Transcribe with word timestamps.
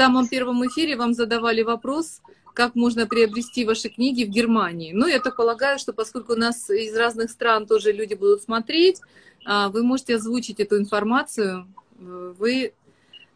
самом 0.00 0.28
первом 0.28 0.66
эфире 0.66 0.96
вам 0.96 1.12
задавали 1.12 1.60
вопрос, 1.60 2.22
как 2.54 2.74
можно 2.74 3.06
приобрести 3.06 3.66
ваши 3.66 3.90
книги 3.90 4.24
в 4.24 4.30
Германии. 4.30 4.92
Ну, 4.94 5.06
я 5.06 5.20
так 5.20 5.36
полагаю, 5.36 5.78
что 5.78 5.92
поскольку 5.92 6.36
нас 6.36 6.70
из 6.70 6.96
разных 6.96 7.30
стран 7.30 7.66
тоже 7.66 7.92
люди 7.92 8.14
будут 8.14 8.42
смотреть, 8.42 8.96
а, 9.44 9.68
вы 9.68 9.82
можете 9.82 10.16
озвучить 10.16 10.58
эту 10.58 10.78
информацию. 10.78 11.66
Вы 11.98 12.72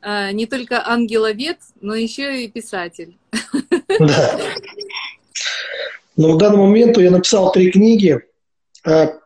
а, 0.01 0.33
не 0.33 0.47
только 0.47 0.83
ангеловед, 0.89 1.59
но 1.83 1.95
еще 1.95 2.43
и 2.43 2.49
писатель. 2.49 3.19
Да. 4.01 4.41
Ну, 6.17 6.35
к 6.35 6.39
данному 6.41 6.67
моменту 6.67 7.03
я 7.03 7.11
написал 7.11 7.53
три 7.53 7.71
книги, 7.71 8.21
а, 8.87 9.19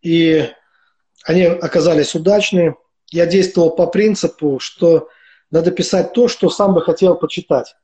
и 0.00 0.48
они 1.24 1.42
оказались 1.42 2.14
удачные. 2.14 2.76
Я 3.10 3.26
действовал 3.26 3.70
по 3.70 3.88
принципу, 3.88 4.58
что 4.60 5.08
надо 5.54 5.70
писать 5.70 6.12
то, 6.12 6.26
что 6.26 6.50
сам 6.50 6.74
бы 6.74 6.82
хотел 6.82 7.14
почитать, 7.14 7.76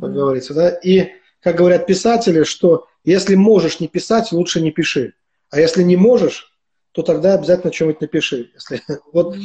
как 0.00 0.12
говорится. 0.12 0.54
Да? 0.54 0.68
И, 0.68 1.08
как 1.40 1.56
говорят 1.56 1.88
писатели, 1.88 2.44
что 2.44 2.86
если 3.02 3.34
можешь 3.34 3.80
не 3.80 3.88
писать, 3.88 4.30
лучше 4.30 4.60
не 4.60 4.70
пиши. 4.70 5.14
А 5.50 5.58
если 5.58 5.82
не 5.82 5.96
можешь, 5.96 6.52
то 6.92 7.02
тогда 7.02 7.34
обязательно 7.34 7.72
что-нибудь 7.72 8.00
напиши. 8.00 8.52
Если, 8.54 8.80
вот, 9.12 9.36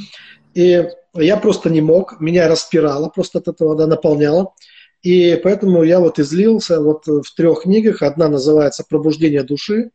и 0.54 0.88
я 1.16 1.38
просто 1.38 1.72
не 1.72 1.82
мог, 1.82 2.20
меня 2.20 2.48
распирало, 2.48 3.10
просто 3.10 3.40
от 3.40 3.48
этого 3.48 3.76
да, 3.76 3.88
наполняло. 3.88 4.54
И 5.02 5.36
поэтому 5.44 5.82
я 5.82 6.00
вот 6.00 6.20
излился 6.20 6.80
вот 6.82 7.08
в 7.08 7.36
трех 7.36 7.64
книгах. 7.64 8.04
Одна 8.04 8.28
называется 8.28 8.86
«Пробуждение 8.88 9.42
души», 9.42 9.90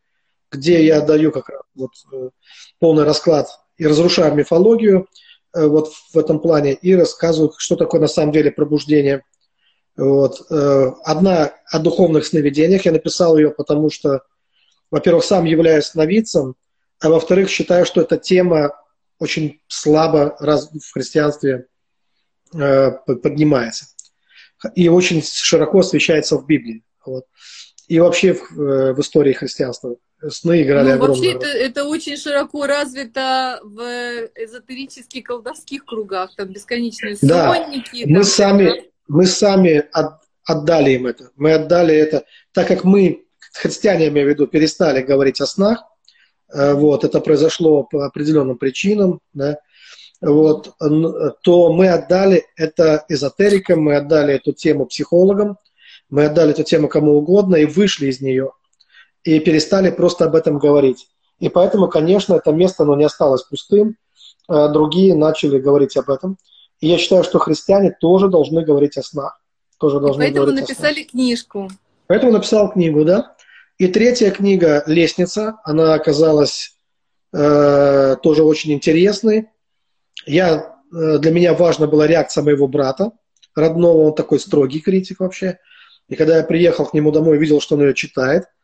где 0.50 0.84
я 0.84 1.02
даю 1.02 1.30
как 1.30 1.50
раз 1.50 1.62
вот 1.76 1.92
э, 2.12 2.30
полный 2.80 3.04
расклад 3.04 3.48
и 3.76 3.86
разрушаю 3.86 4.34
мифологию 4.34 5.06
вот 5.66 5.92
в 6.12 6.18
этом 6.18 6.40
плане 6.40 6.74
и 6.74 6.94
рассказываю, 6.94 7.52
что 7.56 7.76
такое 7.76 8.00
на 8.00 8.08
самом 8.08 8.32
деле 8.32 8.50
пробуждение. 8.50 9.22
Вот. 9.96 10.46
Э, 10.50 10.92
одна 11.04 11.52
о 11.70 11.78
духовных 11.78 12.26
сновидениях. 12.26 12.84
Я 12.84 12.92
написал 12.92 13.36
ее, 13.36 13.50
потому 13.50 13.90
что, 13.90 14.22
во-первых, 14.90 15.24
сам 15.24 15.44
являюсь 15.44 15.86
сновидцем, 15.86 16.54
а 17.00 17.10
во-вторых, 17.10 17.50
считаю, 17.50 17.86
что 17.86 18.00
эта 18.00 18.16
тема 18.16 18.72
очень 19.18 19.60
слабо 19.66 20.36
в 20.38 20.92
христианстве 20.92 21.66
поднимается 22.50 23.86
и 24.74 24.88
очень 24.88 25.22
широко 25.22 25.80
освещается 25.80 26.36
в 26.36 26.46
Библии. 26.46 26.82
Вот. 27.04 27.24
И 27.88 27.98
вообще 28.00 28.34
в, 28.34 28.50
в 28.92 29.00
истории 29.00 29.32
христианства 29.32 29.96
сны 30.28 30.62
играли 30.62 30.88
ну, 30.88 30.94
огромную 30.94 31.32
Вообще 31.32 31.32
это, 31.32 31.46
это 31.46 31.84
очень 31.84 32.16
широко 32.16 32.66
развито 32.66 33.60
в 33.62 33.80
эзотерических 34.34 35.24
колдовских 35.24 35.84
кругах, 35.86 36.34
там 36.36 36.48
бесконечные 36.48 37.16
сонники. 37.16 38.04
Да, 38.04 38.10
мы 38.10 38.24
сами, 38.24 38.84
мы 39.06 39.26
сами 39.26 39.84
от, 39.92 40.20
отдали 40.44 40.92
им 40.92 41.06
это. 41.06 41.30
Мы 41.36 41.52
отдали 41.54 41.94
это, 41.94 42.24
так 42.52 42.68
как 42.68 42.84
мы, 42.84 43.24
христиане, 43.54 44.04
я 44.04 44.10
имею 44.10 44.26
в 44.26 44.30
виду, 44.30 44.46
перестали 44.46 45.02
говорить 45.02 45.40
о 45.40 45.46
снах, 45.46 45.82
э, 46.52 46.74
вот, 46.74 47.04
это 47.04 47.20
произошло 47.20 47.84
по 47.84 48.04
определенным 48.04 48.58
причинам, 48.58 49.20
да, 49.32 49.58
вот, 50.20 50.74
то 51.42 51.72
мы 51.72 51.88
отдали 51.90 52.44
это 52.56 53.04
эзотерикам, 53.08 53.82
мы 53.82 53.94
отдали 53.94 54.34
эту 54.34 54.52
тему 54.52 54.86
психологам, 54.86 55.58
мы 56.10 56.24
отдали 56.24 56.52
эту 56.52 56.62
тему 56.62 56.88
кому 56.88 57.16
угодно 57.16 57.56
и 57.56 57.66
вышли 57.66 58.06
из 58.06 58.20
нее 58.20 58.52
и 59.24 59.40
перестали 59.40 59.90
просто 59.90 60.24
об 60.24 60.34
этом 60.34 60.58
говорить. 60.58 61.08
И 61.38 61.48
поэтому, 61.48 61.88
конечно, 61.88 62.34
это 62.34 62.50
место 62.52 62.82
оно 62.82 62.96
не 62.96 63.04
осталось 63.04 63.42
пустым. 63.42 63.96
А 64.48 64.68
другие 64.68 65.14
начали 65.14 65.58
говорить 65.58 65.96
об 65.96 66.08
этом. 66.08 66.38
И 66.80 66.88
я 66.88 66.96
считаю, 66.96 67.22
что 67.24 67.38
христиане 67.38 67.94
тоже 68.00 68.28
должны 68.28 68.64
говорить 68.64 68.96
о 68.96 69.02
снах. 69.02 69.40
Тоже 69.78 70.00
должны 70.00 70.22
и 70.22 70.24
поэтому 70.26 70.52
написали 70.52 71.02
книжку. 71.02 71.68
Поэтому 72.06 72.32
написал 72.32 72.72
книгу, 72.72 73.04
да. 73.04 73.36
И 73.76 73.86
третья 73.88 74.30
книга 74.30 74.82
«Лестница», 74.86 75.60
она 75.64 75.94
оказалась 75.94 76.76
э, 77.32 78.16
тоже 78.22 78.42
очень 78.42 78.72
интересной. 78.72 79.48
Я, 80.26 80.76
э, 80.92 81.18
для 81.18 81.30
меня 81.30 81.52
важна 81.54 81.86
была 81.86 82.06
реакция 82.06 82.42
моего 82.42 82.66
брата 82.66 83.12
родного, 83.54 83.98
он 83.98 84.14
такой 84.14 84.40
строгий 84.40 84.80
критик 84.80 85.20
вообще. 85.20 85.58
И 86.08 86.16
когда 86.16 86.38
я 86.38 86.44
приехал 86.44 86.86
к 86.86 86.94
нему 86.94 87.12
домой, 87.12 87.38
видел, 87.38 87.60
что 87.60 87.76
он 87.76 87.82
ее 87.82 87.94
читает– 87.94 88.44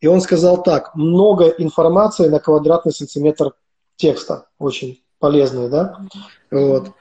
и 0.00 0.06
он 0.06 0.20
сказал 0.20 0.62
так, 0.62 0.94
много 0.94 1.48
информации 1.58 2.28
на 2.28 2.40
квадратный 2.40 2.92
сантиметр 2.92 3.52
текста, 3.96 4.46
очень 4.58 5.02
полезные, 5.18 5.68
да? 5.68 5.98
Вот. 6.50 6.92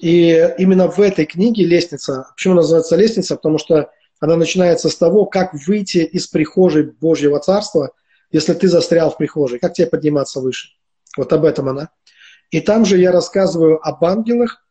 И 0.00 0.54
именно 0.58 0.88
в 0.88 1.00
этой 1.00 1.26
книге 1.26 1.64
«Лестница», 1.64 2.28
почему 2.36 2.54
называется 2.54 2.96
«Лестница», 2.96 3.34
потому 3.34 3.58
что 3.58 3.90
она 4.20 4.36
начинается 4.36 4.88
с 4.88 4.96
того, 4.96 5.26
как 5.26 5.54
выйти 5.66 5.98
из 5.98 6.28
прихожей 6.28 6.84
Божьего 6.84 7.40
Царства, 7.40 7.90
если 8.30 8.54
ты 8.54 8.68
застрял 8.68 9.10
в 9.10 9.16
прихожей, 9.16 9.58
как 9.58 9.74
тебе 9.74 9.88
подниматься 9.88 10.40
выше. 10.40 10.68
Вот 11.16 11.32
об 11.32 11.44
этом 11.44 11.68
она. 11.68 11.90
И 12.50 12.60
там 12.60 12.84
же 12.84 12.98
я 12.98 13.10
рассказываю 13.10 13.84
об 13.86 14.04
ангелах 14.04 14.64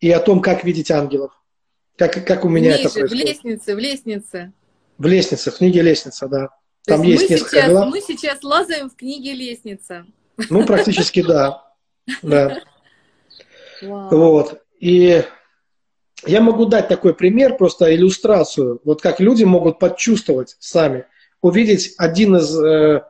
и 0.00 0.10
о 0.10 0.20
том, 0.20 0.40
как 0.40 0.64
видеть 0.64 0.90
ангелов. 0.90 1.32
Как, 1.96 2.24
как 2.26 2.44
у 2.44 2.48
меня 2.48 2.76
Ниже, 2.76 2.88
это 2.88 2.90
происходит. 2.90 3.10
В 3.10 3.14
лестнице, 3.14 3.74
в 3.74 3.78
лестнице. 3.78 4.52
В 4.98 5.06
лестнице, 5.06 5.50
в 5.50 5.56
книге 5.56 5.82
«Лестница», 5.82 6.28
да. 6.28 6.48
Там 6.86 7.02
есть, 7.02 7.22
есть 7.22 7.30
мы 7.30 7.36
несколько 7.36 7.56
сейчас, 7.56 7.70
глав. 7.70 7.90
Мы 7.90 8.00
сейчас 8.00 8.42
лазаем 8.42 8.90
в 8.90 8.96
книге 8.96 9.34
«Лестница». 9.34 10.06
Ну, 10.50 10.64
практически 10.64 11.22
да. 11.22 11.64
Да. 12.22 12.60
Вот. 13.82 14.62
И 14.80 15.24
я 16.26 16.40
могу 16.40 16.66
дать 16.66 16.88
такой 16.88 17.14
пример, 17.14 17.56
просто 17.56 17.94
иллюстрацию, 17.94 18.80
вот 18.84 19.02
как 19.02 19.20
люди 19.20 19.44
могут 19.44 19.78
почувствовать 19.78 20.56
сами, 20.58 21.06
увидеть 21.42 21.94
один 21.98 22.36
из, 22.36 22.58
э, 22.58 23.02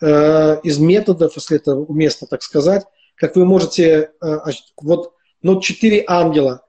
э, 0.00 0.60
из 0.62 0.78
методов, 0.78 1.36
если 1.36 1.56
это 1.56 1.74
уместно 1.74 2.26
так 2.26 2.42
сказать, 2.42 2.84
как 3.14 3.36
вы 3.36 3.44
можете, 3.44 4.10
э, 4.22 4.38
вот, 4.80 5.12
ну, 5.42 5.60
четыре 5.60 6.04
ангела. 6.06 6.65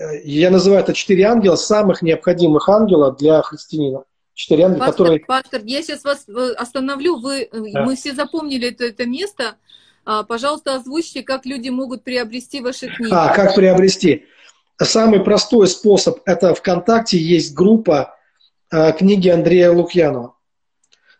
Э, 0.00 0.20
я 0.24 0.50
называю 0.50 0.82
это 0.82 0.94
четыре 0.94 1.24
ангела, 1.24 1.56
самых 1.56 2.02
необходимых 2.02 2.68
ангела 2.68 3.12
для 3.12 3.42
христианина 3.42 4.04
четыре 4.40 4.64
ангела, 4.64 4.86
пастор, 4.86 5.06
которые... 5.06 5.20
Пастор, 5.26 5.60
я 5.64 5.82
сейчас 5.82 6.02
вас 6.02 6.24
э, 6.28 6.52
остановлю. 6.56 7.20
Вы, 7.20 7.42
э, 7.42 7.48
да. 7.72 7.84
Мы 7.84 7.94
все 7.94 8.14
запомнили 8.14 8.68
это, 8.68 8.84
это 8.84 9.04
место. 9.04 9.56
А, 10.04 10.22
пожалуйста, 10.22 10.76
озвучьте, 10.76 11.22
как 11.22 11.44
люди 11.44 11.68
могут 11.68 12.04
приобрести 12.04 12.60
ваши 12.60 12.88
книги. 12.88 13.12
А, 13.12 13.34
как 13.34 13.54
приобрести? 13.54 14.24
Самый 14.82 15.20
простой 15.20 15.68
способ– 15.68 16.20
это 16.24 16.54
ВКонтакте 16.54 17.18
есть 17.18 17.54
группа 17.54 18.16
а, 18.70 18.92
книги 18.92 19.28
Андрея 19.28 19.70
Лукьянова. 19.72 20.34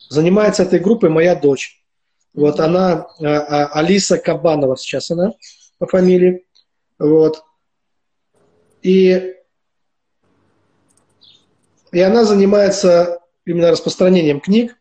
Занимается 0.08 0.62
этой 0.62 0.78
группой 0.78 1.10
моя 1.10 1.34
дочь. 1.34 1.84
Вот 2.32 2.58
она, 2.58 3.06
а, 3.22 3.66
Алиса 3.66 4.16
Кабанова 4.16 4.78
сейчас 4.78 5.10
она 5.10 5.32
по 5.78 5.86
фамилии. 5.86 6.46
Вот. 6.98 7.44
И 8.82 9.34
и 11.92 12.00
она 12.00 12.24
занимается 12.24 13.20
именно 13.44 13.70
распространением 13.70 14.40
книг. 14.40 14.76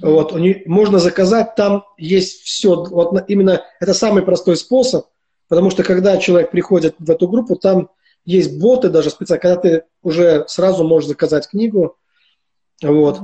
Вот, 0.00 0.32
у 0.32 0.38
нее, 0.38 0.62
можно 0.66 0.98
заказать, 0.98 1.54
там 1.56 1.84
есть 1.98 2.42
все. 2.42 2.84
Вот 2.84 3.24
именно 3.28 3.62
это 3.80 3.92
самый 3.92 4.22
простой 4.22 4.56
способ, 4.56 5.06
потому 5.48 5.70
что 5.70 5.82
когда 5.82 6.16
человек 6.16 6.50
приходит 6.50 6.94
в 6.98 7.10
эту 7.10 7.28
группу, 7.28 7.56
там 7.56 7.90
есть 8.24 8.58
боты 8.58 8.88
даже 8.88 9.10
специально, 9.10 9.42
когда 9.42 9.56
ты 9.60 9.84
уже 10.02 10.44
сразу 10.48 10.84
можешь 10.84 11.08
заказать 11.08 11.48
книгу. 11.48 11.96
Вот. 12.82 13.20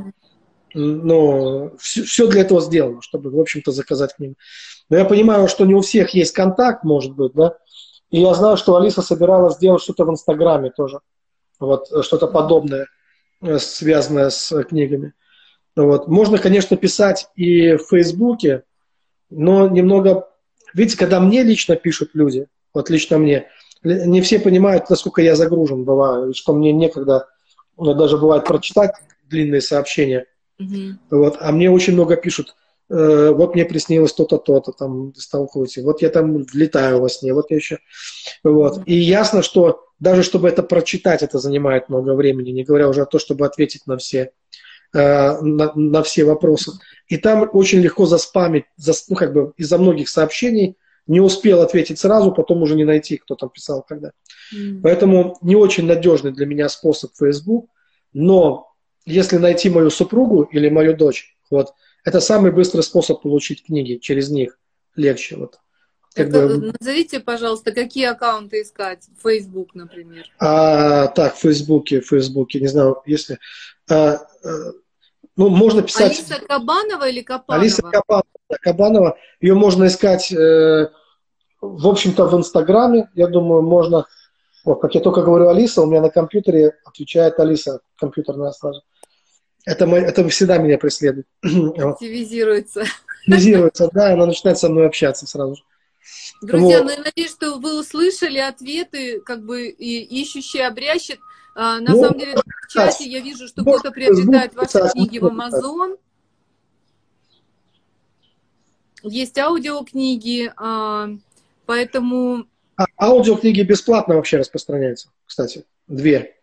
Но 0.75 1.77
все, 1.79 2.03
все 2.03 2.27
для 2.27 2.43
этого 2.43 2.61
сделано, 2.61 3.00
чтобы, 3.00 3.31
в 3.31 3.41
общем-то, 3.41 3.73
заказать 3.73 4.15
книгу. 4.15 4.34
Но 4.89 4.99
я 4.99 5.05
понимаю, 5.05 5.49
что 5.49 5.65
не 5.65 5.75
у 5.75 5.81
всех 5.81 6.11
есть 6.11 6.33
контакт, 6.33 6.84
может 6.84 7.15
быть, 7.15 7.33
да. 7.33 7.56
И 8.10 8.21
я 8.21 8.34
знаю, 8.34 8.56
что 8.56 8.76
Алиса 8.76 9.03
собиралась 9.03 9.54
сделать 9.54 9.82
что-то 9.82 10.04
в 10.04 10.10
Инстаграме 10.10 10.71
тоже 10.71 11.00
вот, 11.61 11.93
э, 11.93 12.02
что-то 12.02 12.26
подобное, 12.26 12.88
э, 13.43 13.58
связанное 13.58 14.31
с 14.31 14.62
книгами. 14.64 15.12
Вот. 15.76 16.08
Можно, 16.08 16.38
конечно, 16.38 16.76
писать 16.76 17.29
и 17.37 17.75
в 17.75 17.85
Фейсбуке, 17.90 18.64
но 19.29 19.69
немного... 19.69 20.29
Видите, 20.75 20.99
когда 20.99 21.20
мне 21.20 21.43
лично 21.43 21.76
пишут 21.76 22.11
люди, 22.14 22.46
вот 22.75 22.90
лично 22.90 23.19
мне, 23.19 23.49
не 23.82 24.20
все 24.20 24.38
понимают, 24.38 24.88
насколько 24.90 25.20
я 25.23 25.37
загружен 25.37 25.85
бываю, 25.85 26.35
что 26.35 26.55
мне 26.55 26.73
некогда 26.73 27.29
даже 27.76 28.19
бывает 28.19 28.44
прочитать 28.44 28.93
длинные 29.29 29.61
сообщения. 29.61 30.26
Mm-hmm. 30.61 30.93
Вот. 31.11 31.37
А 31.40 31.50
мне 31.52 31.70
очень 31.70 31.94
много 31.94 32.17
пишут, 32.17 32.55
э, 32.90 33.31
вот 33.31 33.54
мне 33.54 33.64
приснилось 33.64 34.12
то-то, 34.12 34.38
то-то, 34.38 34.72
там 34.72 35.14
столкнуться, 35.14 35.82
вот 35.82 36.02
я 36.02 36.10
там 36.10 36.44
летаю 36.52 37.00
во 37.00 37.08
сне, 37.08 37.32
вот 37.32 37.50
я 37.50 37.56
еще... 37.56 37.78
Вот. 38.44 38.82
И 38.87 38.94
ясно, 38.94 39.42
что 39.42 39.84
даже 40.00 40.22
чтобы 40.22 40.48
это 40.48 40.62
прочитать, 40.62 41.22
это 41.22 41.38
занимает 41.38 41.88
много 41.88 42.14
времени, 42.14 42.50
не 42.50 42.64
говоря 42.64 42.88
уже 42.88 43.02
о 43.02 43.06
том, 43.06 43.20
чтобы 43.20 43.46
ответить 43.46 43.87
на 43.87 43.96
все, 43.96 44.32
э, 44.92 45.40
на, 45.40 45.72
на 45.75 46.02
все 46.02 46.25
вопросы. 46.25 46.72
И 47.06 47.16
там 47.16 47.48
очень 47.52 47.81
легко 47.81 48.06
заспамить, 48.06 48.64
за, 48.76 48.92
ну, 49.08 49.16
как 49.16 49.32
бы 49.32 49.52
из-за 49.56 49.78
многих 49.78 50.08
сообщений 50.08 50.76
не 51.06 51.20
успел 51.20 51.60
ответить 51.60 51.98
сразу, 51.98 52.32
потом 52.32 52.62
уже 52.62 52.76
не 52.76 52.84
найти, 52.84 53.16
кто 53.16 53.34
там 53.34 53.50
писал 53.50 53.82
когда. 53.82 54.12
Mm. 54.54 54.81
Поэтому 54.82 55.38
не 55.42 55.56
очень 55.56 55.87
надежный 55.87 56.32
для 56.32 56.46
меня 56.46 56.69
способ 56.69 57.10
Facebook, 57.19 57.69
но 58.12 58.69
если 59.06 59.37
найти 59.38 59.70
мою 59.70 59.90
супругу 59.90 60.42
или 60.42 60.69
мою 60.69 60.96
дочь, 60.96 61.37
вот, 61.50 61.75
это 62.05 62.20
самый 62.20 62.52
быстрый 62.52 62.82
способ 62.82 63.23
получить 63.23 63.64
книги, 63.64 63.97
через 63.97 64.31
них 64.31 64.58
легче. 64.97 65.37
Вот. 65.37 65.58
Как 66.14 66.31
бы... 66.31 66.75
Назовите, 66.81 67.20
пожалуйста, 67.20 67.73
какие 67.73 68.06
аккаунты 68.06 68.62
искать? 68.62 69.05
Facebook, 69.23 69.75
например. 69.75 70.26
А, 70.38 71.06
так, 71.08 71.37
в 71.37 71.38
Фейсбуке, 71.38 72.00
в 72.00 72.08
Фейсбуке, 72.08 72.61
не 72.61 72.67
знаю, 72.67 73.00
если... 73.06 73.38
А, 73.88 74.19
а, 74.44 74.73
ну, 75.37 75.49
можно 75.49 75.82
писать... 75.82 76.19
Алиса 76.19 76.41
Кабанова 76.47 77.08
или 77.08 77.23
Капанова? 77.23 77.62
Алиса 77.62 77.82
Кабанова. 77.82 78.25
Кабанова. 78.61 79.19
Ее 79.41 79.55
можно 79.55 79.87
искать, 79.87 80.32
э, 80.32 80.91
в 81.61 81.87
общем-то, 81.87 82.26
в 82.26 82.37
Инстаграме. 82.37 83.08
Я 83.14 83.29
думаю, 83.29 83.62
можно... 83.62 84.06
Вот, 84.64 84.81
как 84.81 84.94
я 84.94 85.00
только 85.00 85.23
говорю 85.23 85.49
Алиса, 85.49 85.81
у 85.81 85.87
меня 85.87 86.02
на 86.02 86.11
компьютере 86.11 86.76
отвечает 86.85 87.38
Алиса, 87.38 87.81
компьютерная 87.97 88.50
сразу. 88.50 88.82
Это, 89.67 89.87
мой, 89.87 90.01
это 90.01 90.27
всегда 90.29 90.59
меня 90.59 90.79
преследует. 90.79 91.27
Активизируется. 91.43 92.85
Активизируется, 93.21 93.91
да, 93.93 94.12
она 94.12 94.27
начинает 94.27 94.59
со 94.59 94.69
мной 94.69 94.87
общаться 94.87 95.27
сразу 95.27 95.57
же. 95.57 95.62
Друзья, 96.43 96.79
вот. 96.79 96.85
ну 96.85 96.91
я 96.91 96.99
надеюсь, 97.05 97.31
что 97.31 97.59
вы 97.59 97.79
услышали 97.79 98.39
ответы, 98.39 99.21
как 99.21 99.45
бы 99.45 99.69
и 99.69 100.03
ищущий 100.23 100.61
обрящет. 100.61 101.21
А, 101.55 101.81
на 101.81 101.93
ну, 101.93 102.01
самом 102.03 102.19
деле 102.19 102.37
в 102.37 102.73
чате 102.73 103.05
я 103.05 103.21
вижу, 103.21 103.47
что 103.47 103.62
кто-то 103.62 103.91
приобретает 103.91 104.55
ваши 104.55 104.91
книги 104.93 105.19
в 105.19 105.27
Amazon. 105.27 105.99
Есть 109.03 109.39
аудиокниги, 109.39 110.53
а, 110.57 111.09
поэтому... 111.67 112.47
А, 112.77 112.85
аудиокниги 112.99 113.62
бесплатно 113.62 114.15
вообще 114.15 114.39
распространяются, 114.39 115.11
кстати, 115.27 115.65
две. 115.87 116.39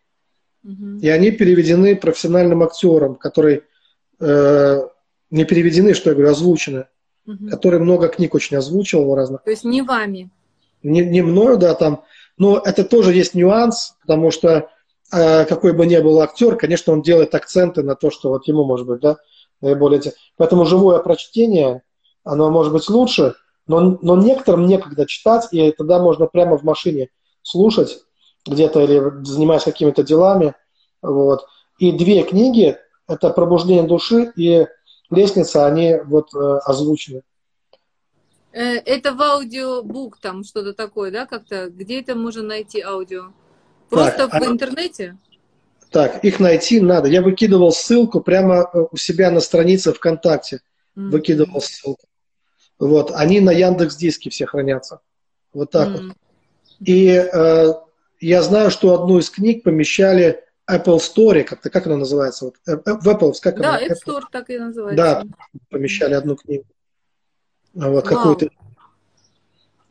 Угу. 0.68 1.00
И 1.02 1.10
они 1.10 1.32
переведены 1.32 1.96
профессиональным 1.96 2.62
актером, 2.62 3.16
который 3.16 3.64
э, 4.20 4.82
не 5.32 5.46
переведены, 5.46 5.94
что 5.94 6.10
я 6.10 6.16
говорю, 6.16 6.32
озвучены 6.32 6.86
угу. 7.28 7.50
который 7.50 7.80
много 7.80 8.08
книг 8.08 8.34
очень 8.34 8.58
озвучивал 8.58 9.16
разных. 9.16 9.44
То 9.44 9.52
есть 9.52 9.66
не 9.66 9.82
вами? 9.82 10.30
Не, 10.84 11.06
не 11.06 11.22
мною, 11.22 11.58
да, 11.58 11.76
там. 11.76 12.04
Но 12.38 12.60
это 12.64 12.84
тоже 12.84 13.14
есть 13.14 13.34
нюанс, 13.34 13.96
потому 14.02 14.32
что 14.32 14.70
э, 15.12 15.46
какой 15.46 15.74
бы 15.74 15.86
ни 15.86 15.98
был 15.98 16.22
актер, 16.22 16.56
конечно, 16.56 16.94
он 16.94 17.02
делает 17.02 17.36
акценты 17.36 17.84
на 17.84 17.96
то, 17.96 18.12
что 18.12 18.30
вот 18.30 18.48
ему, 18.48 18.64
может 18.64 18.88
быть, 18.88 19.02
да, 19.02 19.18
наиболее... 19.62 20.02
Поэтому 20.38 20.66
живое 20.66 21.00
прочтение, 21.00 21.82
оно 22.24 22.50
может 22.52 22.72
быть 22.72 22.88
лучше, 22.90 23.36
но, 23.66 23.98
но 24.02 24.16
некоторым 24.16 24.66
некогда 24.68 25.06
читать, 25.06 25.48
и 25.52 25.72
тогда 25.72 26.00
можно 26.00 26.28
прямо 26.28 26.58
в 26.58 26.64
машине 26.64 27.10
слушать 27.42 28.00
где-то 28.48 28.82
или 28.82 29.24
занимаясь 29.24 29.64
какими-то 29.64 30.04
делами. 30.04 30.54
Вот. 31.02 31.46
И 31.80 31.92
две 31.92 32.24
книги– 32.24 32.78
это 33.08 33.30
«Пробуждение 33.30 33.84
души» 33.84 34.32
и 34.36 34.68
лестница, 35.10 35.66
они 35.66 35.96
вот 36.06 36.34
э, 36.34 36.60
озвучены. 36.66 37.22
Э, 38.52 38.78
это 38.78 39.14
в 39.14 39.22
аудиобук 39.22 40.20
там 40.20 40.44
что-то 40.44 40.74
такое, 40.74 41.12
да, 41.12 41.26
как-то? 41.26 41.70
Где 41.70 42.02
это 42.02 42.16
можно 42.16 42.44
найти 42.44 42.82
аудио? 42.82 43.32
Просто 43.90 44.28
так, 44.28 44.42
в 44.42 44.44
а... 44.44 44.46
интернете? 44.48 45.18
Так, 45.92 46.24
их 46.26 46.40
найти 46.40 46.82
надо. 46.82 47.08
Я 47.08 47.22
выкидывал 47.22 47.72
ссылку 47.72 48.20
прямо 48.22 48.70
э, 48.74 48.86
у 48.92 48.98
себя 48.98 49.32
на 49.32 49.40
странице 49.40 49.94
ВКонтакте. 49.94 50.62
Mm-hmm. 50.96 51.10
Выкидывал 51.10 51.62
ссылку. 51.62 52.08
Вот, 52.80 53.12
они 53.14 53.40
на 53.40 53.52
Яндекс 53.52 53.96
Диске 53.96 54.30
все 54.30 54.46
хранятся. 54.46 55.00
Вот 55.54 55.72
так 55.72 55.90
mm-hmm. 55.90 56.08
вот. 56.08 56.18
И 56.80 57.08
э, 57.10 57.74
я 58.20 58.42
знаю, 58.42 58.72
что 58.72 58.94
одну 58.94 59.20
из 59.20 59.30
книг 59.30 59.64
помещали 59.64 60.44
Apple 60.70 60.98
Store, 60.98 61.44
как-то, 61.44 61.70
как 61.70 61.88
она 61.88 61.98
называется? 61.98 62.46
Вот, 62.46 62.56
э, 62.68 62.74
э, 62.74 62.94
в 62.94 63.08
Apple, 63.08 63.34
как 63.42 63.60
да, 63.60 63.76
она? 63.76 63.86
App 63.86 63.96
Store 64.06 64.20
Apple. 64.20 64.32
так 64.32 64.50
и 64.50 64.58
называется. 64.58 65.04
Да, 65.04 65.24
помещали 65.70 66.14
одну 66.14 66.36
книгу. 66.36 66.66
А 67.80 67.90
вот 67.90 68.06
какую-то 68.06 68.50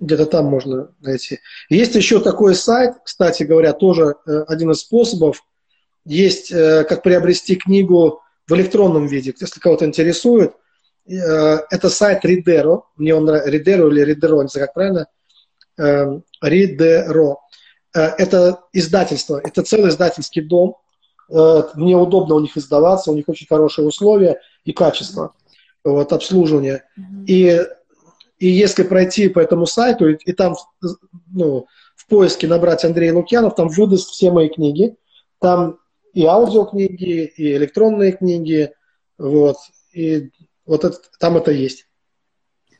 где-то 0.01 0.27
там 0.27 0.47
можно 0.47 0.93
найти. 1.01 1.41
Есть 1.71 1.95
еще 1.95 2.21
такой 2.21 2.55
сайт, 2.55 2.97
кстати 3.05 3.45
говоря, 3.45 3.73
тоже 3.73 4.17
э, 4.27 4.45
один 4.49 4.71
из 4.73 4.81
способов. 4.81 5.43
Есть, 6.05 6.51
как 6.51 7.03
приобрести 7.03 7.57
книгу 7.57 8.23
в 8.47 8.55
электронном 8.55 9.09
виде, 9.09 9.35
если 9.41 9.59
кого-то 9.59 9.87
интересует. 9.87 10.53
Это 11.05 11.91
сайт 11.91 12.25
Ридеро. 12.25 12.83
Мне 12.95 13.13
он 13.13 13.25
нравится. 13.25 13.51
Ридеро 13.51 13.89
или 13.89 14.03
Ридеро, 14.03 14.41
не 14.43 14.49
знаю, 14.49 14.69
как 14.69 14.75
правильно. 14.75 15.09
Ридеро. 16.41 17.39
Э, 17.97 18.15
это 18.19 18.61
издательство, 18.75 19.41
это 19.43 19.63
целый 19.63 19.89
издательский 19.89 20.43
дом. 20.43 20.77
Э, 21.31 21.63
мне 21.75 21.97
удобно 21.97 22.35
у 22.35 22.41
них 22.41 22.57
издаваться, 22.57 23.11
у 23.11 23.17
них 23.17 23.25
очень 23.29 23.47
хорошие 23.47 23.87
условия 23.87 24.41
и 24.65 24.73
качество 24.73 25.35
вот, 25.83 26.13
обслуживания. 26.13 26.85
И, 27.27 27.59
и 28.39 28.49
если 28.49 28.83
пройти 28.83 29.29
по 29.31 29.39
этому 29.39 29.65
сайту, 29.65 30.11
и, 30.11 30.17
и 30.27 30.33
там 30.33 30.57
ну, 31.33 31.67
в 31.97 32.07
поиске 32.07 32.47
набрать 32.47 32.85
Андрей 32.85 33.13
Лукьянов, 33.13 33.55
там 33.55 33.69
выдаст 33.69 34.11
все 34.11 34.31
мои 34.31 34.51
книги. 34.51 34.97
Там 35.41 35.79
и 36.13 36.25
аудиокниги, 36.27 37.33
и 37.37 37.57
электронные 37.57 38.13
книги. 38.13 38.73
Вот, 39.17 39.57
и 39.95 40.31
вот 40.67 40.85
это, 40.85 40.99
там 41.19 41.39
это 41.39 41.51
есть. 41.51 41.87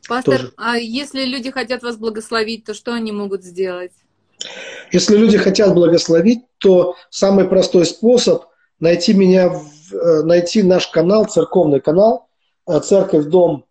Пастор, 0.07 0.39
Тоже. 0.39 0.53
а 0.57 0.77
если 0.77 1.25
люди 1.25 1.51
хотят 1.51 1.83
вас 1.83 1.97
благословить, 1.97 2.65
то 2.65 2.75
что 2.75 2.93
они 2.93 3.13
могут 3.13 3.43
сделать? 3.43 3.93
Если 4.93 5.17
люди 5.17 5.39
хотят 5.39 5.75
благословить, 5.75 6.45
то 6.59 6.97
самый 7.11 7.47
простой 7.47 7.87
способ 7.87 8.45
найти 8.79 9.15
меня, 9.15 9.51
э, 9.93 10.23
найти 10.23 10.63
наш 10.63 10.89
канал, 10.89 11.27
церковный 11.27 11.81
канал, 11.81 12.29
э, 12.69 12.81
Церковь 12.81 13.27
Дом 13.27 13.65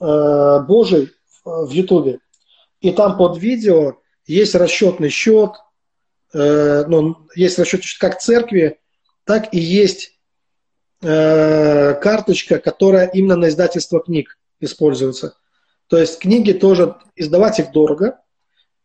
э, 0.00 0.60
Божий 0.66 1.12
в 1.44 1.70
Ютубе. 1.70 2.20
И 2.80 2.92
там 2.92 3.16
под 3.16 3.38
видео 3.38 3.94
есть 4.26 4.54
расчетный 4.54 5.08
счет, 5.08 5.52
ну, 6.34 7.16
есть 7.34 7.58
расчетный 7.58 7.86
счет 7.86 7.98
как 7.98 8.20
церкви, 8.20 8.78
так 9.24 9.54
и 9.54 9.58
есть 9.58 10.18
карточка, 11.00 12.58
которая 12.58 13.06
именно 13.06 13.36
на 13.36 13.48
издательство 13.48 14.00
книг 14.00 14.38
используется. 14.60 15.36
То 15.88 15.96
есть 15.96 16.18
книги 16.18 16.52
тоже, 16.52 16.96
издавать 17.16 17.58
их 17.60 17.72
дорого, 17.72 18.18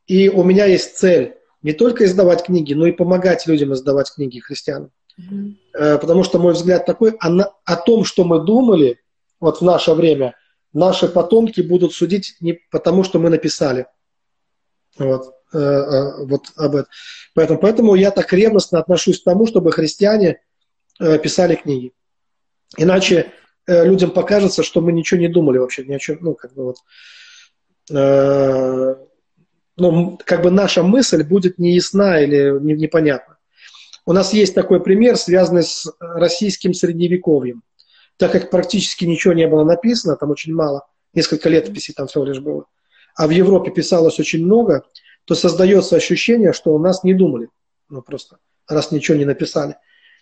и 0.08 0.30
у 0.30 0.44
меня 0.44 0.66
есть 0.66 0.98
цель 0.98 1.36
не 1.62 1.74
только 1.74 2.06
издавать 2.06 2.44
книги, 2.44 2.74
но 2.74 2.86
и 2.88 2.92
помогать 2.92 3.48
людям 3.48 3.74
издавать 3.74 4.12
книги 4.14 4.40
христианам. 4.40 4.92
Mm-hmm. 5.20 6.00
Потому 6.00 6.24
что 6.24 6.40
мой 6.40 6.54
взгляд 6.54 6.86
такой, 6.86 7.12
о, 7.12 7.30
а 7.30 7.54
о 7.66 7.76
том, 7.78 8.04
что 8.04 8.26
мы 8.26 8.44
думали 8.44 9.00
вот 9.40 9.62
в 9.62 9.64
наше 9.64 9.94
время, 9.94 10.36
наши 10.74 11.08
потомки 11.08 11.62
будут 11.62 11.94
судить 11.94 12.36
не 12.42 12.60
потому, 12.72 13.04
что 13.04 13.20
мы 13.20 13.30
написали. 13.30 13.86
Вот, 14.98 15.34
э, 15.54 15.58
э, 15.58 16.26
вот 16.26 16.52
об 16.58 16.76
этом. 16.76 16.92
Поэтому, 17.34 17.60
поэтому 17.60 17.96
я 17.96 18.12
так 18.12 18.32
ревностно 18.34 18.80
отношусь 18.80 19.22
к 19.22 19.24
тому, 19.24 19.48
чтобы 19.48 19.72
христиане 19.72 20.42
писали 21.00 21.56
книги. 21.56 21.92
Иначе 22.78 23.32
людям 23.66 24.12
покажется, 24.12 24.62
что 24.62 24.80
мы 24.82 24.92
ничего 24.92 25.20
не 25.20 25.28
думали 25.28 25.58
вообще, 25.58 25.84
ни 25.86 25.94
о 25.94 26.00
чем, 26.00 26.20
ну, 26.22 26.36
как 26.36 26.54
бы 26.54 26.66
вот 26.66 26.78
ну, 29.78 30.20
как 30.26 30.42
бы 30.44 30.52
наша 30.52 30.84
мысль 30.84 31.24
будет 31.24 31.58
неясна 31.58 32.22
или 32.22 32.52
непонятна. 32.62 33.38
У 34.06 34.14
нас 34.14 34.34
есть 34.34 34.54
такой 34.54 34.82
пример, 34.82 35.18
связанный 35.18 35.64
с 35.64 35.92
российским 36.00 36.74
средневековьем. 36.74 37.64
Так 38.18 38.32
как 38.32 38.50
практически 38.50 39.06
ничего 39.06 39.34
не 39.34 39.48
было 39.48 39.64
написано, 39.64 40.16
там 40.16 40.30
очень 40.32 40.54
мало, 40.54 40.86
несколько 41.14 41.50
летописей 41.50 41.94
там 41.94 42.08
всего 42.08 42.26
лишь 42.26 42.40
было, 42.40 42.66
а 43.16 43.28
в 43.28 43.32
Европе 43.32 43.72
писалось 43.72 44.20
очень 44.20 44.46
много, 44.46 44.84
то 45.26 45.36
создается 45.36 45.96
ощущение, 45.96 46.54
что 46.54 46.74
у 46.74 46.80
нас 46.80 47.04
не 47.04 47.14
думали. 47.14 47.50
Ну, 47.90 48.02
просто, 48.02 48.38
раз 48.68 48.92
ничего 48.92 49.18
не 49.18 49.26
написали. 49.26 49.78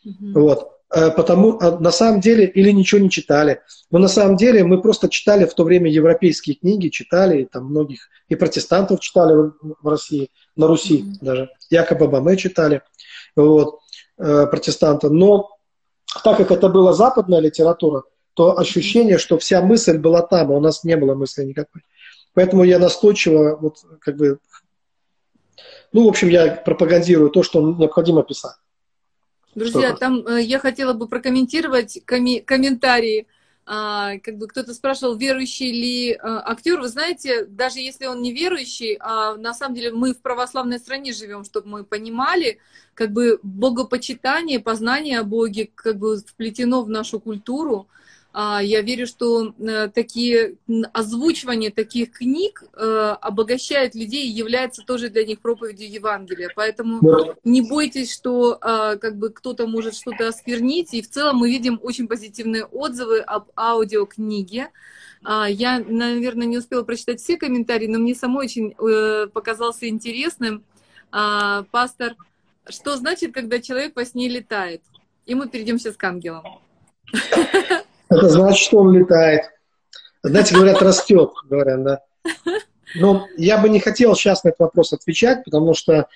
Mm-hmm. 0.06 0.34
Вот. 0.34 0.81
Э, 0.94 1.10
потому 1.10 1.58
а 1.62 1.80
на 1.80 1.92
самом 1.92 2.20
деле 2.20 2.46
или 2.46 2.72
ничего 2.72 3.00
не 3.00 3.10
читали. 3.10 3.62
Но 3.92 4.00
на 4.00 4.10
самом 4.10 4.36
деле 4.36 4.64
мы 4.64 4.82
просто 4.82 5.08
читали 5.08 5.46
в 5.46 5.54
то 5.54 5.64
время 5.64 5.90
европейские 5.90 6.58
книги, 6.58 6.90
читали, 6.90 7.48
там 7.50 7.66
многих 7.66 8.10
и 8.28 8.36
протестантов 8.36 9.00
читали 9.00 9.34
в, 9.34 9.54
в 9.82 9.88
России, 9.88 10.30
на 10.58 10.68
Руси 10.68 11.02
mm-hmm. 11.02 11.18
даже. 11.22 11.50
Якоба 11.70 12.08
Баме 12.08 12.36
читали, 12.36 12.82
вот, 13.38 13.80
э, 14.18 14.48
протестанта. 14.48 15.10
Но 15.10 15.58
так 16.26 16.38
как 16.38 16.52
это 16.52 16.68
была 16.68 16.92
западная 16.92 17.40
литература, 17.40 18.04
то 18.34 18.58
ощущение, 18.60 19.18
что 19.18 19.38
вся 19.38 19.62
мысль 19.62 19.98
была 19.98 20.22
там, 20.22 20.52
а 20.52 20.56
у 20.56 20.60
нас 20.60 20.84
не 20.84 20.98
было 20.98 21.16
мысли 21.16 21.44
никакой. 21.44 21.84
Поэтому 22.34 22.64
я 22.64 22.80
настойчиво, 22.80 23.58
вот, 23.62 23.78
как 24.02 24.18
бы, 24.18 24.40
ну, 25.94 26.06
в 26.06 26.10
общем, 26.10 26.28
я 26.28 26.56
пропагандирую 26.56 27.30
то, 27.30 27.44
что 27.44 27.62
необходимо 27.62 28.24
писать. 28.24 28.56
Друзья, 29.56 29.90
Что? 29.90 29.98
там 29.98 30.28
э, 30.28 30.42
я 30.44 30.60
хотела 30.60 30.94
бы 30.94 31.08
прокомментировать 31.08 32.00
коми- 32.06 32.42
комментарии. 32.42 33.28
а, 33.66 34.18
как 34.20 34.38
бы 34.38 34.48
кто-то 34.48 34.74
спрашивал, 34.74 35.16
верующий 35.16 35.72
ли 35.72 36.14
а, 36.14 36.42
актер. 36.52 36.80
Вы 36.80 36.88
знаете, 36.88 37.46
даже 37.46 37.80
если 37.80 38.08
он 38.08 38.22
не 38.22 38.34
верующий, 38.34 38.98
а 39.00 39.36
на 39.36 39.54
самом 39.54 39.76
деле 39.76 39.92
мы 39.92 40.14
в 40.14 40.22
православной 40.22 40.80
стране 40.80 41.14
живем, 41.14 41.44
чтобы 41.44 41.68
мы 41.70 41.84
понимали, 41.84 42.58
как 42.96 43.12
бы 43.12 43.40
богопочитание, 43.44 44.60
познание 44.60 45.20
о 45.20 45.24
Боге 45.24 45.70
как 45.74 45.98
бы 45.98 46.18
вплетено 46.18 46.82
в 46.82 46.90
нашу 46.90 47.20
культуру. 47.20 47.88
А, 48.34 48.62
я 48.64 48.82
верю, 48.82 49.08
что 49.08 49.54
э, 49.60 49.90
такие 49.90 50.56
озвучивание 50.94 51.70
таких 51.70 52.14
книг 52.14 52.64
э, 52.74 53.16
обогащает 53.20 53.94
людей 53.94 54.26
и 54.26 54.32
является 54.32 54.84
тоже 54.84 55.10
для 55.10 55.26
них 55.26 55.42
проповедью 55.42 55.92
Евангелия. 55.92 56.50
Поэтому 56.56 57.36
не 57.44 57.62
бойтесь, 57.62 58.14
что 58.14 58.58
а, 58.62 58.96
как 58.96 59.18
бы 59.18 59.32
кто-то 59.32 59.68
может 59.68 59.96
что-то 59.96 60.30
осквернить. 60.30 60.94
И 60.94 61.02
в 61.02 61.10
целом 61.10 61.38
мы 61.38 61.50
видим 61.50 61.80
очень 61.84 62.08
позитивные 62.08 62.64
отзывы 62.66 63.20
об 63.20 63.50
аудиокниге. 63.58 64.70
А, 65.24 65.50
я, 65.50 65.80
наверное, 65.80 66.48
не 66.48 66.58
успела 66.58 66.84
прочитать 66.84 67.20
все 67.20 67.38
комментарии, 67.38 67.88
но 67.88 68.00
мне 68.00 68.16
самой 68.16 68.46
очень 68.46 68.74
э, 68.78 69.28
показался 69.28 69.90
интересным. 69.90 70.64
Пастор, 71.12 72.16
что 72.70 72.96
значит, 72.96 73.34
когда 73.34 73.60
человек 73.60 73.98
во 73.98 74.06
сне 74.06 74.30
летает? 74.30 74.82
И 75.26 75.36
мы 75.36 75.50
перейдем 75.50 75.78
сейчас 75.78 75.98
к 75.98 76.04
ангелам. 76.06 76.46
Это 78.12 78.30
значит, 78.30 78.64
что 78.64 78.80
он 78.80 78.92
летает. 78.92 79.44
Знаете, 80.22 80.54
говорят, 80.54 80.82
растет, 80.82 81.32
говорят, 81.50 81.84
да. 81.84 82.02
Но 82.96 83.26
я 83.38 83.58
бы 83.58 83.70
не 83.70 83.80
хотел 83.80 84.16
сейчас 84.16 84.44
на 84.44 84.50
этот 84.50 84.60
вопрос 84.60 84.92
отвечать, 84.92 85.46
потому 85.46 85.74
что 85.74 86.08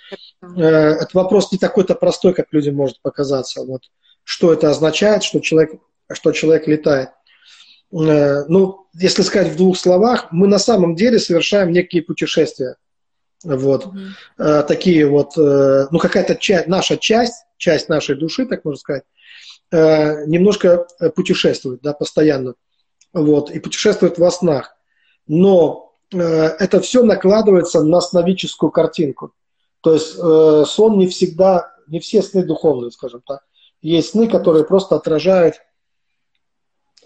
э, 0.42 0.62
этот 0.62 1.14
вопрос 1.14 1.52
не 1.54 1.58
такой-то 1.58 1.96
простой, 1.96 2.34
как 2.34 2.48
людям 2.52 2.76
может 2.76 3.02
показаться. 3.02 3.64
Вот, 3.64 3.84
что 4.26 4.52
это 4.52 4.70
означает, 4.70 5.24
что 5.24 5.40
человек, 5.40 5.80
что 6.12 6.34
человек 6.34 6.68
летает. 6.68 7.12
Э, 7.94 8.44
ну, 8.50 8.88
если 8.94 9.22
сказать 9.22 9.54
в 9.54 9.56
двух 9.56 9.78
словах, 9.78 10.28
мы 10.32 10.48
на 10.48 10.60
самом 10.60 10.96
деле 10.96 11.18
совершаем 11.18 11.72
некие 11.72 12.02
путешествия. 12.02 12.76
Вот. 13.44 13.86
Mm-hmm. 13.86 14.10
Э, 14.40 14.64
такие 14.64 15.08
вот, 15.08 15.38
э, 15.38 15.88
ну, 15.92 16.00
какая-то 16.00 16.36
часть, 16.36 16.68
наша 16.68 16.98
часть, 16.98 17.46
часть 17.58 17.88
нашей 17.88 18.16
души, 18.16 18.46
так 18.46 18.66
можно 18.66 18.80
сказать, 18.80 19.04
Э, 19.76 20.26
немножко 20.26 20.88
э, 21.02 21.10
путешествует, 21.10 21.82
да, 21.82 21.94
постоянно. 21.94 22.54
Вот, 23.12 23.52
и 23.52 23.60
путешествует 23.60 24.18
во 24.18 24.32
снах. 24.32 24.74
Но 25.28 25.94
э, 26.14 26.18
это 26.18 26.80
все 26.80 27.04
накладывается 27.04 27.84
на 27.84 28.00
сновидческую 28.00 28.72
картинку. 28.72 29.34
То 29.82 29.94
есть 29.94 30.16
э, 30.18 30.64
сон 30.66 30.98
не 30.98 31.08
всегда, 31.08 31.74
не 31.88 32.00
все 32.00 32.22
сны 32.22 32.46
духовные, 32.46 32.92
скажем 32.92 33.22
так. 33.26 33.42
Есть 33.82 34.12
сны, 34.12 34.30
которые 34.30 34.64
просто 34.64 34.96
отражают 34.96 35.56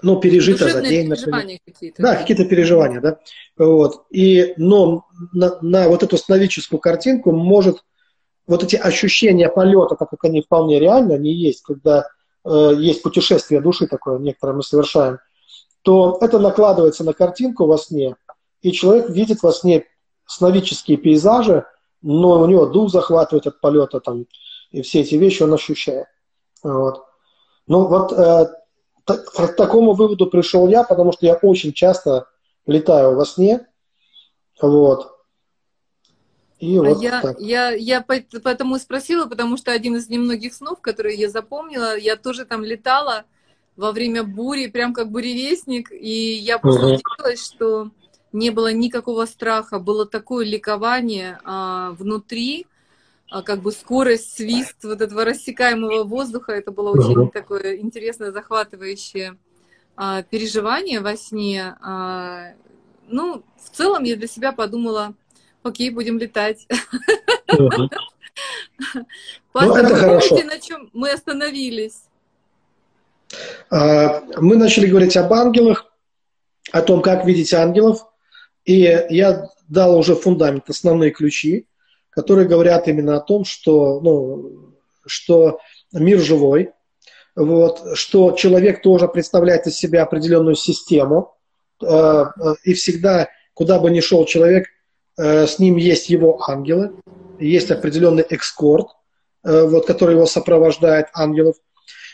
ну, 0.03 0.19
пережито 0.19 0.69
за 0.69 0.81
день, 0.81 1.07
например. 1.07 1.59
Какие-то. 1.65 2.03
Да, 2.03 2.15
какие-то 2.17 2.45
переживания, 2.45 3.01
да. 3.01 3.19
Вот. 3.57 4.05
И, 4.11 4.53
но 4.57 5.07
на, 5.33 5.57
на 5.61 5.89
вот 5.89 6.03
эту 6.03 6.17
сновидческую 6.19 6.79
картинку 6.79 7.31
может 7.31 7.83
вот 8.45 8.63
эти 8.63 8.75
ощущения 8.75 9.49
полета, 9.49 9.95
так 9.95 10.11
как 10.11 10.23
они 10.23 10.41
вполне 10.41 10.79
реальны, 10.79 11.13
они 11.13 11.33
есть, 11.33 11.63
когда 11.63 12.07
есть 12.45 13.03
путешествие 13.03 13.61
души 13.61 13.87
такое, 13.87 14.19
некоторое 14.19 14.53
мы 14.53 14.63
совершаем, 14.63 15.19
то 15.81 16.17
это 16.21 16.39
накладывается 16.39 17.03
на 17.03 17.13
картинку 17.13 17.65
во 17.65 17.77
сне, 17.77 18.15
и 18.61 18.71
человек 18.71 19.09
видит 19.09 19.43
во 19.43 19.51
сне 19.51 19.85
сновидческие 20.25 20.97
пейзажи, 20.97 21.65
но 22.01 22.41
у 22.41 22.45
него 22.45 22.65
дух 22.65 22.91
захватывает 22.91 23.47
от 23.47 23.59
полета 23.59 23.99
там, 23.99 24.25
и 24.71 24.81
все 24.81 25.01
эти 25.01 25.15
вещи 25.15 25.43
он 25.43 25.53
ощущает. 25.53 26.07
Вот. 26.63 27.03
Ну 27.67 27.87
вот 27.87 28.11
э, 28.13 28.47
к 29.05 29.47
такому 29.55 29.93
выводу 29.93 30.27
пришел 30.27 30.67
я, 30.67 30.83
потому 30.83 31.11
что 31.11 31.25
я 31.25 31.35
очень 31.35 31.73
часто 31.73 32.27
летаю 32.65 33.15
во 33.15 33.25
сне, 33.25 33.67
вот, 34.61 35.18
и 36.59 36.77
а 36.77 36.81
вот 36.81 37.01
я, 37.01 37.21
так. 37.21 37.39
я, 37.39 37.71
я 37.71 38.01
поэтому 38.01 38.77
спросила, 38.79 39.25
потому 39.25 39.55
что 39.55 39.71
один 39.71 39.95
из 39.95 40.09
немногих 40.09 40.53
снов, 40.53 40.81
которые 40.81 41.15
я 41.15 41.29
запомнила, 41.29 41.97
я 41.97 42.17
тоже 42.17 42.45
там 42.45 42.63
летала 42.63 43.23
во 43.77 43.93
время 43.93 44.23
бури, 44.23 44.67
прям 44.67 44.93
как 44.93 45.09
буревестник, 45.09 45.89
и 45.91 46.33
я 46.33 46.59
просто 46.59 46.85
угу. 46.85 46.95
удивилась, 46.95 47.45
что 47.45 47.91
не 48.33 48.49
было 48.49 48.73
никакого 48.73 49.25
страха, 49.25 49.79
было 49.79 50.05
такое 50.05 50.45
ликование 50.45 51.39
а, 51.45 51.91
внутри, 51.91 52.67
а, 53.29 53.41
как 53.41 53.61
бы 53.61 53.71
скорость, 53.71 54.35
свист 54.35 54.83
вот 54.83 54.99
этого 55.01 55.23
рассекаемого 55.23 56.03
воздуха, 56.03 56.51
это 56.51 56.71
было 56.71 56.91
очень 56.91 57.17
угу. 57.17 57.31
такое 57.31 57.77
интересное, 57.77 58.33
захватывающее 58.33 59.37
а, 59.95 60.23
переживание 60.23 60.99
во 60.99 61.15
сне. 61.15 61.77
А, 61.81 62.53
ну, 63.07 63.43
в 63.63 63.69
целом 63.69 64.03
я 64.03 64.17
для 64.17 64.27
себя 64.27 64.51
подумала, 64.51 65.13
Окей, 65.63 65.89
будем 65.89 66.17
летать. 66.17 66.67
Пастор, 69.51 69.83
ну, 69.83 69.89
помните, 69.89 70.43
на 70.45 70.59
чем 70.59 70.89
мы 70.93 71.11
остановились? 71.11 72.03
А, 73.69 74.21
мы 74.37 74.55
начали 74.55 74.87
говорить 74.87 75.17
об 75.17 75.33
ангелах, 75.33 75.91
о 76.71 76.81
том, 76.81 77.01
как 77.01 77.25
видеть 77.25 77.53
ангелов. 77.53 78.05
И 78.65 78.79
я 79.09 79.49
дал 79.67 79.97
уже 79.97 80.15
фундамент, 80.15 80.69
основные 80.69 81.11
ключи, 81.11 81.67
которые 82.09 82.47
говорят 82.47 82.87
именно 82.87 83.17
о 83.17 83.21
том, 83.21 83.43
что, 83.45 83.99
ну, 84.01 84.73
что 85.05 85.59
мир 85.91 86.19
живой, 86.19 86.71
вот, 87.35 87.97
что 87.97 88.31
человек 88.31 88.81
тоже 88.81 89.07
представляет 89.07 89.67
из 89.67 89.75
себя 89.77 90.03
определенную 90.03 90.55
систему, 90.55 91.35
э, 91.81 92.25
и 92.63 92.73
всегда, 92.73 93.29
куда 93.53 93.79
бы 93.79 93.89
ни 93.89 94.01
шел 94.01 94.25
человек, 94.25 94.67
с 95.47 95.59
ним 95.59 95.75
есть 95.75 96.09
его 96.09 96.41
ангелы, 96.49 96.93
есть 97.39 97.71
определенный 97.71 98.23
экскорт, 98.23 98.87
э, 99.43 99.65
вот, 99.65 99.85
который 99.85 100.15
его 100.15 100.25
сопровождает, 100.25 101.07
ангелов. 101.13 101.55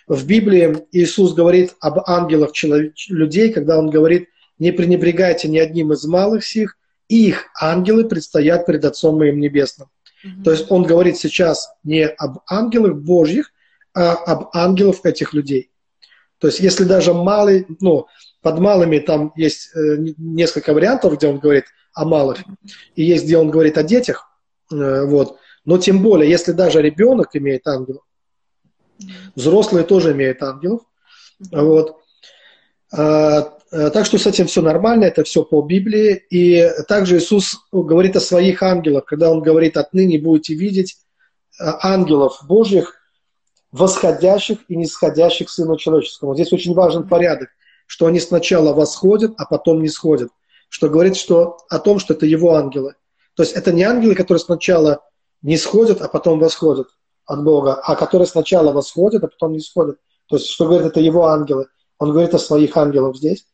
В 0.07 0.25
Библии 0.25 0.85
Иисус 0.91 1.33
говорит 1.33 1.75
об 1.79 1.99
ангелах 2.07 2.51
человек, 2.51 2.93
людей, 3.09 3.51
когда 3.51 3.77
Он 3.77 3.89
говорит, 3.89 4.29
не 4.59 4.71
пренебрегайте 4.71 5.47
ни 5.47 5.57
одним 5.57 5.93
из 5.93 6.05
малых 6.05 6.45
сих, 6.45 6.77
их 7.07 7.45
ангелы 7.59 8.05
предстоят 8.05 8.65
пред 8.65 8.85
Отцом 8.85 9.17
моим 9.17 9.39
Небесным. 9.39 9.89
Mm-hmm. 10.23 10.43
То 10.43 10.51
есть 10.51 10.71
Он 10.71 10.83
говорит 10.83 11.17
сейчас 11.17 11.69
не 11.83 12.07
об 12.07 12.39
ангелах 12.47 12.95
Божьих, 12.95 13.51
а 13.93 14.13
об 14.13 14.49
ангелах 14.53 14.97
этих 15.03 15.33
людей. 15.33 15.69
То 16.39 16.47
есть 16.47 16.59
если 16.59 16.83
даже 16.83 17.13
малый, 17.13 17.65
ну, 17.79 18.07
под 18.41 18.59
малыми 18.59 18.99
там 18.99 19.31
есть 19.35 19.71
э, 19.75 19.97
несколько 20.17 20.73
вариантов, 20.73 21.17
где 21.17 21.27
он 21.27 21.39
говорит 21.39 21.65
о 21.95 22.05
малых, 22.05 22.43
и 22.95 23.03
есть, 23.03 23.25
где 23.25 23.37
он 23.37 23.49
говорит 23.49 23.77
о 23.77 23.83
детях, 23.83 24.29
э, 24.71 25.05
вот. 25.05 25.37
Но 25.63 25.79
тем 25.79 26.03
более, 26.03 26.29
если 26.29 26.51
даже 26.51 26.81
ребенок 26.81 27.29
имеет 27.35 27.65
ангелов, 27.65 28.03
взрослые 29.35 29.85
тоже 29.85 30.11
имеют 30.11 30.43
ангелов, 30.43 30.81
вот. 31.51 31.97
А, 32.91 33.55
а, 33.71 33.89
так 33.89 34.05
что 34.05 34.17
с 34.17 34.27
этим 34.27 34.47
все 34.47 34.61
нормально, 34.61 35.05
это 35.05 35.23
все 35.23 35.43
по 35.43 35.61
Библии. 35.61 36.23
И 36.29 36.69
также 36.87 37.17
Иисус 37.17 37.57
говорит 37.71 38.15
о 38.15 38.21
своих 38.21 38.61
ангелах, 38.61 39.05
когда 39.05 39.31
Он 39.31 39.41
говорит, 39.41 39.77
отныне 39.77 40.19
будете 40.19 40.53
видеть 40.53 40.97
а, 41.59 41.93
ангелов 41.93 42.39
Божьих, 42.47 42.95
восходящих 43.71 44.59
и 44.69 44.75
нисходящих 44.75 45.49
Сыну 45.49 45.77
Человеческому. 45.77 46.35
Здесь 46.35 46.53
очень 46.53 46.73
важен 46.73 47.07
порядок, 47.07 47.49
что 47.87 48.05
они 48.05 48.19
сначала 48.19 48.73
восходят, 48.73 49.33
а 49.37 49.45
потом 49.45 49.81
не 49.81 49.89
сходят 49.89 50.29
что 50.75 50.89
говорит 50.89 51.15
что, 51.15 51.59
о 51.69 51.79
том, 51.79 51.99
что 51.99 52.13
это 52.13 52.25
его 52.25 52.55
ангелы. 52.55 52.95
То 53.37 53.43
есть 53.43 53.55
это 53.55 53.71
не 53.71 53.83
ангелы, 53.83 54.13
которые 54.13 54.41
сначала 54.41 54.99
не 55.41 55.55
сходят, 55.55 56.01
а 56.01 56.09
потом 56.09 56.37
восходят 56.37 56.89
от 57.25 57.45
Бога, 57.45 57.75
а 57.75 57.95
которые 57.95 58.27
сначала 58.27 58.73
восходят, 58.73 59.23
а 59.23 59.29
потом 59.29 59.53
не 59.53 59.61
сходят. 59.61 59.99
То 60.27 60.35
есть, 60.35 60.49
что 60.49 60.65
говорит, 60.65 60.87
это 60.87 60.99
его 60.99 61.27
ангелы. 61.27 61.67
Он 61.97 62.11
говорит 62.11 62.33
о 62.33 62.39
своих 62.39 62.75
ангелах 62.75 63.15
здесь. 63.15 63.45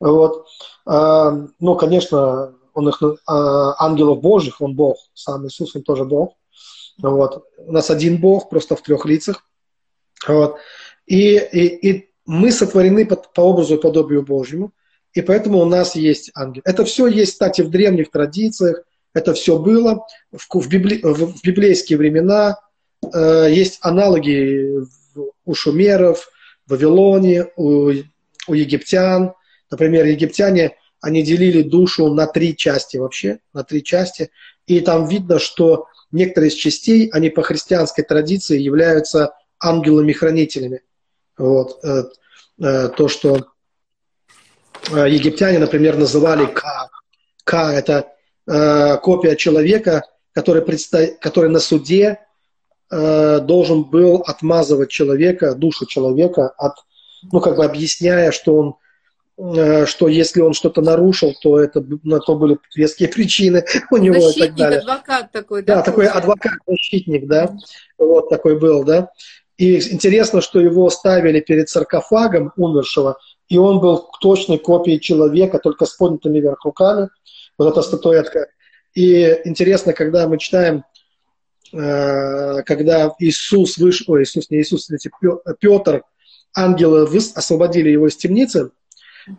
Вот. 0.00 0.48
А, 0.84 1.34
ну, 1.60 1.76
конечно, 1.76 2.54
он 2.74 2.90
их, 2.90 3.02
а, 3.26 3.82
ангелов 3.82 4.20
Божьих, 4.20 4.60
он 4.60 4.74
Бог. 4.74 4.98
Сам 5.14 5.46
Иисус, 5.46 5.74
он 5.74 5.82
тоже 5.82 6.04
Бог. 6.04 6.34
Вот. 6.98 7.42
У 7.56 7.72
нас 7.72 7.88
один 7.88 8.20
Бог, 8.20 8.50
просто 8.50 8.76
в 8.76 8.82
трех 8.82 9.06
лицах. 9.06 9.44
Вот. 10.28 10.56
И, 11.06 11.38
и, 11.38 11.90
и 11.90 12.10
мы 12.26 12.52
сотворены 12.52 13.06
по, 13.06 13.16
по 13.16 13.40
образу 13.40 13.76
и 13.76 13.80
подобию 13.80 14.22
Божьему. 14.22 14.74
И 15.14 15.22
поэтому 15.22 15.58
у 15.58 15.64
нас 15.64 15.96
есть 15.96 16.30
ангел. 16.34 16.62
Это 16.64 16.84
все 16.84 17.06
есть, 17.06 17.32
кстати, 17.32 17.62
в 17.62 17.70
древних 17.70 18.10
традициях. 18.10 18.82
Это 19.12 19.34
все 19.34 19.58
было 19.58 20.06
в, 20.30 20.60
в, 20.60 20.68
библи, 20.68 21.00
в, 21.02 21.42
библейские 21.42 21.98
времена. 21.98 22.58
Э, 23.12 23.48
есть 23.50 23.78
аналоги 23.82 24.84
у 25.44 25.54
шумеров, 25.54 26.30
в 26.66 26.70
Вавилоне, 26.70 27.46
у, 27.56 27.90
у 28.46 28.54
египтян. 28.54 29.32
Например, 29.70 30.04
египтяне, 30.04 30.76
они 31.00 31.22
делили 31.22 31.62
душу 31.62 32.12
на 32.14 32.26
три 32.26 32.56
части 32.56 32.96
вообще, 32.96 33.40
на 33.52 33.64
три 33.64 33.82
части. 33.82 34.30
И 34.66 34.80
там 34.80 35.08
видно, 35.08 35.40
что 35.40 35.86
некоторые 36.12 36.50
из 36.50 36.54
частей, 36.54 37.08
они 37.08 37.30
по 37.30 37.42
христианской 37.42 38.04
традиции 38.04 38.60
являются 38.60 39.32
ангелами-хранителями. 39.58 40.82
Вот. 41.36 41.82
Э, 41.82 42.04
э, 42.62 42.88
то, 42.96 43.08
что 43.08 43.46
египтяне, 44.88 45.58
например, 45.58 45.96
называли 45.96 46.46
Ка. 46.46 46.88
Ка– 47.44 47.72
это 47.74 48.08
э, 48.46 48.96
копия 48.98 49.36
человека, 49.36 50.02
который, 50.32 50.62
предста... 50.62 51.06
который 51.20 51.50
на 51.50 51.60
суде 51.60 52.20
э, 52.90 53.40
должен 53.40 53.84
был 53.84 54.22
отмазывать 54.26 54.90
человека, 54.90 55.54
душу 55.54 55.86
человека 55.86 56.48
от, 56.56 56.74
ну, 57.32 57.40
как 57.40 57.56
бы 57.56 57.64
объясняя, 57.64 58.30
что 58.30 58.56
он 58.56 58.74
Э, 59.40 59.86
что 59.86 60.08
если 60.08 60.42
он 60.42 60.52
что-то 60.52 60.82
нарушил, 60.82 61.34
то 61.40 61.58
это 61.58 61.82
на 62.02 62.20
то 62.20 62.36
были 62.36 62.58
веские 62.74 63.08
причины 63.14 63.64
у 63.90 63.96
него 63.96 64.20
защитник, 64.20 64.36
и 64.36 64.48
так 64.48 64.56
далее. 64.56 64.78
адвокат 64.80 65.32
такой, 65.32 65.62
да? 65.62 65.76
Да, 65.76 65.82
такой 65.82 66.06
адвокат-защитник, 66.06 67.26
да, 67.26 67.56
вот 67.98 68.28
такой 68.28 68.58
был, 68.58 68.84
да. 68.84 69.10
И 69.56 69.76
интересно, 69.92 70.40
что 70.40 70.60
его 70.60 70.88
ставили 70.90 71.40
перед 71.40 71.68
саркофагом 71.68 72.52
умершего, 72.56 73.18
и 73.50 73.58
он 73.58 73.80
был 73.80 74.08
точной 74.20 74.58
копией 74.58 75.00
человека, 75.00 75.58
только 75.58 75.84
с 75.84 75.92
поднятыми 75.94 76.38
вверх 76.38 76.64
руками, 76.64 77.10
вот 77.58 77.72
эта 77.72 77.82
статуэтка. 77.82 78.46
И 78.94 79.40
интересно, 79.44 79.92
когда 79.92 80.28
мы 80.28 80.38
читаем, 80.38 80.84
э, 81.72 82.62
когда 82.62 83.12
Иисус 83.18 83.76
вышел, 83.76 84.14
ой, 84.14 84.22
Иисус, 84.22 84.50
не 84.50 84.60
Иисус, 84.60 84.88
Петр, 85.58 86.04
ангелы 86.56 87.08
освободили 87.34 87.90
его 87.90 88.06
из 88.06 88.16
темницы, 88.16 88.70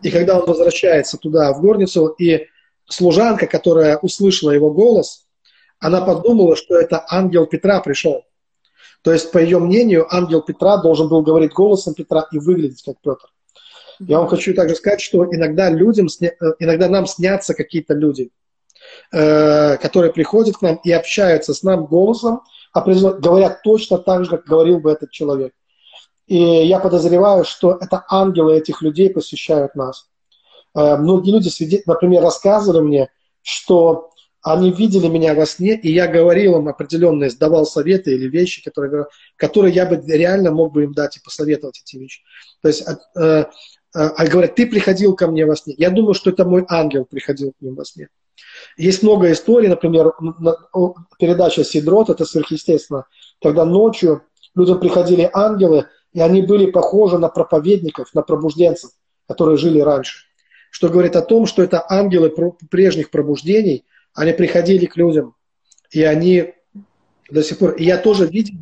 и 0.02 0.10
когда 0.10 0.38
он 0.38 0.46
возвращается 0.46 1.16
туда, 1.16 1.52
в 1.54 1.62
горницу, 1.62 2.08
и 2.08 2.48
служанка, 2.86 3.46
которая 3.46 3.96
услышала 3.96 4.50
его 4.50 4.70
голос, 4.70 5.26
она 5.80 6.02
подумала, 6.02 6.54
что 6.54 6.76
это 6.78 7.04
ангел 7.08 7.46
Петра 7.46 7.80
пришел. 7.80 8.24
То 9.02 9.12
есть, 9.12 9.32
по 9.32 9.38
ее 9.38 9.58
мнению, 9.58 10.06
ангел 10.14 10.42
Петра 10.42 10.76
должен 10.76 11.08
был 11.08 11.22
говорить 11.22 11.52
голосом 11.52 11.94
Петра 11.94 12.28
и 12.30 12.38
выглядеть 12.38 12.82
как 12.82 12.96
Петр. 13.02 13.31
Я 14.08 14.18
вам 14.18 14.28
хочу 14.28 14.54
также 14.54 14.74
сказать, 14.74 15.00
что 15.00 15.24
иногда 15.24 15.70
людям, 15.70 16.08
э, 16.20 16.30
иногда 16.58 16.88
нам 16.88 17.06
снятся 17.06 17.54
какие-то 17.54 17.94
люди, 17.94 18.30
э, 19.12 19.76
которые 19.76 20.12
приходят 20.12 20.56
к 20.56 20.62
нам 20.62 20.80
и 20.82 20.90
общаются 20.90 21.54
с 21.54 21.62
нам 21.62 21.86
голосом, 21.86 22.42
говорят 22.74 23.62
точно 23.62 23.98
так 23.98 24.24
же, 24.24 24.30
как 24.30 24.44
говорил 24.44 24.80
бы 24.80 24.90
этот 24.90 25.10
человек. 25.10 25.52
И 26.26 26.38
я 26.38 26.78
подозреваю, 26.78 27.44
что 27.44 27.78
это 27.80 28.04
ангелы 28.08 28.56
этих 28.56 28.82
людей 28.82 29.10
посещают 29.10 29.74
нас. 29.74 30.08
Э, 30.74 30.96
многие 30.96 31.32
люди, 31.32 31.82
например, 31.86 32.22
рассказывали 32.22 32.80
мне, 32.80 33.10
что 33.42 34.10
они 34.44 34.72
видели 34.72 35.06
меня 35.06 35.34
во 35.34 35.46
сне, 35.46 35.76
и 35.76 35.92
я 35.92 36.08
говорил 36.08 36.58
им 36.58 36.68
определенные, 36.68 37.30
сдавал 37.30 37.64
советы 37.64 38.12
или 38.14 38.28
вещи, 38.28 38.64
которые, 38.64 39.06
которые 39.36 39.72
я 39.72 39.86
бы 39.86 40.02
реально 40.04 40.50
мог 40.50 40.72
бы 40.72 40.82
им 40.84 40.94
дать 40.94 41.16
и 41.16 41.20
посоветовать 41.20 41.80
эти 41.84 41.96
вещи. 41.96 42.22
То 42.60 42.68
есть 42.68 42.84
а 43.94 44.26
говорят, 44.26 44.54
ты 44.54 44.66
приходил 44.66 45.14
ко 45.14 45.26
мне 45.26 45.44
во 45.44 45.56
сне. 45.56 45.74
Я 45.76 45.90
думаю, 45.90 46.14
что 46.14 46.30
это 46.30 46.44
мой 46.44 46.64
ангел 46.68 47.04
приходил 47.04 47.52
к 47.52 47.60
ним 47.60 47.74
во 47.74 47.84
сне. 47.84 48.08
Есть 48.76 49.02
много 49.02 49.30
историй, 49.30 49.68
например, 49.68 50.12
передача 51.18 51.64
Сидрот, 51.64 52.08
это 52.08 52.24
сверхъестественно, 52.24 53.04
когда 53.42 53.64
ночью 53.64 54.22
людям 54.54 54.80
приходили 54.80 55.30
ангелы, 55.32 55.88
и 56.12 56.20
они 56.20 56.42
были 56.42 56.70
похожи 56.70 57.18
на 57.18 57.28
проповедников, 57.28 58.14
на 58.14 58.22
пробужденцев, 58.22 58.90
которые 59.28 59.56
жили 59.58 59.80
раньше. 59.80 60.26
Что 60.70 60.88
говорит 60.88 61.16
о 61.16 61.22
том, 61.22 61.46
что 61.46 61.62
это 61.62 61.84
ангелы 61.88 62.34
прежних 62.70 63.10
пробуждений, 63.10 63.84
они 64.14 64.32
приходили 64.32 64.86
к 64.86 64.96
людям, 64.96 65.34
и 65.90 66.02
они 66.02 66.54
до 67.30 67.42
сих 67.42 67.58
пор... 67.58 67.72
И 67.72 67.84
я 67.84 67.98
тоже 67.98 68.26
видел, 68.26 68.54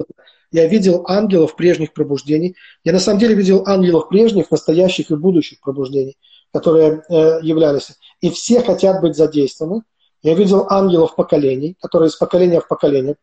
я 0.52 0.66
видел 0.66 1.04
ангелов 1.06 1.54
прежних 1.56 1.92
пробуждений. 1.92 2.56
Я 2.84 2.92
на 2.92 2.98
самом 2.98 3.20
деле 3.20 3.34
видел 3.34 3.64
ангелов 3.66 4.08
прежних, 4.08 4.50
настоящих 4.50 5.10
и 5.10 5.16
будущих 5.16 5.60
пробуждений, 5.60 6.16
которые 6.52 7.02
э, 7.08 7.38
являлись. 7.42 7.92
И 8.20 8.30
все 8.30 8.62
хотят 8.62 9.00
быть 9.00 9.16
задействованы. 9.16 9.82
Я 10.22 10.34
видел 10.34 10.66
ангелов 10.68 11.14
поколений, 11.14 11.76
которые 11.80 12.08
из 12.08 12.16
поколения 12.16 12.60
в 12.60 12.68
поколение 12.68 13.16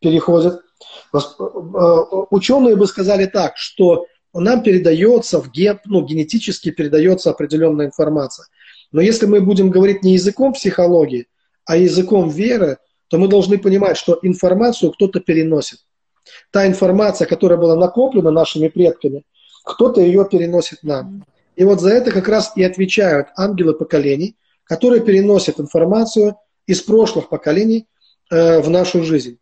переходят. 0.00 0.60
Э, 1.12 1.18
ученые 2.30 2.76
бы 2.76 2.86
сказали 2.86 3.26
так, 3.26 3.56
что 3.56 4.06
нам 4.32 4.62
передается 4.62 5.40
в 5.40 5.50
ген, 5.50 5.80
ну, 5.84 6.04
генетически 6.04 6.70
передается 6.70 7.30
определенная 7.30 7.86
информация. 7.86 8.46
Но 8.92 9.00
если 9.00 9.26
мы 9.26 9.40
будем 9.40 9.70
говорить 9.70 10.02
не 10.02 10.14
языком 10.14 10.54
психологии, 10.54 11.26
а 11.66 11.76
языком 11.76 12.30
веры, 12.30 12.78
то 13.08 13.18
мы 13.18 13.28
должны 13.28 13.58
понимать, 13.58 13.96
что 13.96 14.18
информацию 14.22 14.92
кто-то 14.92 15.20
переносит. 15.20 15.80
Та 16.50 16.66
информация, 16.66 17.26
которая 17.26 17.58
была 17.58 17.76
накоплена 17.76 18.30
нашими 18.30 18.68
предками, 18.68 19.24
кто-то 19.64 20.00
ее 20.00 20.24
переносит 20.24 20.82
нам. 20.82 21.24
И 21.56 21.64
вот 21.64 21.80
за 21.80 21.90
это 21.90 22.10
как 22.10 22.28
раз 22.28 22.52
и 22.56 22.62
отвечают 22.62 23.28
ангелы 23.36 23.74
поколений, 23.74 24.36
которые 24.64 25.02
переносят 25.02 25.60
информацию 25.60 26.36
из 26.66 26.80
прошлых 26.82 27.28
поколений 27.28 27.86
э, 28.30 28.60
в 28.60 28.70
нашу 28.70 29.02
жизнь. 29.02 29.38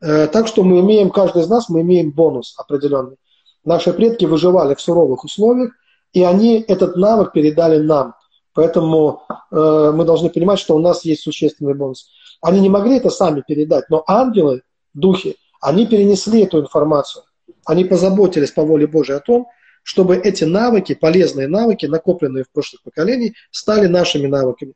Э, 0.00 0.26
так 0.26 0.46
что 0.48 0.62
мы 0.62 0.80
имеем, 0.80 1.10
каждый 1.10 1.42
из 1.42 1.48
нас, 1.48 1.68
мы 1.68 1.82
имеем 1.82 2.10
бонус 2.10 2.54
определенный. 2.58 3.16
Наши 3.64 3.92
предки 3.92 4.24
выживали 4.24 4.74
в 4.74 4.80
суровых 4.80 5.24
условиях, 5.24 5.72
и 6.12 6.22
они 6.22 6.64
этот 6.66 6.96
навык 6.96 7.32
передали 7.32 7.78
нам. 7.78 8.14
Поэтому 8.54 9.22
э, 9.50 9.92
мы 9.94 10.04
должны 10.04 10.30
понимать, 10.30 10.58
что 10.58 10.74
у 10.74 10.78
нас 10.78 11.04
есть 11.04 11.22
существенный 11.22 11.74
бонус. 11.74 12.10
Они 12.40 12.60
не 12.60 12.68
могли 12.68 12.96
это 12.96 13.10
сами 13.10 13.42
передать, 13.46 13.88
но 13.88 14.02
ангелы, 14.06 14.62
духи, 14.94 15.36
они 15.62 15.86
перенесли 15.86 16.42
эту 16.42 16.60
информацию. 16.60 17.24
Они 17.64 17.84
позаботились 17.84 18.50
по 18.50 18.62
воле 18.62 18.86
Божьей 18.86 19.16
о 19.16 19.20
том, 19.20 19.46
чтобы 19.84 20.16
эти 20.16 20.44
навыки, 20.44 20.94
полезные 20.94 21.48
навыки, 21.48 21.86
накопленные 21.86 22.44
в 22.44 22.50
прошлых 22.50 22.82
поколениях, 22.82 23.34
стали 23.50 23.86
нашими 23.86 24.26
навыками. 24.26 24.74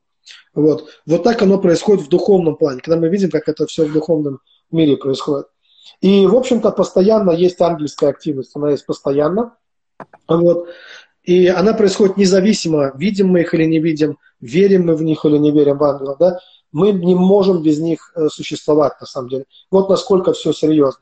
Вот. 0.54 0.88
вот 1.06 1.22
так 1.22 1.42
оно 1.42 1.58
происходит 1.58 2.06
в 2.06 2.08
духовном 2.08 2.56
плане, 2.56 2.80
когда 2.80 2.98
мы 2.98 3.08
видим, 3.08 3.30
как 3.30 3.48
это 3.48 3.66
все 3.66 3.84
в 3.84 3.92
духовном 3.92 4.40
мире 4.70 4.96
происходит. 4.96 5.46
И, 6.00 6.26
в 6.26 6.34
общем-то, 6.34 6.70
постоянно 6.70 7.30
есть 7.30 7.60
ангельская 7.60 8.10
активность, 8.10 8.52
она 8.54 8.70
есть 8.70 8.86
постоянно. 8.86 9.56
Вот. 10.28 10.68
И 11.22 11.48
она 11.48 11.74
происходит 11.74 12.16
независимо, 12.16 12.92
видим 12.96 13.28
мы 13.28 13.40
их 13.40 13.54
или 13.54 13.64
не 13.64 13.80
видим, 13.80 14.18
верим 14.40 14.86
мы 14.86 14.94
в 14.94 15.02
них 15.02 15.24
или 15.24 15.36
не 15.38 15.50
верим 15.50 15.78
в 15.78 15.84
ангелов. 15.84 16.18
Да? 16.18 16.38
Мы 16.76 16.92
не 16.92 17.14
можем 17.14 17.62
без 17.62 17.78
них 17.78 18.12
э, 18.14 18.28
существовать, 18.28 19.00
на 19.00 19.06
самом 19.06 19.30
деле. 19.30 19.46
Вот 19.70 19.88
насколько 19.88 20.34
все 20.34 20.52
серьезно. 20.52 21.00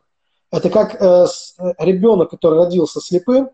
Это 0.52 0.70
как 0.70 0.94
э, 0.94 1.26
э, 1.26 1.72
ребенок, 1.80 2.30
который 2.30 2.60
родился 2.60 3.00
слепым, 3.00 3.50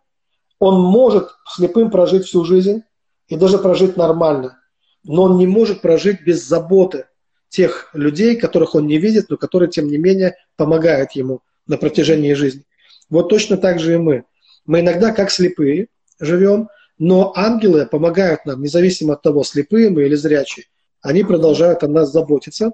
он 0.58 0.82
может 0.82 1.30
слепым 1.56 1.90
прожить 1.90 2.26
всю 2.26 2.44
жизнь 2.44 2.82
и 3.28 3.36
даже 3.36 3.56
прожить 3.56 3.96
нормально, 3.96 4.58
но 5.02 5.22
он 5.22 5.38
не 5.38 5.46
может 5.46 5.80
прожить 5.80 6.20
без 6.20 6.46
заботы 6.46 7.06
тех 7.48 7.88
людей, 7.94 8.36
которых 8.36 8.74
он 8.74 8.86
не 8.86 8.98
видит, 8.98 9.30
но 9.30 9.38
которые, 9.38 9.70
тем 9.70 9.88
не 9.88 9.96
менее, 9.96 10.36
помогают 10.56 11.12
ему 11.12 11.40
на 11.66 11.78
протяжении 11.78 12.34
жизни. 12.34 12.66
Вот 13.08 13.30
точно 13.30 13.56
так 13.56 13.80
же 13.80 13.94
и 13.94 13.96
мы. 13.96 14.24
Мы 14.66 14.80
иногда 14.80 15.12
как 15.12 15.30
слепые 15.30 15.88
живем, 16.18 16.68
но 16.98 17.32
ангелы 17.34 17.86
помогают 17.86 18.44
нам, 18.44 18.60
независимо 18.60 19.14
от 19.14 19.22
того, 19.22 19.42
слепые 19.42 19.88
мы 19.88 20.04
или 20.04 20.16
зрячие. 20.16 20.66
Они 21.02 21.22
продолжают 21.24 21.82
о 21.82 21.88
нас 21.88 22.12
заботиться. 22.12 22.72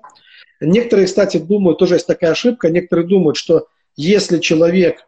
Некоторые, 0.61 1.07
кстати, 1.07 1.37
думают, 1.37 1.79
тоже 1.79 1.95
есть 1.95 2.07
такая 2.07 2.33
ошибка, 2.33 2.71
некоторые 2.71 3.07
думают, 3.07 3.37
что 3.37 3.67
если 3.95 4.39
человек 4.39 5.07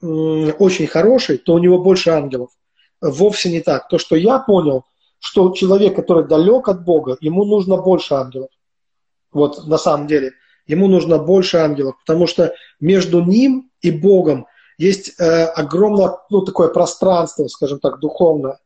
очень 0.00 0.86
хороший, 0.86 1.38
то 1.38 1.54
у 1.54 1.58
него 1.58 1.78
больше 1.78 2.10
ангелов. 2.10 2.50
Вовсе 3.00 3.50
не 3.50 3.60
так. 3.60 3.88
То, 3.88 3.98
что 3.98 4.16
я 4.16 4.38
понял, 4.38 4.84
что 5.18 5.50
человек, 5.52 5.94
который 5.94 6.26
далек 6.26 6.68
от 6.68 6.84
Бога, 6.84 7.16
ему 7.20 7.44
нужно 7.44 7.76
больше 7.76 8.14
ангелов. 8.14 8.50
Вот 9.32 9.66
на 9.66 9.78
самом 9.78 10.06
деле. 10.06 10.32
Ему 10.66 10.86
нужно 10.86 11.18
больше 11.18 11.56
ангелов, 11.56 11.96
потому 12.04 12.26
что 12.28 12.54
между 12.78 13.20
ним 13.20 13.70
и 13.80 13.90
Богом 13.90 14.46
есть 14.78 15.14
э, 15.18 15.44
огромное, 15.44 16.18
ну, 16.30 16.42
такое 16.42 16.68
пространство, 16.68 17.46
скажем 17.48 17.80
так, 17.80 17.98
духовное. 17.98 18.58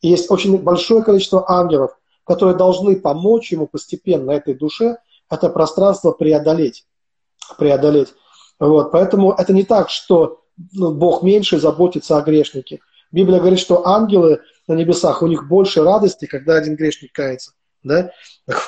И 0.00 0.08
есть 0.08 0.30
очень 0.30 0.56
большое 0.58 1.02
количество 1.02 1.50
ангелов, 1.50 1.96
которые 2.24 2.56
должны 2.56 2.96
помочь 2.96 3.52
ему 3.52 3.66
постепенно 3.66 4.30
этой 4.30 4.54
душе 4.54 4.96
это 5.30 5.48
пространство 5.48 6.12
преодолеть. 6.12 6.84
преодолеть. 7.58 8.08
Вот. 8.58 8.92
Поэтому 8.92 9.32
это 9.32 9.52
не 9.52 9.64
так, 9.64 9.88
что 9.90 10.42
ну, 10.72 10.92
Бог 10.92 11.22
меньше 11.22 11.58
заботится 11.58 12.18
о 12.18 12.22
грешнике. 12.22 12.80
Библия 13.10 13.40
говорит, 13.40 13.58
что 13.58 13.86
ангелы 13.86 14.40
на 14.68 14.74
небесах, 14.74 15.22
у 15.22 15.26
них 15.26 15.48
больше 15.48 15.82
радости, 15.82 16.26
когда 16.26 16.56
один 16.56 16.76
грешник 16.76 17.12
кается. 17.12 17.52
Да? 17.82 18.10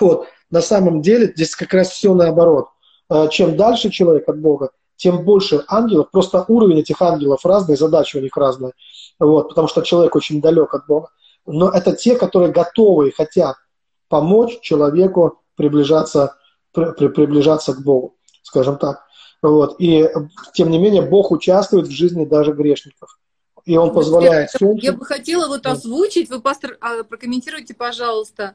Вот, 0.00 0.26
на 0.50 0.60
самом 0.60 1.02
деле 1.02 1.32
здесь 1.34 1.54
как 1.54 1.72
раз 1.74 1.90
все 1.90 2.14
наоборот. 2.14 2.68
А, 3.08 3.28
чем 3.28 3.56
дальше 3.56 3.90
человек 3.90 4.28
от 4.28 4.40
Бога, 4.40 4.70
тем 4.96 5.24
больше 5.24 5.64
ангелов. 5.68 6.10
Просто 6.10 6.44
уровень 6.48 6.80
этих 6.80 7.00
ангелов 7.02 7.44
разный, 7.44 7.76
задачи 7.76 8.16
у 8.16 8.20
них 8.20 8.36
разные. 8.36 8.72
Вот, 9.18 9.50
потому 9.50 9.68
что 9.68 9.82
человек 9.82 10.16
очень 10.16 10.40
далек 10.40 10.74
от 10.74 10.86
Бога. 10.86 11.10
Но 11.46 11.70
это 11.70 11.94
те, 11.94 12.16
которые 12.16 12.52
готовы 12.52 13.08
и 13.08 13.12
хотят 13.12 13.56
помочь 14.08 14.60
человеку 14.60 15.42
приближаться, 15.56 16.36
при, 16.72 16.92
при, 16.92 17.08
приближаться 17.08 17.74
к 17.74 17.82
Богу, 17.82 18.16
скажем 18.42 18.78
так. 18.78 19.04
Вот. 19.42 19.76
И 19.78 20.08
тем 20.54 20.70
не 20.70 20.78
менее 20.78 21.02
Бог 21.02 21.30
участвует 21.30 21.86
в 21.86 21.90
жизни 21.90 22.24
даже 22.24 22.52
грешников. 22.52 23.18
и 23.64 23.76
он 23.76 23.92
позволяет 23.92 24.50
я, 24.52 24.58
солнцу... 24.58 24.84
Я 24.84 24.92
бы 24.92 25.04
хотела 25.04 25.48
вот 25.48 25.66
озвучить, 25.66 26.30
вы, 26.30 26.40
пастор, 26.40 26.76
а, 26.80 27.02
прокомментируйте, 27.02 27.74
пожалуйста. 27.74 28.54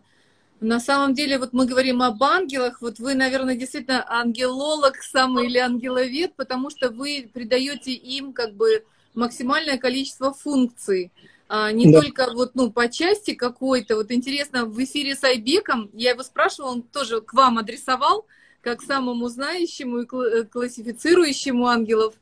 На 0.62 0.80
самом 0.80 1.14
деле, 1.14 1.40
вот 1.40 1.54
мы 1.54 1.66
говорим 1.66 2.02
об 2.02 2.22
ангелах, 2.22 2.82
вот 2.82 3.00
вы, 3.00 3.16
наверное, 3.16 3.56
действительно 3.56 4.06
ангелолог 4.10 4.98
самый 4.98 5.46
или 5.46 5.58
ангеловед, 5.58 6.36
потому 6.36 6.70
что 6.70 6.90
вы 6.90 7.30
придаете 7.34 7.94
им 7.94 8.34
как 8.34 8.54
бы 8.56 8.84
максимальное 9.14 9.78
количество 9.78 10.34
функций. 10.34 11.12
А, 11.52 11.72
не 11.72 11.92
да. 11.92 12.02
только 12.02 12.32
вот, 12.32 12.52
ну, 12.54 12.72
по 12.72 12.88
части 12.90 13.34
какой-то. 13.34 13.96
Вот 13.96 14.12
интересно, 14.12 14.66
в 14.66 14.82
эфире 14.84 15.16
с 15.16 15.24
Айбеком, 15.24 15.90
я 15.94 16.12
его 16.12 16.22
спрашивала, 16.22 16.72
он 16.72 16.84
тоже 16.84 17.22
к 17.22 17.34
вам 17.34 17.58
адресовал, 17.58 18.28
как 18.62 18.84
самому 18.84 19.28
знающему 19.30 20.02
и 20.02 20.06
э, 20.06 20.44
классифицирующему 20.44 21.66
ангелов. 21.66 22.14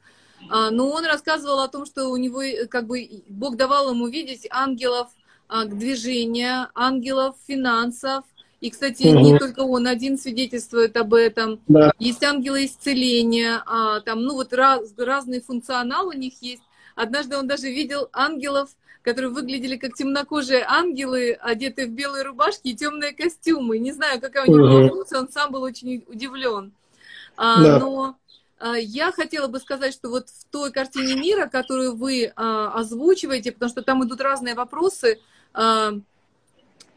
А, 0.49 0.71
но 0.71 0.89
он 0.89 1.05
рассказывал 1.05 1.59
о 1.59 1.67
том, 1.67 1.85
что 1.85 2.07
у 2.07 2.15
него, 2.15 2.41
э, 2.41 2.67
как 2.67 2.87
бы, 2.87 3.21
Бог 3.27 3.57
давал 3.57 3.91
ему 3.91 4.07
видеть 4.07 4.47
ангелов 4.49 5.09
а, 5.49 5.65
к 5.65 5.77
движению, 5.77 6.69
ангелов 6.73 7.35
финансов. 7.45 8.23
И, 8.61 8.69
кстати, 8.69 9.07
угу. 9.07 9.19
не 9.19 9.37
только 9.37 9.59
он 9.59 9.87
один 9.87 10.17
свидетельствует 10.17 10.95
об 10.95 11.13
этом. 11.13 11.59
Да. 11.67 11.91
Есть 11.99 12.23
ангелы 12.23 12.65
исцеления, 12.65 13.61
а, 13.65 13.99
там, 13.99 14.21
ну 14.23 14.35
вот 14.35 14.53
раз, 14.53 14.93
разный 14.95 15.41
функционал 15.41 16.07
у 16.07 16.13
них 16.13 16.41
есть. 16.41 16.63
Однажды 16.95 17.37
он 17.37 17.45
даже 17.45 17.67
видел 17.67 18.09
ангелов, 18.13 18.69
которые 19.07 19.31
выглядели 19.31 19.77
как 19.77 19.93
темнокожие 19.93 20.65
ангелы, 20.67 21.31
одетые 21.39 21.87
в 21.87 21.91
белые 21.91 22.25
рубашки 22.25 22.67
и 22.67 22.75
темные 22.75 23.13
костюмы. 23.13 23.77
Не 23.77 23.93
знаю, 23.93 24.19
какая 24.19 24.45
у 24.45 24.51
была 24.51 24.89
функция, 24.89 25.21
он 25.21 25.29
сам 25.29 25.49
был 25.49 25.61
очень 25.61 26.03
удивлен. 26.07 26.73
А, 27.37 27.63
да. 27.63 27.79
Но 27.79 28.17
а, 28.59 28.75
я 28.75 29.13
хотела 29.13 29.47
бы 29.47 29.61
сказать, 29.61 29.93
что 29.93 30.09
вот 30.09 30.27
в 30.27 30.43
той 30.51 30.73
картине 30.73 31.15
мира, 31.15 31.47
которую 31.47 31.95
вы 31.95 32.33
а, 32.35 32.73
озвучиваете, 32.77 33.53
потому 33.53 33.69
что 33.69 33.81
там 33.81 34.03
идут 34.03 34.19
разные 34.19 34.55
вопросы, 34.55 35.21
а, 35.53 35.93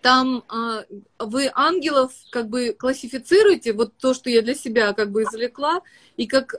там 0.03 0.43
а, 0.49 0.83
вы 1.21 1.49
ангелов 1.55 2.11
как 2.33 2.49
бы 2.49 2.75
классифицируете, 2.77 3.73
вот 3.73 3.93
то, 3.99 4.15
что 4.15 4.31
я 4.31 4.43
для 4.43 4.57
себя 4.57 4.95
как 4.95 5.13
бы 5.13 5.23
извлекла, 5.23 5.83
и 6.17 6.27
как 6.27 6.57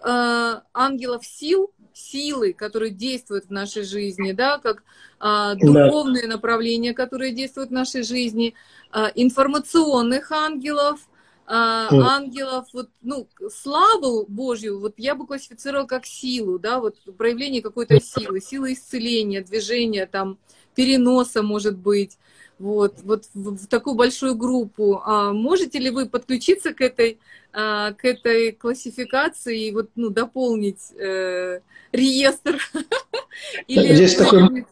ангелов 0.73 1.25
сил, 1.25 1.73
силы, 1.93 2.53
которые 2.53 2.91
действуют 2.91 3.45
в 3.45 3.51
нашей 3.51 3.83
жизни, 3.83 4.31
да, 4.31 4.57
как 4.57 4.83
а, 5.19 5.55
духовные 5.55 6.23
да. 6.23 6.35
направления, 6.35 6.93
которые 6.93 7.33
действуют 7.33 7.69
в 7.69 7.73
нашей 7.73 8.03
жизни, 8.03 8.53
а, 8.91 9.11
информационных 9.15 10.31
ангелов, 10.31 10.99
а, 11.45 11.89
ангелов, 11.91 12.67
вот, 12.73 12.89
ну, 13.01 13.27
славу 13.53 14.25
Божью, 14.27 14.79
вот 14.79 14.93
я 14.97 15.15
бы 15.15 15.27
классифицировала 15.27 15.85
как 15.85 16.05
силу, 16.05 16.59
да, 16.59 16.79
вот 16.79 16.97
проявление 17.17 17.61
какой-то 17.61 17.99
силы, 17.99 18.39
силы 18.39 18.73
исцеления, 18.73 19.41
движения, 19.41 20.05
там, 20.05 20.37
переноса, 20.75 21.43
может 21.43 21.77
быть, 21.77 22.17
вот, 22.61 22.95
вот 23.03 23.25
в, 23.33 23.57
в 23.57 23.67
такую 23.67 23.95
большую 23.95 24.35
группу. 24.35 25.01
А 25.03 25.33
можете 25.33 25.79
ли 25.79 25.89
вы 25.89 26.05
подключиться 26.07 26.73
к 26.73 26.81
этой, 26.81 27.19
а, 27.53 27.93
к 27.93 28.05
этой 28.05 28.51
классификации 28.51 29.67
и 29.67 29.71
вот, 29.71 29.89
ну, 29.95 30.09
дополнить 30.09 30.91
э, 30.97 31.59
реестр? 31.91 32.59
Или 33.67 33.95
Здесь 33.95 34.15
такой 34.15 34.65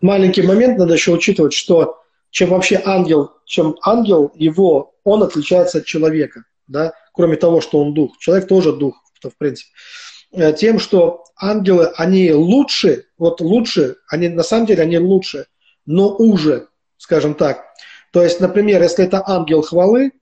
маленький 0.00 0.42
момент 0.42 0.78
надо 0.78 0.94
еще 0.94 1.12
учитывать, 1.12 1.52
что 1.52 2.02
чем 2.30 2.50
вообще 2.50 2.80
ангел, 2.84 3.32
чем 3.44 3.76
ангел, 3.82 4.32
его, 4.34 4.94
он 5.04 5.22
отличается 5.22 5.78
от 5.78 5.86
человека, 5.86 6.44
да, 6.66 6.92
кроме 7.12 7.36
того, 7.36 7.60
что 7.60 7.78
он 7.78 7.94
дух. 7.94 8.18
Человек 8.18 8.48
тоже 8.48 8.72
дух, 8.72 8.96
в 9.22 9.38
принципе. 9.38 9.70
Э, 10.32 10.52
тем, 10.52 10.78
что 10.78 11.24
ангелы, 11.36 11.92
они 11.96 12.32
лучше, 12.32 13.06
вот 13.16 13.40
лучше, 13.40 13.96
они 14.08 14.28
на 14.28 14.42
самом 14.42 14.66
деле 14.66 14.82
они 14.82 14.98
лучше, 14.98 15.46
но 15.86 16.14
уже, 16.14 16.68
скажем 16.96 17.34
так. 17.34 17.64
То 18.12 18.22
есть, 18.22 18.40
например, 18.40 18.82
если 18.82 19.04
это 19.04 19.22
ангел 19.26 19.62
хвалы, 19.62 20.12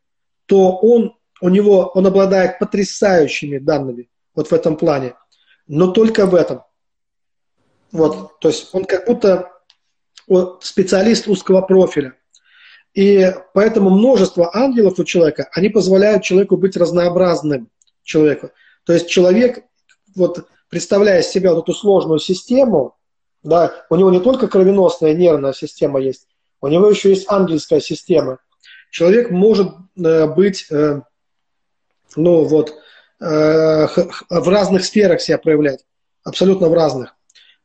то 0.47 0.77
он, 0.77 1.17
у 1.41 1.49
него, 1.49 1.91
он 1.95 2.07
обладает 2.07 2.59
потрясающими 2.59 3.59
данными 3.59 4.09
вот 4.35 4.51
в 4.51 4.53
этом 4.53 4.77
плане, 4.77 5.15
но 5.67 5.93
только 5.93 6.27
в 6.27 6.35
этом. 6.35 6.63
Вот, 7.93 8.41
то 8.41 8.49
есть 8.49 8.71
он 8.73 8.85
как 8.85 9.07
будто 9.07 9.51
специалист 10.61 11.29
узкого 11.29 11.61
профиля. 11.61 12.15
И 12.95 13.33
поэтому 13.53 13.91
множество 13.91 14.51
ангелов 14.55 14.99
у 14.99 15.05
человека, 15.05 15.49
они 15.53 15.69
позволяют 15.69 16.23
человеку 16.23 16.57
быть 16.57 16.77
разнообразным 16.77 17.69
человеку. 18.03 18.51
То 18.85 18.93
есть 18.93 19.09
человек, 19.09 19.65
вот 20.15 20.47
представляя 20.69 21.23
себя 21.23 21.53
вот 21.55 21.65
эту 21.65 21.73
сложную 21.73 22.19
систему, 22.19 22.97
да, 23.43 23.73
у 23.91 23.97
него 23.97 24.11
не 24.11 24.21
только 24.21 24.49
кровеносная 24.49 25.15
нервная 25.15 25.53
система 25.53 26.01
есть, 26.01 26.29
у 26.65 26.69
него 26.69 26.89
еще 26.89 27.11
есть 27.11 27.31
ангельская 27.31 27.81
система. 27.81 28.39
Человек 28.91 29.31
может 29.31 29.69
э, 30.03 30.27
быть, 30.27 30.67
э, 30.71 31.03
ну 32.17 32.45
вот, 32.45 32.75
э, 33.21 33.87
в 33.87 34.49
разных 34.49 34.85
сферах 34.85 35.21
себя 35.21 35.37
проявлять, 35.37 35.85
абсолютно 36.23 36.69
в 36.69 36.73
разных. 36.73 37.15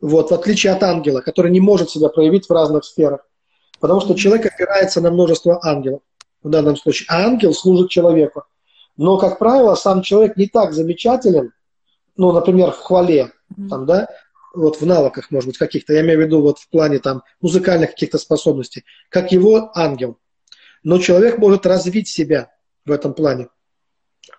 Вот, 0.02 0.32
в 0.32 0.34
отличие 0.34 0.74
от 0.74 0.84
ангела, 0.84 1.22
который 1.22 1.52
не 1.52 1.62
может 1.62 1.90
себя 1.90 2.10
проявить 2.10 2.48
в 2.48 2.52
разных 2.52 2.84
сферах. 2.84 3.26
Потому 3.80 4.02
что 4.02 4.16
человек 4.16 4.46
опирается 4.46 5.00
на 5.00 5.12
множество 5.12 5.60
ангелов 5.64 6.02
в 6.44 6.50
данном 6.50 6.76
случае. 6.76 7.08
А 7.10 7.26
ангел 7.26 7.54
служит 7.54 7.90
человеку. 7.90 8.44
Но, 8.98 9.18
как 9.18 9.40
правило, 9.40 9.76
сам 9.76 10.02
человек 10.02 10.36
не 10.36 10.48
так 10.48 10.74
замечателен, 10.74 11.54
ну, 12.18 12.34
например, 12.34 12.72
в 12.72 12.80
хвале, 12.80 13.32
там, 13.70 13.86
да, 13.86 14.10
вот 14.54 14.82
в 14.82 14.86
навыках, 14.86 15.32
может 15.32 15.48
быть, 15.48 15.58
каких-то, 15.58 15.94
я 15.94 16.02
имею 16.02 16.20
в 16.20 16.22
виду 16.24 16.42
вот 16.42 16.60
в 16.60 16.70
плане 16.70 17.00
там 17.00 17.24
музыкальных 17.42 17.92
каких-то 17.92 18.18
способностей, 18.18 18.86
как 19.10 19.32
его 19.32 19.72
ангел. 19.76 20.18
Но 20.84 21.00
человек 21.00 21.38
может 21.38 21.66
развить 21.66 22.08
себя 22.08 22.52
в 22.86 22.92
этом 22.92 23.14
плане. 23.14 23.50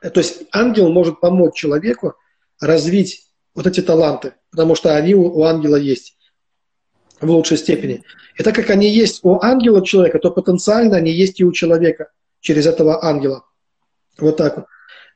То 0.01 0.21
есть 0.21 0.43
ангел 0.53 0.91
может 0.91 1.21
помочь 1.21 1.55
человеку 1.55 2.15
развить 2.61 3.27
вот 3.55 3.67
эти 3.67 3.81
таланты, 3.81 4.35
потому 4.51 4.75
что 4.75 4.97
они 4.97 5.15
у, 5.15 5.27
у 5.27 5.45
ангела 5.45 5.77
есть 5.77 6.17
в 7.21 7.31
лучшей 7.31 7.59
степени. 7.59 8.03
И 8.39 8.43
так 8.43 8.55
как 8.55 8.71
они 8.71 8.89
есть 8.89 9.21
у 9.23 9.41
ангела 9.41 9.85
человека, 9.85 10.19
то 10.19 10.31
потенциально 10.31 10.97
они 10.97 11.11
есть 11.11 11.41
и 11.41 11.45
у 11.45 11.53
человека 11.53 12.11
через 12.41 12.67
этого 12.67 13.05
ангела. 13.05 13.45
Вот 14.19 14.37
так 14.37 14.57
вот. 14.57 14.67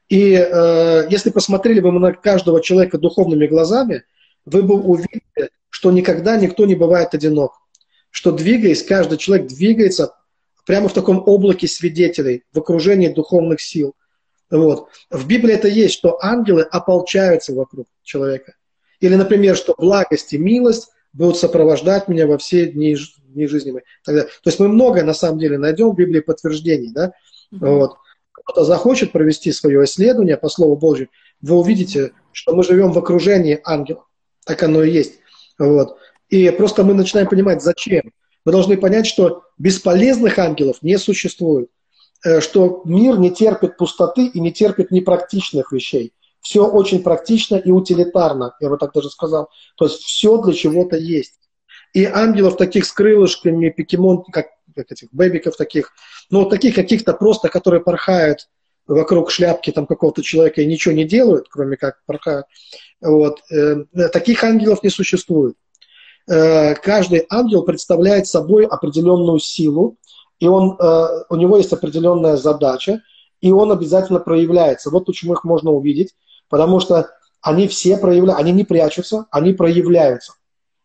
И 0.08 0.34
э, 0.34 1.06
если 1.08 1.30
посмотрели 1.30 1.80
бы 1.80 1.90
на 1.92 2.12
каждого 2.12 2.60
человека 2.60 2.98
духовными 2.98 3.46
глазами, 3.46 4.04
вы 4.46 4.62
бы 4.62 4.80
увидели, 4.80 5.50
что 5.70 5.90
никогда 5.90 6.36
никто 6.36 6.66
не 6.66 6.74
бывает 6.74 7.14
одинок. 7.14 7.52
Что 8.10 8.30
двигаясь, 8.30 8.82
каждый 8.82 9.18
человек 9.18 9.48
двигается 9.48 10.14
прямо 10.66 10.88
в 10.88 10.92
таком 10.92 11.22
облаке 11.26 11.66
свидетелей, 11.66 12.44
в 12.52 12.58
окружении 12.58 13.08
духовных 13.08 13.60
сил. 13.60 13.94
Вот. 14.50 14.88
В 15.10 15.26
Библии 15.26 15.54
это 15.54 15.68
есть, 15.68 15.94
что 15.94 16.22
ангелы 16.22 16.62
ополчаются 16.62 17.54
вокруг 17.54 17.86
человека. 18.02 18.54
Или, 19.00 19.16
например, 19.16 19.56
что 19.56 19.74
благость 19.76 20.32
и 20.32 20.38
милость 20.38 20.88
будут 21.12 21.38
сопровождать 21.38 22.08
меня 22.08 22.26
во 22.26 22.38
все 22.38 22.66
дни, 22.66 22.96
дни 23.26 23.46
жизни 23.46 23.72
моей. 23.72 23.84
То 24.04 24.28
есть 24.44 24.58
мы 24.60 24.68
многое 24.68 25.04
на 25.04 25.14
самом 25.14 25.38
деле 25.38 25.58
найдем 25.58 25.90
в 25.90 25.96
Библии 25.96 26.20
подтверждений. 26.20 26.92
Да? 26.92 27.12
Mm-hmm. 27.52 27.58
Вот. 27.60 27.96
Кто-то 28.32 28.64
захочет 28.64 29.12
провести 29.12 29.52
свое 29.52 29.84
исследование 29.84 30.36
по 30.36 30.48
Слову 30.48 30.76
Божьему, 30.76 31.10
вы 31.40 31.56
увидите, 31.56 32.12
что 32.32 32.54
мы 32.54 32.62
живем 32.62 32.92
в 32.92 32.98
окружении 32.98 33.60
ангелов. 33.64 34.04
Так 34.44 34.62
оно 34.62 34.82
и 34.82 34.90
есть. 34.90 35.14
Вот. 35.58 35.98
И 36.28 36.50
просто 36.50 36.84
мы 36.84 36.94
начинаем 36.94 37.28
понимать, 37.28 37.62
зачем. 37.62 38.12
Мы 38.44 38.52
должны 38.52 38.76
понять, 38.76 39.06
что 39.06 39.44
бесполезных 39.58 40.38
ангелов 40.38 40.78
не 40.82 40.98
существует. 40.98 41.70
Э, 42.24 42.40
что 42.40 42.82
мир 42.84 43.18
не 43.18 43.30
терпит 43.30 43.76
пустоты 43.76 44.26
и 44.26 44.40
не 44.40 44.50
терпит 44.50 44.90
непрактичных 44.90 45.72
вещей. 45.72 46.14
Все 46.40 46.66
очень 46.66 47.02
практично 47.02 47.56
и 47.56 47.70
утилитарно, 47.70 48.54
я 48.60 48.68
бы 48.68 48.76
так 48.78 48.92
даже 48.92 49.10
сказал. 49.10 49.48
То 49.76 49.86
есть 49.86 50.02
все 50.02 50.38
для 50.38 50.52
чего-то 50.52 50.96
есть. 50.96 51.38
И 51.92 52.04
ангелов 52.04 52.56
таких 52.56 52.86
с 52.86 52.92
крылышками, 52.92 53.70
покемон, 53.70 54.24
как, 54.24 54.48
как 54.74 54.90
этих 54.90 55.08
бэбиков 55.12 55.56
таких, 55.56 55.92
ну, 56.30 56.46
таких 56.46 56.74
каких-то 56.74 57.12
просто, 57.12 57.48
которые 57.48 57.82
порхают 57.82 58.48
вокруг 58.86 59.30
шляпки 59.30 59.70
там 59.70 59.86
какого-то 59.86 60.22
человека 60.22 60.62
и 60.62 60.66
ничего 60.66 60.94
не 60.94 61.04
делают, 61.04 61.48
кроме 61.48 61.76
как 61.76 62.02
порхают. 62.06 62.46
Вот. 63.00 63.40
Э, 63.50 63.84
таких 64.12 64.42
ангелов 64.44 64.82
не 64.82 64.90
существует. 64.90 65.56
Э, 66.26 66.74
каждый 66.74 67.26
ангел 67.30 67.62
представляет 67.62 68.26
собой 68.26 68.66
определенную 68.66 69.38
силу, 69.38 69.96
и 70.38 70.46
он, 70.46 70.76
э, 70.78 71.06
у 71.28 71.36
него 71.36 71.56
есть 71.56 71.72
определенная 71.72 72.36
задача, 72.36 73.02
и 73.40 73.52
он 73.52 73.72
обязательно 73.72 74.20
проявляется. 74.20 74.90
Вот 74.90 75.06
почему 75.06 75.34
их 75.34 75.44
можно 75.44 75.70
увидеть, 75.70 76.14
потому 76.48 76.80
что 76.80 77.10
они 77.42 77.68
все 77.68 77.98
проявляются, 77.98 78.40
они 78.40 78.52
не 78.52 78.64
прячутся, 78.64 79.26
они 79.30 79.52
проявляются, 79.52 80.32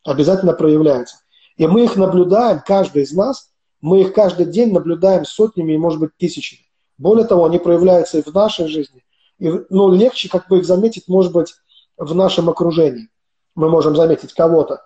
обязательно 0.04 0.54
проявляются. 0.54 1.18
И 1.56 1.68
мы 1.68 1.86
их 1.86 1.96
наблюдаем, 1.96 2.62
каждый 2.66 3.04
из 3.04 3.14
нас, 3.14 3.50
мы 3.82 4.02
их 4.02 4.14
каждый 4.14 4.46
день 4.46 4.74
наблюдаем 4.74 5.26
сотнями 5.26 5.74
и, 5.74 5.78
может 5.78 6.00
быть, 6.00 6.12
тысячами. 6.18 6.69
Более 7.00 7.26
того, 7.26 7.46
они 7.46 7.58
проявляются 7.58 8.20
и 8.20 8.22
в 8.22 8.34
нашей 8.34 8.68
жизни. 8.68 9.04
И, 9.40 9.50
ну, 9.70 9.92
легче 9.92 10.30
как 10.30 10.50
бы 10.50 10.60
их 10.60 10.66
заметить, 10.66 11.08
может 11.08 11.32
быть, 11.32 11.56
в 11.98 12.14
нашем 12.14 12.50
окружении. 12.50 13.08
Мы 13.56 13.70
можем 13.70 13.96
заметить 13.96 14.34
кого-то. 14.34 14.82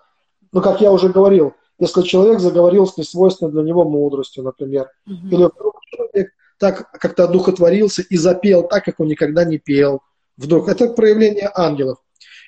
Ну, 0.52 0.62
как 0.62 0.80
я 0.80 0.92
уже 0.92 1.08
говорил, 1.08 1.54
если 1.80 2.02
человек 2.02 2.38
заговорил 2.38 2.86
с 2.86 2.96
несвойственной 2.96 3.50
для 3.50 3.62
него 3.62 3.84
мудростью, 3.84 4.44
например, 4.44 4.90
mm-hmm. 5.08 5.28
или 5.28 5.44
вдруг 5.44 5.80
человек 5.90 6.30
так 6.58 6.92
как-то 6.92 7.24
одухотворился 7.24 8.02
и 8.02 8.16
запел 8.16 8.68
так, 8.68 8.84
как 8.84 9.00
он 9.00 9.08
никогда 9.08 9.44
не 9.44 9.58
пел, 9.58 10.00
вдруг, 10.36 10.68
это 10.68 10.88
проявление 10.90 11.50
ангелов. 11.52 11.98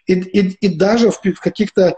И, 0.07 0.15
и, 0.15 0.51
и 0.61 0.77
даже 0.77 1.11
в, 1.11 1.21
в 1.21 1.41
каких-то 1.41 1.97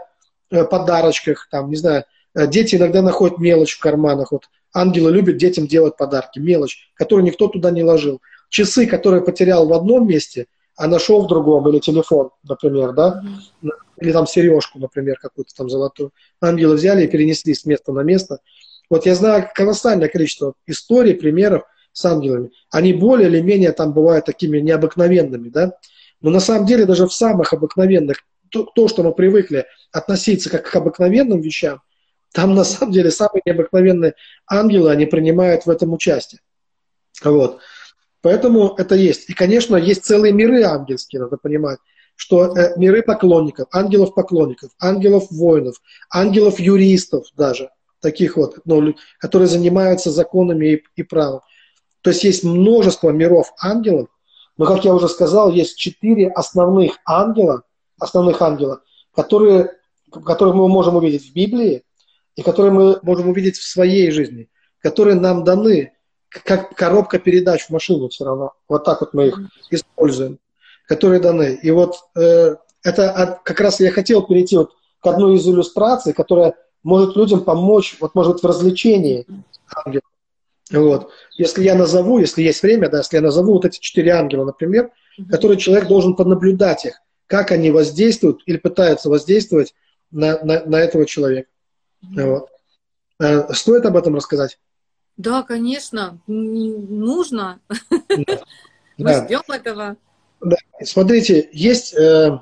э, 0.49 0.65
подарочках, 0.65 1.47
там, 1.51 1.69
не 1.69 1.75
знаю, 1.75 2.05
э, 2.33 2.47
дети 2.47 2.75
иногда 2.75 3.03
находят 3.03 3.37
мелочь 3.37 3.77
в 3.77 3.79
карманах. 3.79 4.31
Вот 4.31 4.45
ангелы 4.73 5.11
любят 5.11 5.37
детям 5.37 5.67
делать 5.67 5.97
подарки, 5.97 6.39
мелочь, 6.39 6.91
которую 6.95 7.25
никто 7.25 7.47
туда 7.47 7.71
не 7.71 7.83
ложил. 7.83 8.21
Часы, 8.49 8.87
которые 8.87 9.23
потерял 9.23 9.67
в 9.67 9.73
одном 9.73 10.07
месте, 10.07 10.47
а 10.75 10.87
нашел 10.87 11.23
в 11.23 11.27
другом, 11.27 11.67
или 11.69 11.79
телефон, 11.79 12.29
например, 12.47 12.93
да, 12.93 13.21
mm-hmm. 13.21 13.69
или 14.01 14.11
там 14.11 14.25
сережку, 14.25 14.79
например, 14.79 15.19
какую-то 15.19 15.53
там 15.53 15.69
золотую. 15.69 16.11
Ангелы 16.39 16.75
взяли 16.75 17.03
и 17.03 17.07
перенесли 17.07 17.53
с 17.53 17.65
места 17.65 17.91
на 17.91 18.01
место. 18.01 18.39
Вот 18.89 19.05
я 19.05 19.13
знаю 19.13 19.49
колоссальное 19.53 20.07
количество 20.07 20.53
историй, 20.65 21.15
примеров 21.15 21.63
с 21.91 22.05
ангелами. 22.05 22.51
Они 22.71 22.93
более 22.93 23.27
или 23.27 23.41
менее 23.41 23.71
там 23.73 23.93
бывают 23.93 24.25
такими 24.25 24.59
необыкновенными, 24.59 25.49
да, 25.49 25.73
но 26.21 26.29
на 26.29 26.39
самом 26.39 26.65
деле 26.65 26.85
даже 26.85 27.05
в 27.07 27.13
самых 27.13 27.53
обыкновенных, 27.53 28.17
то, 28.49 28.63
то 28.63 28.87
что 28.87 29.03
мы 29.03 29.13
привыкли 29.13 29.65
относиться 29.91 30.49
как 30.49 30.69
к 30.69 30.75
обыкновенным 30.75 31.41
вещам, 31.41 31.81
там 32.33 32.53
на 32.55 32.63
самом 32.63 32.91
деле 32.91 33.11
самые 33.11 33.41
необыкновенные 33.45 34.15
ангелы, 34.47 34.91
они 34.91 35.05
принимают 35.05 35.65
в 35.65 35.69
этом 35.69 35.93
участие. 35.93 36.41
Вот. 37.23 37.59
Поэтому 38.21 38.75
это 38.77 38.95
есть. 38.95 39.29
И, 39.29 39.33
конечно, 39.33 39.75
есть 39.75 40.03
целые 40.03 40.33
миры 40.33 40.63
ангельские, 40.63 41.21
надо 41.21 41.37
понимать, 41.37 41.79
что 42.15 42.55
э, 42.55 42.77
миры 42.77 43.01
поклонников, 43.01 43.67
ангелов-поклонников, 43.71 44.71
ангелов-воинов, 44.79 45.75
ангелов-юристов 46.11 47.27
даже, 47.37 47.69
таких 48.01 48.35
вот, 48.35 48.59
ну, 48.65 48.93
которые 49.19 49.47
занимаются 49.47 50.11
законами 50.11 50.65
и, 50.65 50.83
и 50.97 51.03
правом. 51.03 51.41
То 52.01 52.09
есть 52.09 52.23
есть 52.25 52.43
множество 52.43 53.09
миров 53.11 53.53
ангелов, 53.61 54.09
но, 54.57 54.65
как 54.65 54.83
я 54.83 54.93
уже 54.93 55.07
сказал, 55.07 55.51
есть 55.51 55.77
четыре 55.77 56.29
основных 56.29 56.97
ангела, 57.05 57.63
основных 57.97 58.41
ангела, 58.41 58.81
которые, 59.15 59.71
которых 60.11 60.55
мы 60.55 60.67
можем 60.67 60.97
увидеть 60.97 61.29
в 61.29 61.33
Библии 61.33 61.83
и 62.39 62.41
которые 62.41 62.71
мы 62.71 62.99
можем 63.01 63.29
увидеть 63.29 63.57
в 63.57 63.69
своей 63.69 64.11
жизни, 64.11 64.47
которые 64.81 65.15
нам 65.15 65.43
даны 65.43 65.91
как 66.29 66.73
коробка 66.73 67.19
передач 67.19 67.65
в 67.65 67.69
машину 67.69 68.07
все 68.07 68.23
равно. 68.23 68.53
Вот 68.69 68.85
так 68.85 69.01
вот 69.01 69.13
мы 69.13 69.27
их 69.27 69.39
используем, 69.71 70.39
которые 70.87 71.19
даны. 71.19 71.59
И 71.61 71.69
вот 71.71 71.95
э, 72.15 72.55
это 72.83 73.41
как 73.43 73.59
раз 73.59 73.81
я 73.81 73.91
хотел 73.91 74.21
перейти 74.21 74.55
вот 74.55 74.71
к 75.01 75.07
одной 75.07 75.35
из 75.35 75.47
иллюстраций, 75.47 76.13
которая 76.13 76.53
может 76.81 77.17
людям 77.17 77.43
помочь, 77.43 77.97
вот 77.99 78.15
может 78.15 78.33
быть, 78.33 78.43
в 78.43 78.47
развлечении 78.47 79.27
ангелов. 79.85 80.03
Вот. 80.71 81.09
Если 81.37 81.63
я 81.63 81.75
назову, 81.75 82.19
если 82.19 82.43
есть 82.43 82.63
время, 82.63 82.89
да, 82.89 82.99
если 82.99 83.17
я 83.17 83.21
назову 83.21 83.53
вот 83.53 83.65
эти 83.65 83.79
четыре 83.79 84.11
ангела, 84.11 84.45
например, 84.45 84.91
mm-hmm. 85.19 85.29
которые 85.29 85.57
человек 85.57 85.89
должен 85.89 86.15
поднаблюдать 86.15 86.85
их, 86.85 87.01
как 87.27 87.51
они 87.51 87.71
воздействуют 87.71 88.43
или 88.45 88.57
пытаются 88.57 89.09
воздействовать 89.09 89.73
на, 90.11 90.39
на, 90.45 90.63
на 90.63 90.79
этого 90.79 91.05
человека. 91.05 91.49
Вот. 92.01 92.49
Э, 93.19 93.53
стоит 93.53 93.85
об 93.85 93.97
этом 93.97 94.15
рассказать? 94.15 94.59
Да, 95.17 95.43
конечно, 95.43 96.19
нужно. 96.27 97.59
Да. 97.89 98.39
Мы 98.97 99.05
да. 99.05 99.25
ждем 99.25 99.41
этого. 99.47 99.97
Да. 100.41 100.57
Смотрите, 100.83 101.49
есть 101.53 101.93
э, 101.93 102.39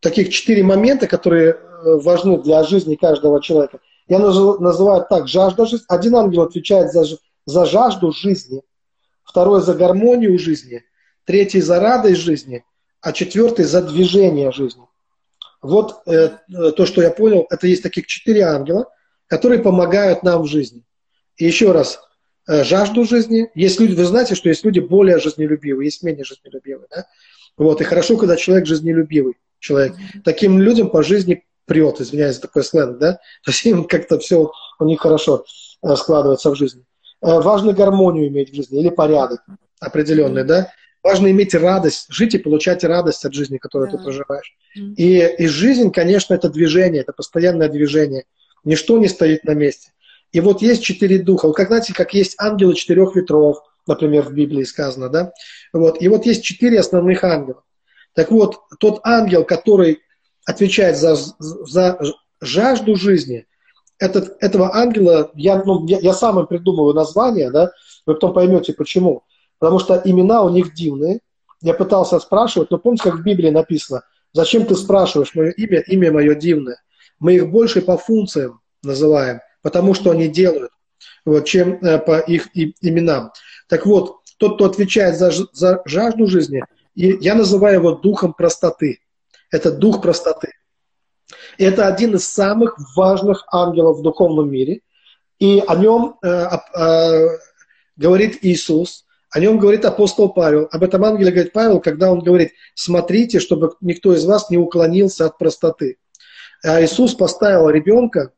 таких 0.00 0.30
четыре 0.30 0.62
момента, 0.62 1.06
которые 1.06 1.50
э, 1.50 1.56
важны 1.96 2.42
для 2.42 2.64
жизни 2.64 2.94
каждого 2.94 3.42
человека. 3.42 3.80
Я 4.08 4.18
называю 4.18 5.06
так, 5.08 5.28
жажда 5.28 5.66
жизни. 5.66 5.84
Один 5.88 6.16
ангел 6.16 6.42
отвечает 6.42 6.92
за, 6.92 7.04
за 7.44 7.66
жажду 7.66 8.12
жизни, 8.12 8.62
второй 9.22 9.60
за 9.60 9.74
гармонию 9.74 10.38
жизни, 10.38 10.82
третий 11.24 11.60
за 11.60 11.78
радость 11.78 12.20
жизни, 12.20 12.64
а 13.02 13.12
четвертый 13.12 13.66
за 13.66 13.82
движение 13.82 14.50
жизни. 14.50 14.84
Вот 15.60 16.02
э, 16.06 16.30
то, 16.76 16.86
что 16.86 17.02
я 17.02 17.10
понял, 17.10 17.46
это 17.50 17.66
есть 17.66 17.82
таких 17.82 18.06
четыре 18.06 18.44
ангела, 18.44 18.86
которые 19.28 19.60
помогают 19.62 20.22
нам 20.22 20.42
в 20.42 20.46
жизни. 20.46 20.82
И 21.36 21.44
еще 21.44 21.72
раз, 21.72 22.00
э, 22.48 22.64
жажду 22.64 23.04
жизни. 23.04 23.50
Есть 23.54 23.78
люди, 23.78 23.94
вы 23.94 24.04
знаете, 24.04 24.34
что 24.34 24.48
есть 24.48 24.64
люди 24.64 24.80
более 24.80 25.18
жизнелюбивые, 25.18 25.86
есть 25.86 26.02
менее 26.02 26.24
жизнелюбивые. 26.24 26.88
Да? 26.90 27.06
Вот, 27.56 27.80
и 27.80 27.84
хорошо, 27.84 28.16
когда 28.16 28.36
человек 28.36 28.66
жизнелюбивый 28.66 29.34
человек. 29.60 29.94
Таким 30.24 30.60
людям 30.60 30.90
по 30.90 31.02
жизни 31.02 31.44
прет, 31.66 32.00
извиняюсь 32.00 32.36
за 32.36 32.42
такой 32.42 32.64
сленг, 32.64 32.98
да? 32.98 33.14
То 33.44 33.50
есть 33.50 33.64
им 33.66 33.84
как-то 33.84 34.18
все 34.18 34.50
у 34.78 34.84
них 34.84 35.00
хорошо 35.00 35.44
э, 35.82 35.94
складывается 35.96 36.50
в 36.50 36.56
жизни. 36.56 36.84
Э, 37.20 37.40
важно 37.40 37.72
гармонию 37.72 38.28
иметь 38.28 38.50
в 38.50 38.54
жизни 38.54 38.80
или 38.80 38.88
порядок 38.88 39.44
определенный, 39.80 40.44
да. 40.44 40.72
Важно 41.02 41.30
иметь 41.30 41.54
радость, 41.54 42.06
жить 42.08 42.34
и 42.34 42.38
получать 42.38 42.82
радость 42.82 43.24
от 43.24 43.32
жизни, 43.32 43.58
которую 43.58 43.90
да. 43.90 43.96
ты 43.96 44.02
проживаешь. 44.02 44.56
И, 44.74 45.18
и 45.38 45.46
жизнь, 45.46 45.92
конечно, 45.92 46.34
это 46.34 46.48
движение, 46.48 47.02
это 47.02 47.12
постоянное 47.12 47.68
движение. 47.68 48.24
Ничто 48.68 48.98
не 48.98 49.08
стоит 49.08 49.44
на 49.44 49.54
месте. 49.54 49.92
И 50.30 50.40
вот 50.40 50.60
есть 50.60 50.82
четыре 50.82 51.18
духа. 51.18 51.46
Вот 51.46 51.56
как, 51.56 51.68
знаете, 51.68 51.94
как 51.94 52.12
есть 52.12 52.34
ангелы 52.38 52.74
четырех 52.74 53.16
ветров, 53.16 53.62
например, 53.86 54.24
в 54.24 54.34
Библии 54.34 54.64
сказано, 54.64 55.08
да? 55.08 55.32
Вот. 55.72 56.02
И 56.02 56.08
вот 56.08 56.26
есть 56.26 56.44
четыре 56.44 56.80
основных 56.80 57.24
ангела. 57.24 57.62
Так 58.14 58.30
вот, 58.30 58.58
тот 58.78 59.00
ангел, 59.04 59.44
который 59.44 60.00
отвечает 60.44 60.98
за, 60.98 61.16
за 61.38 61.98
жажду 62.42 62.94
жизни, 62.94 63.46
этот, 63.98 64.36
этого 64.40 64.76
ангела, 64.76 65.30
я, 65.34 65.62
ну, 65.64 65.86
я, 65.86 66.00
я 66.00 66.12
сам 66.12 66.38
им 66.38 66.46
придумываю 66.46 66.92
название, 66.92 67.50
да, 67.50 67.72
вы 68.04 68.14
потом 68.16 68.34
поймете 68.34 68.74
почему. 68.74 69.22
Потому 69.58 69.78
что 69.78 69.98
имена 70.04 70.42
у 70.42 70.50
них 70.50 70.74
дивные. 70.74 71.20
Я 71.62 71.72
пытался 71.72 72.18
спрашивать, 72.18 72.70
но 72.70 72.76
помните, 72.76 73.04
как 73.04 73.20
в 73.20 73.22
Библии 73.22 73.48
написано, 73.48 74.02
зачем 74.34 74.66
ты 74.66 74.76
спрашиваешь 74.76 75.34
мое 75.34 75.52
имя, 75.52 75.80
имя 75.80 76.12
мое 76.12 76.34
дивное. 76.34 76.76
Мы 77.18 77.34
их 77.34 77.50
больше 77.50 77.82
по 77.82 77.96
функциям 77.96 78.60
называем, 78.82 79.40
потому 79.62 79.94
что 79.94 80.10
они 80.10 80.28
делают, 80.28 80.70
вот, 81.24 81.44
чем 81.44 81.74
э, 81.74 81.98
по 81.98 82.18
их 82.18 82.48
именам. 82.54 83.32
Так 83.68 83.86
вот, 83.86 84.18
тот, 84.38 84.54
кто 84.54 84.66
отвечает 84.66 85.18
за, 85.18 85.30
за 85.52 85.82
жажду 85.84 86.26
жизни, 86.26 86.62
я 86.94 87.34
называю 87.34 87.76
его 87.76 87.92
духом 87.92 88.32
простоты. 88.32 89.00
Это 89.50 89.70
дух 89.70 90.02
простоты. 90.02 90.52
Это 91.58 91.86
один 91.86 92.14
из 92.14 92.28
самых 92.28 92.76
важных 92.96 93.44
ангелов 93.52 93.98
в 93.98 94.02
духовном 94.02 94.50
мире. 94.50 94.80
И 95.38 95.62
о 95.66 95.76
нем 95.76 96.16
э, 96.22 96.48
э, 96.74 97.28
говорит 97.96 98.38
Иисус, 98.42 99.04
о 99.30 99.40
нем 99.40 99.58
говорит 99.58 99.84
апостол 99.84 100.30
Павел. 100.30 100.68
Об 100.70 100.82
этом 100.82 101.04
ангеле 101.04 101.30
говорит 101.30 101.52
Павел, 101.52 101.80
когда 101.80 102.10
он 102.10 102.20
говорит, 102.20 102.52
смотрите, 102.74 103.40
чтобы 103.40 103.74
никто 103.80 104.14
из 104.14 104.24
вас 104.24 104.50
не 104.50 104.56
уклонился 104.56 105.26
от 105.26 105.38
простоты. 105.38 105.98
А 106.64 106.82
Иисус 106.82 107.14
поставил 107.14 107.68
ребенка 107.70 108.32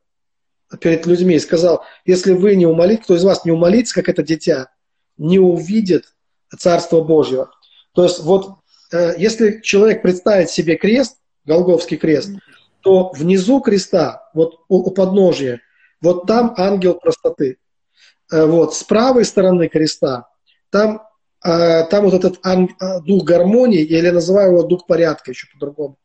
перед 0.81 1.07
людьми 1.07 1.37
и 1.37 1.41
сказал, 1.41 1.85
если 2.05 2.33
вы 2.33 2.55
не 2.55 2.67
умолите, 2.67 3.03
кто 3.03 3.17
из 3.17 3.25
вас 3.25 3.45
не 3.45 3.51
умолится, 3.51 3.95
как 3.95 4.09
это 4.09 4.23
дитя, 4.23 4.71
не 5.17 5.39
увидит 5.39 6.15
Царство 6.57 7.01
Божьего. 7.01 7.51
То 7.95 8.05
есть 8.05 8.21
вот 8.21 8.59
э, 8.93 9.15
если 9.19 9.61
человек 9.61 10.03
представит 10.03 10.51
себе 10.51 10.77
крест, 10.77 11.17
Голговский 11.45 11.97
крест, 11.97 12.31
то 12.81 13.11
внизу 13.11 13.61
креста, 13.61 14.29
вот 14.35 14.61
у, 14.69 14.79
у 14.79 14.91
подножия, 14.91 15.61
вот 16.01 16.27
там 16.27 16.55
ангел 16.57 16.95
простоты. 16.95 17.59
Э, 18.31 18.47
вот, 18.47 18.75
с 18.75 18.85
правой 18.85 19.25
стороны 19.25 19.69
креста, 19.69 20.29
там, 20.71 21.03
э, 21.45 21.85
там 21.85 22.05
вот 22.05 22.15
этот 22.15 22.41
дух 23.05 23.25
гармонии, 23.25 23.83
или 23.83 24.11
называю 24.11 24.53
его 24.53 24.63
дух 24.63 24.87
порядка 24.87 25.31
еще 25.31 25.47
по-другому. 25.53 25.97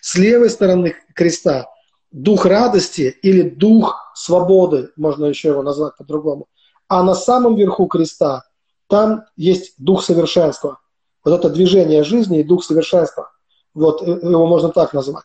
С 0.00 0.16
левой 0.16 0.50
стороны 0.50 0.96
креста 1.14 1.68
дух 2.10 2.46
радости 2.46 3.16
или 3.22 3.42
дух 3.48 4.12
свободы, 4.14 4.90
можно 4.96 5.26
еще 5.26 5.48
его 5.48 5.62
назвать 5.62 5.96
по-другому. 5.96 6.46
А 6.88 7.02
на 7.02 7.14
самом 7.14 7.56
верху 7.56 7.86
креста 7.86 8.44
там 8.88 9.24
есть 9.36 9.74
дух 9.78 10.04
совершенства. 10.04 10.80
Вот 11.24 11.38
это 11.38 11.50
движение 11.50 12.02
жизни 12.02 12.40
и 12.40 12.44
дух 12.44 12.64
совершенства. 12.64 13.30
Вот 13.74 14.02
его 14.02 14.46
можно 14.46 14.70
так 14.70 14.92
назвать. 14.92 15.24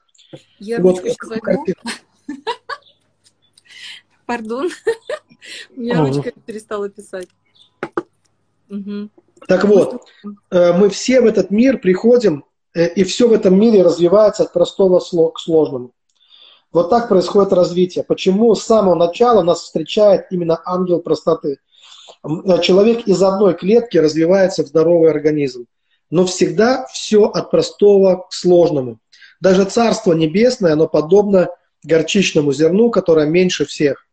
Я 0.60 0.80
вот. 0.80 1.02
Пардон. 4.26 4.70
У 5.76 5.80
меня 5.80 6.02
ручка 6.02 6.32
перестала 6.46 6.90
писать. 6.90 7.30
Так 9.48 9.64
вот, 9.66 10.08
э, 10.50 10.74
мы 10.74 10.90
все 10.90 11.22
в 11.22 11.26
этот 11.26 11.52
мир 11.52 11.78
приходим, 11.80 12.40
э, 12.40 12.55
и 12.84 13.04
все 13.04 13.28
в 13.28 13.34
этом 13.34 13.60
мире 13.60 13.84
развивается 13.84 14.44
от 14.44 14.54
простого 14.54 15.00
к 15.30 15.40
сложному. 15.40 15.92
Вот 16.72 16.90
так 16.90 17.08
происходит 17.08 17.54
развитие. 17.54 18.04
Почему 18.04 18.54
с 18.54 18.64
самого 18.64 18.96
начала 18.96 19.42
нас 19.44 19.62
встречает 19.62 20.26
именно 20.30 20.62
ангел 20.66 21.00
простоты? 21.00 21.60
Э, 22.24 22.62
человек 22.62 23.08
из 23.08 23.22
одной 23.24 23.54
клетки 23.54 23.98
развивается 23.98 24.64
в 24.64 24.68
здоровый 24.68 25.10
организм. 25.10 25.68
Но 26.10 26.26
всегда 26.26 26.86
все 26.88 27.26
от 27.26 27.50
простого 27.50 28.28
к 28.30 28.34
сложному. 28.34 29.00
Даже 29.40 29.66
Царство 29.66 30.14
Небесное, 30.14 30.74
оно 30.74 30.88
подобно 30.88 31.50
горчичному 31.84 32.52
зерну, 32.52 32.90
которое 32.90 33.26
меньше 33.26 33.66
всех 33.66 34.06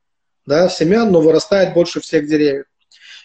да, 0.46 0.68
семян, 0.68 1.10
но 1.10 1.20
вырастает 1.20 1.74
больше 1.74 2.00
всех 2.00 2.26
деревьев. 2.26 2.66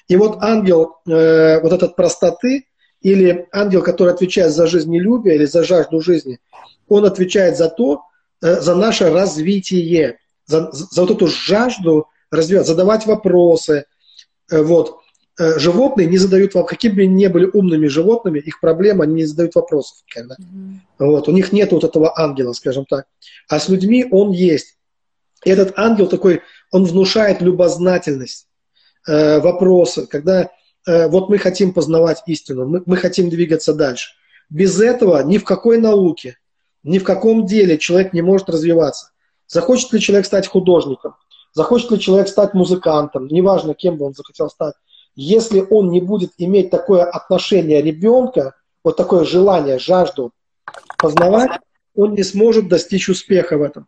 И 0.08 0.16
вот 0.16 0.38
ангел 0.42 0.98
э, 1.08 1.60
вот 1.62 1.74
этот 1.74 1.96
простоты, 1.96 2.66
или 3.02 3.48
ангел, 3.52 3.84
который 3.84 4.14
отвечает 4.14 4.52
за 4.52 4.68
жизнелюбие 4.68 5.36
или 5.36 5.46
за 5.46 5.64
жажду 5.64 6.02
жизни, 6.02 6.40
он 6.88 7.06
отвечает 7.06 7.58
за 7.58 7.70
то, 7.70 8.04
э, 8.42 8.60
за 8.62 8.76
наше 8.76 9.10
развитие, 9.10 10.20
за, 10.46 10.72
за 10.72 11.02
вот 11.02 11.12
эту 11.12 11.28
жажду 11.28 12.08
развивать, 12.32 12.68
задавать 12.68 13.06
вопросы. 13.06 13.86
Э, 14.52 14.62
вот. 14.62 14.98
Э, 15.40 15.60
животные 15.60 16.08
не 16.08 16.18
задают 16.18 16.56
вам, 16.56 16.66
какими 16.66 16.94
бы 16.94 17.06
ни 17.06 17.28
были 17.28 17.46
умными 17.46 17.88
животными, 17.88 18.40
их 18.40 18.60
проблема, 18.60 19.04
они 19.04 19.16
не 19.16 19.26
задают 19.26 19.54
вопросов 19.56 19.98
никогда. 20.08 20.36
Mm-hmm. 20.36 20.80
Вот. 21.00 21.28
У 21.28 21.32
них 21.32 21.52
нет 21.52 21.72
вот 21.72 21.84
этого 21.84 22.18
ангела, 22.20 22.54
скажем 22.54 22.86
так. 22.86 23.06
А 23.48 23.60
с 23.60 23.70
людьми 23.70 24.08
он 24.10 24.32
есть. 24.32 24.78
И 25.46 25.50
этот 25.50 25.78
ангел 25.78 26.08
такой, 26.08 26.42
он 26.72 26.86
внушает 26.86 27.42
любознательность, 27.42 28.48
э, 29.08 29.40
вопросы, 29.40 30.08
когда 30.08 30.50
вот 30.88 31.30
мы 31.30 31.38
хотим 31.38 31.74
познавать 31.74 32.24
истину, 32.28 32.66
мы, 32.66 32.82
мы 32.86 32.98
хотим 32.98 33.30
двигаться 33.30 33.74
дальше. 33.74 34.12
Без 34.50 34.80
этого 34.80 35.22
ни 35.24 35.38
в 35.38 35.44
какой 35.44 35.78
науке, 35.78 36.38
ни 36.84 37.00
в 37.00 37.04
каком 37.04 37.46
деле 37.46 37.78
человек 37.78 38.14
не 38.14 38.22
может 38.22 38.50
развиваться. 38.50 39.12
Захочет 39.48 39.92
ли 39.92 40.00
человек 40.00 40.26
стать 40.26 40.48
художником, 40.48 41.16
захочет 41.54 41.92
ли 41.92 42.00
человек 42.00 42.28
стать 42.30 42.54
музыкантом, 42.54 43.28
неважно, 43.28 43.74
кем 43.74 43.98
бы 43.98 44.06
он 44.06 44.14
захотел 44.14 44.50
стать, 44.50 44.76
если 45.16 45.66
он 45.70 45.90
не 45.90 46.00
будет 46.00 46.32
иметь 46.38 46.70
такое 46.70 47.04
отношение 47.04 47.82
ребенка, 47.82 48.54
вот 48.84 48.96
такое 48.96 49.26
желание, 49.26 49.80
жажду 49.80 50.32
познавать, 50.98 51.60
он 51.96 52.14
не 52.14 52.24
сможет 52.24 52.70
достичь 52.70 53.10
успеха 53.10 53.58
в 53.58 53.64
этом. 53.64 53.88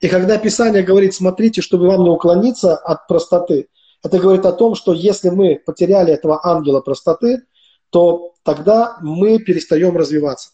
И 0.00 0.08
когда 0.08 0.38
Писание 0.38 0.82
говорит, 0.82 1.14
смотрите, 1.14 1.60
чтобы 1.60 1.88
вам 1.88 2.04
не 2.04 2.10
уклониться 2.10 2.76
от 2.76 3.08
простоты, 3.08 3.68
это 4.02 4.18
говорит 4.18 4.44
о 4.46 4.52
том, 4.52 4.74
что 4.74 4.92
если 4.92 5.30
мы 5.30 5.60
потеряли 5.64 6.12
этого 6.12 6.40
ангела 6.44 6.80
простоты, 6.80 7.42
то 7.90 8.34
тогда 8.44 8.98
мы 9.00 9.38
перестаем 9.38 9.96
развиваться. 9.96 10.50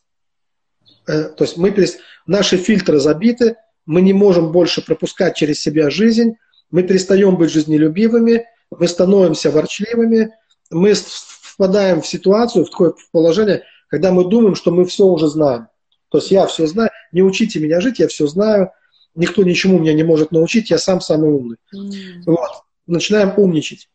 Э, 1.07 1.25
то 1.25 1.45
есть 1.45 1.57
мы 1.57 1.71
перест... 1.71 1.99
наши 2.27 2.57
фильтры 2.57 2.99
забиты, 2.99 3.57
мы 3.87 4.01
не 4.01 4.13
можем 4.13 4.53
больше 4.53 4.83
пропускать 4.85 5.37
через 5.37 5.61
себя 5.61 5.91
жизнь, 5.91 6.37
мы 6.71 6.83
перестаем 6.83 7.37
быть 7.37 7.51
жизнелюбивыми, 7.51 8.47
мы 8.71 8.89
становимся 8.89 9.51
ворчливыми, 9.51 10.33
мы 10.71 10.95
впадаем 10.95 12.01
в 12.01 12.07
ситуацию, 12.07 12.65
в 12.65 12.71
такое 12.71 12.95
положение, 13.13 13.63
когда 13.89 14.11
мы 14.11 14.25
думаем, 14.25 14.55
что 14.55 14.71
мы 14.71 14.85
все 14.87 15.05
уже 15.05 15.29
знаем. 15.29 15.69
То 16.09 16.19
есть 16.19 16.31
я 16.31 16.47
все 16.47 16.67
знаю, 16.67 16.91
не 17.13 17.23
учите 17.23 17.61
меня 17.61 17.81
жить, 17.81 17.99
я 17.99 18.09
все 18.09 18.27
знаю, 18.27 18.71
никто 19.15 19.43
ничему 19.43 19.79
меня 19.79 19.93
не 19.93 20.03
может 20.03 20.33
научить, 20.33 20.71
я 20.71 20.79
сам 20.79 21.01
самый 21.01 21.31
умный. 21.31 21.57
Mm. 21.75 22.23
Вот. 22.27 22.64
Начинаем 22.87 23.33
умничать. 23.37 23.89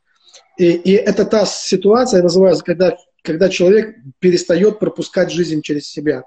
И, 0.57 0.71
и 0.71 0.93
это 0.93 1.25
та 1.25 1.45
ситуация, 1.45 2.21
называется, 2.21 2.63
когда, 2.63 2.97
когда 3.23 3.49
человек 3.49 3.95
перестает 4.19 4.79
пропускать 4.79 5.31
жизнь 5.31 5.61
через 5.61 5.87
себя. 5.89 6.23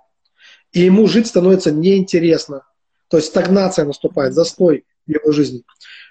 И 0.73 0.81
ему 0.81 1.07
жить 1.07 1.27
становится 1.27 1.71
неинтересно. 1.71 2.63
То 3.09 3.19
есть 3.19 3.29
стагнация 3.29 3.85
наступает, 3.85 4.33
застой 4.33 4.85
в 5.07 5.11
его 5.11 5.33
жизни. 5.33 5.65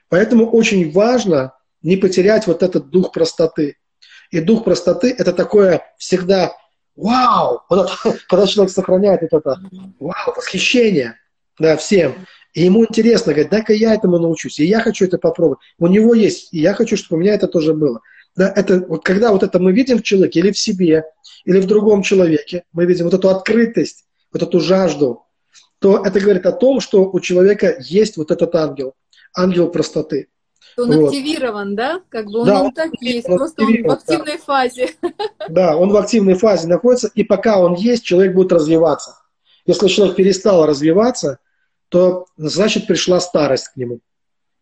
Поэтому 0.09 0.49
очень 0.49 0.91
важно 0.91 1.53
не 1.81 1.97
потерять 1.97 2.45
вот 2.47 2.61
этот 2.61 2.89
дух 2.89 3.11
простоты. 3.11 3.77
И 4.29 4.39
дух 4.39 4.63
простоты– 4.63 5.13
это 5.17 5.33
такое 5.33 5.81
всегда 5.97 6.53
вау, 6.95 7.61
когда 8.27 8.45
человек 8.45 8.71
сохраняет 8.71 9.21
вот 9.21 9.33
это 9.33 9.59
вау, 9.99 10.33
восхищение 10.35 11.17
да, 11.61 11.77
всем. 11.77 12.15
И 12.53 12.63
ему 12.63 12.83
интересно, 12.83 13.33
говорит, 13.33 13.51
дай-ка 13.51 13.73
я 13.73 13.93
этому 13.93 14.19
научусь, 14.19 14.59
и 14.59 14.65
я 14.65 14.81
хочу 14.81 15.05
это 15.05 15.17
попробовать. 15.17 15.59
У 15.79 15.87
него 15.87 16.13
есть, 16.13 16.53
и 16.53 16.59
я 16.59 16.73
хочу, 16.73 16.97
чтобы 16.97 17.17
у 17.17 17.21
меня 17.21 17.33
это 17.33 17.47
тоже 17.47 17.73
было. 17.73 18.01
Да, 18.35 18.51
это, 18.55 18.85
вот 18.87 19.03
когда 19.03 19.31
вот 19.31 19.43
это 19.43 19.59
мы 19.59 19.73
видим 19.73 19.99
в 19.99 20.03
человеке, 20.03 20.39
или 20.39 20.51
в 20.51 20.57
себе, 20.57 21.05
или 21.45 21.59
в 21.59 21.67
другом 21.67 22.01
человеке, 22.01 22.63
мы 22.73 22.85
видим 22.85 23.05
вот 23.05 23.13
эту 23.13 23.29
открытость, 23.29 24.05
вот 24.33 24.43
эту 24.43 24.59
жажду, 24.59 25.23
то 25.79 26.03
это 26.05 26.19
говорит 26.19 26.45
о 26.45 26.51
том, 26.51 26.79
что 26.79 27.09
у 27.09 27.19
человека 27.19 27.77
есть 27.79 28.17
вот 28.17 28.31
этот 28.31 28.53
ангел, 28.55 28.93
ангел 29.33 29.69
простоты. 29.69 30.27
Он 30.77 30.91
вот. 30.91 31.07
активирован, 31.07 31.75
да? 31.75 32.01
Как 32.09 32.25
бы 32.27 32.39
он, 32.39 32.47
да, 32.47 32.61
он 32.63 32.71
так 32.71 32.91
есть, 33.01 33.27
он 33.27 33.37
просто 33.37 33.63
он 33.63 33.83
в 33.83 33.91
активной 33.91 34.37
да. 34.37 34.43
фазе. 34.45 34.89
Да, 35.49 35.75
он 35.75 35.89
в 35.89 35.97
активной 35.97 36.35
фазе 36.35 36.67
находится, 36.67 37.09
и 37.13 37.23
пока 37.23 37.59
он 37.59 37.73
есть, 37.73 38.03
человек 38.03 38.33
будет 38.33 38.53
развиваться. 38.53 39.17
Если 39.65 39.87
человек 39.87 40.15
перестал 40.15 40.65
развиваться, 40.65 41.39
то 41.91 42.25
значит 42.37 42.87
пришла 42.87 43.19
старость 43.19 43.67
к 43.67 43.75
нему. 43.75 43.99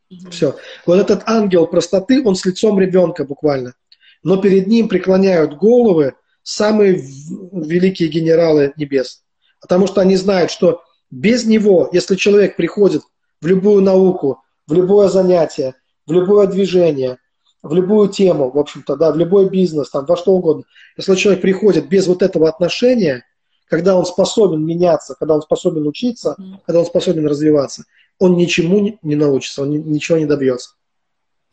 Угу. 0.10 0.32
Все. 0.32 0.56
Вот 0.88 1.00
этот 1.00 1.22
ангел 1.28 1.68
простоты, 1.68 2.26
он 2.26 2.36
с 2.36 2.44
лицом 2.44 2.80
ребенка 2.80 3.24
буквально. 3.24 3.76
Но 4.24 4.38
перед 4.38 4.66
ним 4.66 4.90
преклоняют 4.90 5.56
головы 5.56 6.16
самые 6.42 6.94
великие 6.96 8.10
генералы 8.10 8.74
небес. 8.78 9.24
Потому 9.62 9.86
что 9.86 10.02
они 10.02 10.16
знают, 10.16 10.50
что 10.50 10.82
без 11.12 11.46
него, 11.46 11.90
если 11.92 12.16
человек 12.16 12.56
приходит 12.56 13.04
в 13.42 13.46
любую 13.46 13.84
науку, 13.84 14.42
в 14.66 14.74
любое 14.74 15.08
занятие, 15.08 15.76
в 16.08 16.12
любое 16.12 16.48
движение, 16.48 17.20
в 17.62 17.74
любую 17.76 18.10
тему, 18.10 18.50
в 18.50 18.58
общем-то, 18.58 18.96
да, 18.96 19.12
в 19.12 19.18
любой 19.18 19.50
бизнес, 19.50 19.92
там, 19.92 20.06
во 20.06 20.18
что 20.18 20.32
угодно. 20.32 20.64
Если 20.98 21.14
человек 21.14 21.42
приходит 21.42 21.88
без 21.90 22.08
вот 22.08 22.24
этого 22.24 22.50
отношения, 22.50 23.24
когда 23.70 23.96
он 23.96 24.06
способен 24.06 24.66
меняться, 24.66 25.16
когда 25.20 25.36
он 25.36 25.42
способен 25.42 25.88
учиться, 25.88 26.36
mm. 26.38 26.60
когда 26.66 26.80
он 26.80 26.86
способен 26.86 27.28
развиваться, 27.28 27.86
он 28.18 28.36
ничему 28.36 28.98
не 29.02 29.16
научится, 29.16 29.62
он 29.62 29.72
ничего 29.72 30.18
не 30.18 30.26
добьется. 30.26 30.72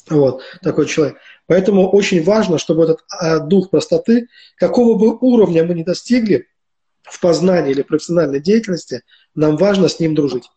Вот, 0.09 0.43
такой 0.63 0.87
человек. 0.87 1.17
Поэтому 1.47 1.89
очень 1.91 2.23
важно, 2.23 2.59
чтобы 2.59 2.85
этот 2.85 3.05
а, 3.09 3.39
дух 3.41 3.71
простоты, 3.71 4.29
какого 4.57 4.97
бы 4.97 5.17
уровня 5.21 5.65
мы 5.65 5.75
ни 5.75 5.83
достигли 5.83 6.47
в 7.03 7.21
познании 7.21 7.73
или 7.73 7.83
профессиональной 7.83 8.41
деятельности, 8.41 9.03
нам 9.35 9.57
важно 9.57 9.89
с 9.89 10.01
ним 10.01 10.15
дружить, 10.15 10.49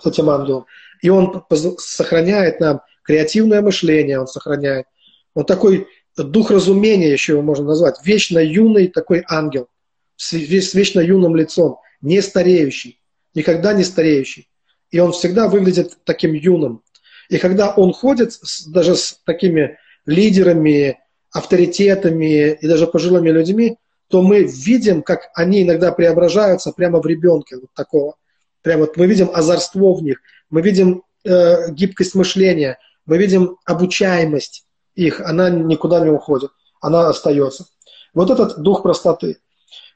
с 0.00 0.06
этим 0.06 0.28
ангелом. 0.30 0.66
И 1.02 1.08
он 1.08 1.44
сохраняет 1.78 2.60
нам 2.60 2.80
креативное 3.04 3.62
мышление 3.62 4.18
он 4.18 4.26
сохраняет. 4.26 4.86
Он 5.34 5.44
такой 5.44 5.86
дух 6.16 6.50
разумения 6.50 7.12
еще 7.12 7.32
его 7.32 7.42
можно 7.42 7.66
назвать, 7.66 7.96
вечно 8.04 8.38
юный 8.38 8.88
такой 8.88 9.24
ангел, 9.28 9.68
с, 10.16 10.32
вечно 10.32 11.00
юным 11.00 11.36
лицом, 11.36 11.78
не 12.00 12.20
стареющий, 12.20 13.00
никогда 13.34 13.72
не 13.72 13.84
стареющий. 13.84 14.48
И 14.90 14.98
он 14.98 15.12
всегда 15.12 15.48
выглядит 15.48 15.98
таким 16.04 16.34
юным. 16.34 16.82
И 17.28 17.38
когда 17.38 17.70
он 17.74 17.92
ходит 17.92 18.32
с, 18.32 18.66
даже 18.66 18.96
с 18.96 19.20
такими 19.24 19.78
лидерами, 20.06 20.98
авторитетами 21.32 22.52
и 22.52 22.68
даже 22.68 22.86
пожилыми 22.86 23.30
людьми, 23.30 23.78
то 24.08 24.22
мы 24.22 24.44
видим, 24.44 25.02
как 25.02 25.30
они 25.34 25.62
иногда 25.62 25.90
преображаются 25.90 26.72
прямо 26.72 27.00
в 27.00 27.06
ребенка 27.06 27.58
вот 27.60 27.72
такого. 27.74 28.16
Прямо 28.62 28.82
вот 28.82 28.96
мы 28.96 29.06
видим 29.06 29.30
озорство 29.32 29.94
в 29.94 30.02
них, 30.02 30.20
мы 30.50 30.62
видим 30.62 31.02
э, 31.24 31.70
гибкость 31.72 32.14
мышления, 32.14 32.78
мы 33.06 33.18
видим 33.18 33.56
обучаемость 33.64 34.64
их, 34.94 35.20
она 35.20 35.50
никуда 35.50 36.00
не 36.00 36.10
уходит, 36.10 36.50
она 36.80 37.08
остается. 37.08 37.66
Вот 38.14 38.30
этот 38.30 38.58
дух 38.60 38.82
простоты. 38.82 39.38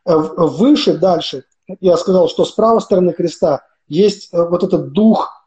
Э, 0.08 0.16
выше, 0.16 0.94
дальше, 0.94 1.44
я 1.80 1.98
сказал, 1.98 2.30
что 2.30 2.46
с 2.46 2.52
правой 2.52 2.80
стороны 2.80 3.12
креста 3.12 3.66
есть 3.88 4.32
э, 4.32 4.42
вот 4.42 4.64
этот 4.64 4.92
дух 4.92 5.46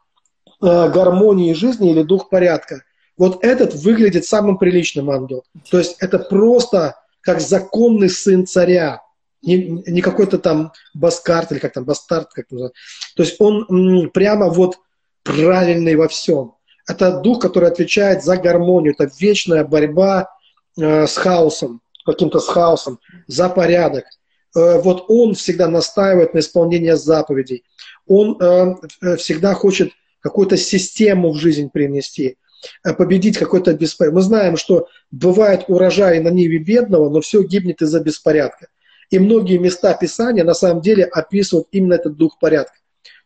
э, 0.62 0.88
гармонии 0.88 1.52
жизни 1.52 1.90
или 1.90 2.04
дух 2.04 2.28
порядка. 2.28 2.84
Вот 3.18 3.42
этот 3.44 3.74
выглядит 3.74 4.24
самым 4.24 4.58
приличным 4.58 5.10
ангелом. 5.10 5.42
То 5.68 5.78
есть 5.78 5.96
это 5.98 6.20
просто 6.20 6.94
как 7.22 7.40
законный 7.40 8.08
сын 8.08 8.46
царя. 8.46 9.02
Не, 9.42 9.82
не 9.84 10.00
какой-то 10.00 10.38
там 10.38 10.72
баскарт 10.94 11.50
или 11.50 11.58
как 11.58 11.72
там, 11.72 11.84
бастард, 11.84 12.32
как 12.32 12.48
называют. 12.52 12.74
То 13.16 13.24
есть 13.24 13.40
он 13.40 14.10
прямо 14.10 14.48
вот 14.48 14.78
правильный 15.24 15.96
во 15.96 16.06
всем. 16.06 16.54
Это 16.86 17.20
дух, 17.20 17.40
который 17.42 17.68
отвечает 17.68 18.22
за 18.22 18.36
гармонию. 18.36 18.94
Это 18.96 19.10
вечная 19.18 19.64
борьба 19.64 20.28
э, 20.78 21.08
с 21.08 21.16
хаосом, 21.16 21.80
каким-то 22.06 22.38
с 22.38 22.46
хаосом, 22.46 23.00
за 23.26 23.48
порядок. 23.48 24.04
Э, 24.54 24.80
вот 24.80 25.06
он 25.08 25.34
всегда 25.34 25.68
настаивает 25.68 26.34
на 26.34 26.40
исполнении 26.40 26.92
заповедей. 26.92 27.64
Он 28.06 28.36
э, 28.40 28.74
э 29.00 29.16
всегда 29.16 29.54
хочет 29.54 29.90
какую-то 30.20 30.56
систему 30.56 31.32
в 31.32 31.36
жизнь 31.36 31.68
принести, 31.70 32.36
победить 32.96 33.38
какой-то 33.38 33.74
беспорядок. 33.74 34.14
Мы 34.14 34.22
знаем, 34.22 34.56
что 34.56 34.86
бывает 35.10 35.64
урожай 35.66 36.20
на 36.20 36.28
ниве 36.28 36.58
бедного, 36.58 37.08
но 37.08 37.20
все 37.20 37.42
гибнет 37.42 37.82
из-за 37.82 37.98
беспорядка. 37.98 38.68
И 39.10 39.18
многие 39.18 39.58
места 39.58 39.94
Писания 39.94 40.44
на 40.44 40.54
самом 40.54 40.80
деле 40.80 41.04
описывают 41.04 41.66
именно 41.72 41.94
этот 41.94 42.16
дух 42.16 42.38
порядка. 42.38 42.76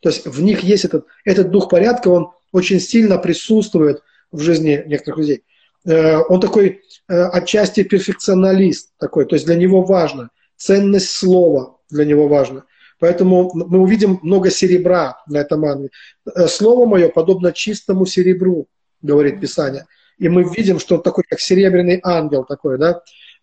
То 0.00 0.08
есть 0.08 0.26
в 0.26 0.42
них 0.42 0.60
есть 0.60 0.86
этот, 0.86 1.06
этот 1.26 1.50
дух 1.50 1.68
порядка, 1.68 2.08
он 2.08 2.30
очень 2.50 2.80
сильно 2.80 3.18
присутствует 3.18 4.02
в 4.32 4.40
жизни 4.40 4.82
некоторых 4.86 5.18
людей. 5.18 5.44
Он 5.84 6.40
такой 6.40 6.80
отчасти 7.06 7.82
перфекционалист 7.82 8.96
такой, 8.98 9.26
то 9.26 9.36
есть 9.36 9.46
для 9.46 9.54
него 9.54 9.82
важно, 9.82 10.30
ценность 10.56 11.10
слова 11.10 11.78
для 11.90 12.04
него 12.04 12.28
важна. 12.28 12.64
Поэтому 12.98 13.50
мы 13.54 13.78
увидим 13.80 14.18
много 14.22 14.50
серебра 14.50 15.22
на 15.26 15.38
этом 15.38 15.64
ангеле. 15.64 15.90
Э, 16.34 16.46
слово 16.48 16.86
мое 16.86 17.08
подобно 17.08 17.52
чистому 17.52 18.06
серебру, 18.06 18.68
говорит 19.02 19.40
Писание. 19.40 19.86
И 20.18 20.28
мы 20.28 20.44
видим, 20.44 20.78
что 20.78 20.96
он 20.96 21.02
такой, 21.02 21.24
как 21.28 21.40
серебряный 21.40 22.00
ангел 22.02 22.44
такой, 22.44 22.78
да, 22.78 23.02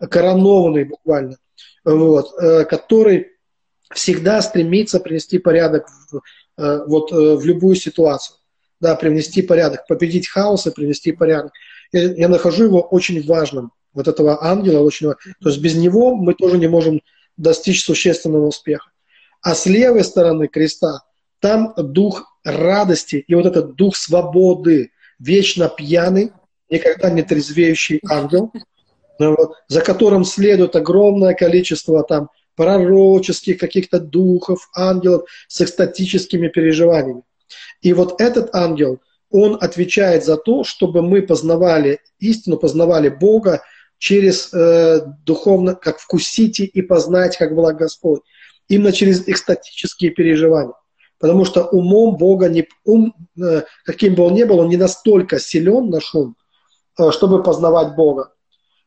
коронованный 0.10 0.86
буквально, 0.86 1.38
вот, 1.86 2.34
э, 2.42 2.66
который 2.66 3.28
всегда 3.94 4.42
стремится 4.42 5.00
принести 5.00 5.38
порядок 5.38 5.88
в, 6.12 6.22
э, 6.58 6.86
вот, 6.88 7.12
в 7.12 7.46
любую 7.46 7.76
ситуацию. 7.76 8.38
Да, 8.80 8.96
привнести 8.96 9.42
порядок, 9.42 9.88
победить 9.88 10.28
хаос 10.28 10.68
и 10.68 10.72
привнести 10.72 11.14
порядок. 11.14 11.54
Я, 11.94 12.12
я 12.16 12.28
нахожу 12.28 12.66
его 12.66 12.82
очень 12.82 13.26
важным, 13.26 13.72
вот 13.94 14.08
этого 14.08 14.44
ангела 14.44 14.82
очень. 14.82 15.12
То 15.42 15.50
есть 15.50 15.60
без 15.60 15.76
него 15.76 16.16
мы 16.16 16.34
тоже 16.34 16.58
не 16.58 16.68
можем 16.68 17.02
достичь 17.38 17.84
существенного 17.84 18.48
успеха. 18.48 18.92
А 19.42 19.56
с 19.56 19.66
левой 19.66 20.04
стороны 20.04 20.48
креста 20.48 21.02
там 21.40 21.74
дух 21.76 22.24
радости 22.44 23.24
и 23.28 23.36
вот 23.36 23.46
этот 23.46 23.76
дух 23.76 23.96
свободы, 23.96 24.92
вечно 25.20 25.68
пьяный, 25.68 26.32
никогда 26.70 27.10
не 27.10 27.22
трезвеющий 27.24 28.00
ангел, 28.10 28.52
ну 29.20 29.36
за 29.68 29.82
которым 29.82 30.24
следует 30.26 30.76
огромное 30.76 31.34
количество 31.34 32.04
там 32.04 32.30
пророческих 32.56 33.58
каких-то 33.58 34.00
духов, 34.00 34.70
ангелов 34.76 35.28
с 35.48 35.62
экстатическими 35.62 36.48
переживаниями. 36.48 37.24
И 37.82 37.94
вот 37.94 38.22
этот 38.22 38.54
ангел, 38.56 39.02
он 39.30 39.58
отвечает 39.60 40.24
за 40.24 40.38
то, 40.38 40.64
чтобы 40.64 41.02
мы 41.02 41.22
познавали 41.22 42.00
истину, 42.20 42.58
познавали 42.58 43.10
Бога 43.10 43.64
через 44.04 44.54
э, 44.54 45.00
духовно, 45.26 45.76
как 45.76 45.98
вкусите 45.98 46.66
и 46.66 46.82
познать, 46.82 47.38
как 47.38 47.56
благ 47.56 47.78
Господь. 47.78 48.20
Именно 48.68 48.92
через 48.92 49.30
экстатические 49.30 50.12
переживания. 50.12 50.74
Потому 51.20 51.46
что 51.46 51.64
умом 51.64 52.18
Бога, 52.18 52.50
не, 52.50 52.68
ум, 52.84 53.16
э, 53.42 53.62
каким 53.86 54.16
бы 54.16 54.24
он 54.24 54.34
ни 54.34 54.44
был, 54.44 54.60
он 54.60 54.68
не 54.68 54.76
настолько 54.76 55.40
силен, 55.40 55.90
наш 55.90 56.14
ум, 56.14 56.36
э, 57.00 57.12
чтобы 57.12 57.44
познавать 57.44 57.96
Бога. 57.96 58.34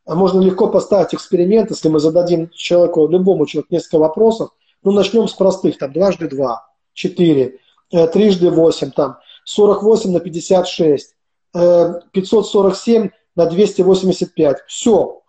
А 0.05 0.15
можно 0.15 0.43
легко 0.43 0.69
поставить 0.69 1.15
эксперимент, 1.15 1.71
если 1.71 1.89
мы 1.89 1.99
зададим 1.99 2.51
человеку, 2.51 3.09
любому 3.09 3.47
человеку 3.47 3.73
несколько 3.73 3.97
вопросов. 3.97 4.51
Ну, 4.83 4.93
начнем 4.93 5.29
с 5.29 5.33
простых, 5.33 5.79
там, 5.79 5.95
дважды 5.95 6.29
два, 6.29 6.69
четыре, 6.93 7.61
э, 7.91 8.07
трижды 8.09 8.51
восемь, 8.51 8.91
там, 8.91 9.17
48 9.47 10.13
на 10.13 10.21
56, 10.21 11.15
э, 11.55 12.01
547 12.13 13.09
на 13.37 13.47
285. 13.47 14.65
Все. 14.67 15.23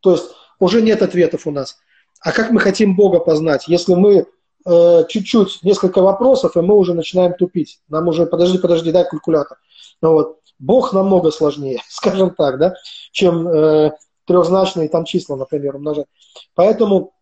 То 0.00 0.12
есть 0.12 0.26
уже 0.58 0.82
нет 0.82 1.02
ответов 1.02 1.46
у 1.46 1.50
нас. 1.50 1.78
А 2.20 2.32
как 2.32 2.50
мы 2.50 2.60
хотим 2.60 2.96
Бога 2.96 3.20
познать, 3.20 3.68
если 3.68 3.94
мы 3.94 4.26
э, 4.66 5.04
чуть-чуть, 5.08 5.60
несколько 5.62 6.02
вопросов, 6.02 6.56
и 6.56 6.60
мы 6.60 6.74
уже 6.76 6.94
начинаем 6.94 7.34
тупить. 7.34 7.80
Нам 7.88 8.08
уже, 8.08 8.26
подожди, 8.26 8.58
подожди, 8.58 8.92
дай 8.92 9.08
калькулятор. 9.08 9.58
Ну, 10.02 10.12
вот. 10.12 10.38
Бог 10.58 10.92
намного 10.92 11.30
сложнее, 11.30 11.80
скажем 11.88 12.34
так, 12.34 12.58
да, 12.58 12.74
чем 13.12 13.46
э, 13.48 13.92
трехзначные 14.26 14.88
там 14.88 15.04
числа, 15.04 15.36
например, 15.36 15.76
умножать. 15.76 16.06
Поэтому 16.54 17.12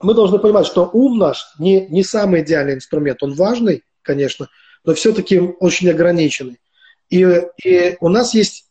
мы 0.00 0.14
должны 0.14 0.38
понимать, 0.38 0.66
что 0.66 0.88
ум 0.92 1.18
наш 1.18 1.46
не, 1.58 1.86
не 1.88 2.02
самый 2.02 2.42
идеальный 2.42 2.74
инструмент. 2.74 3.22
Он 3.22 3.34
важный, 3.34 3.82
конечно, 4.02 4.48
но 4.84 4.94
все-таки 4.94 5.38
очень 5.38 5.90
ограниченный. 5.90 6.58
И, 7.08 7.22
и 7.62 7.96
у 8.00 8.08
нас 8.08 8.34
есть 8.34 8.70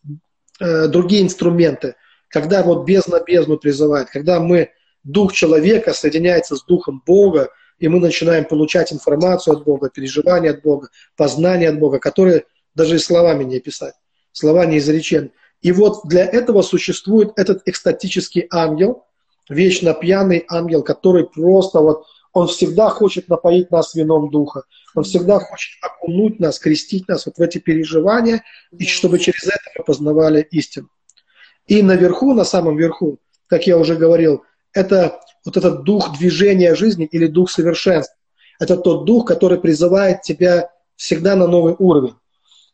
э, 0.60 0.88
другие 0.88 1.24
инструменты, 1.24 1.96
когда 2.30 2.64
вот 2.64 2.86
бездна 2.86 3.22
бездну 3.26 3.58
призывает, 3.58 4.10
когда 4.10 4.40
мы, 4.40 4.72
дух 5.04 5.34
человека 5.34 5.94
соединяется 5.94 6.56
с 6.56 6.64
духом 6.64 7.02
Бога, 7.06 7.50
и 7.78 7.88
мы 7.88 8.00
начинаем 8.00 8.46
получать 8.46 8.92
информацию 8.92 9.56
от 9.56 9.64
Бога, 9.64 9.90
переживания 9.90 10.52
от 10.52 10.62
Бога, 10.62 10.90
познание 11.16 11.70
от 11.70 11.80
Бога, 11.80 12.00
которые 12.00 12.46
даже 12.74 12.96
и 12.96 13.00
словами 13.00 13.44
не 13.44 13.58
описать, 13.58 13.94
слова 14.32 14.66
не 14.66 14.80
изречены. 14.80 15.32
И 15.62 15.72
вот 15.72 16.02
для 16.06 16.26
этого 16.26 16.62
существует 16.62 17.32
этот 17.38 17.62
экстатический 17.66 18.48
ангел, 18.52 19.06
вечно 19.50 19.94
пьяный 19.94 20.46
ангел, 20.50 20.84
который 20.84 21.26
просто 21.26 21.80
вот, 21.80 22.06
он 22.36 22.48
всегда 22.48 22.90
хочет 22.90 23.30
напоить 23.30 23.72
нас 23.72 23.96
вином 23.96 24.30
духа, 24.30 24.64
он 24.94 25.06
всегда 25.06 25.40
хочет 25.40 25.82
окунуть 25.82 26.38
нас, 26.42 26.60
крестить 26.60 27.08
нас 27.08 27.26
вот 27.26 27.38
в 27.38 27.42
эти 27.42 27.60
переживания, 27.60 28.44
и 28.78 28.86
чтобы 28.86 29.20
через 29.20 29.48
это 29.48 29.64
мы 29.78 29.86
познавали 29.86 30.46
истину. 30.52 30.90
И 31.66 31.82
наверху, 31.82 32.34
на 32.34 32.44
самом 32.44 32.76
верху, 32.76 33.20
как 33.48 33.66
я 33.68 33.78
уже 33.78 33.96
говорил, 33.96 34.44
это 34.74 35.18
вот 35.46 35.56
этот 35.56 35.84
дух 35.84 36.18
движения 36.20 36.76
жизни 36.76 37.06
или 37.10 37.28
дух 37.28 37.50
совершенства. 37.50 38.18
Это 38.60 38.76
тот 38.76 39.06
дух, 39.06 39.26
который 39.26 39.58
призывает 39.58 40.22
тебя 40.22 40.72
всегда 40.98 41.38
на 41.38 41.48
новый 41.48 41.76
уровень. 41.80 42.16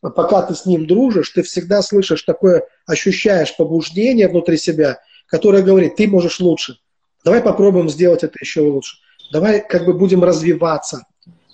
Пока 0.00 0.42
ты 0.42 0.56
с 0.56 0.66
ним 0.66 0.88
дружишь, 0.88 1.30
ты 1.30 1.44
всегда 1.44 1.82
слышишь 1.82 2.22
такое, 2.22 2.64
ощущаешь 2.84 3.56
побуждение 3.56 4.26
внутри 4.26 4.56
себя, 4.56 4.98
которое 5.28 5.62
говорит, 5.62 5.94
ты 5.94 6.08
можешь 6.08 6.40
лучше. 6.40 6.78
Давай 7.24 7.40
попробуем 7.40 7.88
сделать 7.88 8.24
это 8.24 8.36
еще 8.40 8.62
лучше. 8.62 8.96
Давай 9.30 9.66
как 9.66 9.84
бы 9.84 9.94
будем 9.94 10.24
развиваться. 10.24 11.06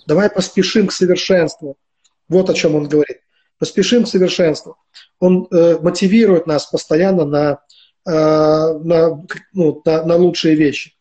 Давай 0.07 0.29
поспешим 0.29 0.87
к 0.87 0.91
совершенству. 0.91 1.77
Вот 2.27 2.49
о 2.49 2.53
чем 2.53 2.75
он 2.75 2.87
говорит. 2.87 3.19
Поспешим 3.57 4.05
к 4.05 4.07
совершенству. 4.07 4.77
Он 5.19 5.47
э, 5.51 5.77
мотивирует 5.81 6.47
нас 6.47 6.65
постоянно 6.65 7.25
на, 7.25 7.59
э, 8.05 8.11
на, 8.11 9.25
ну, 9.53 9.81
на, 9.85 10.03
на 10.05 10.15
лучшие 10.15 10.55
вещи. 10.55 10.93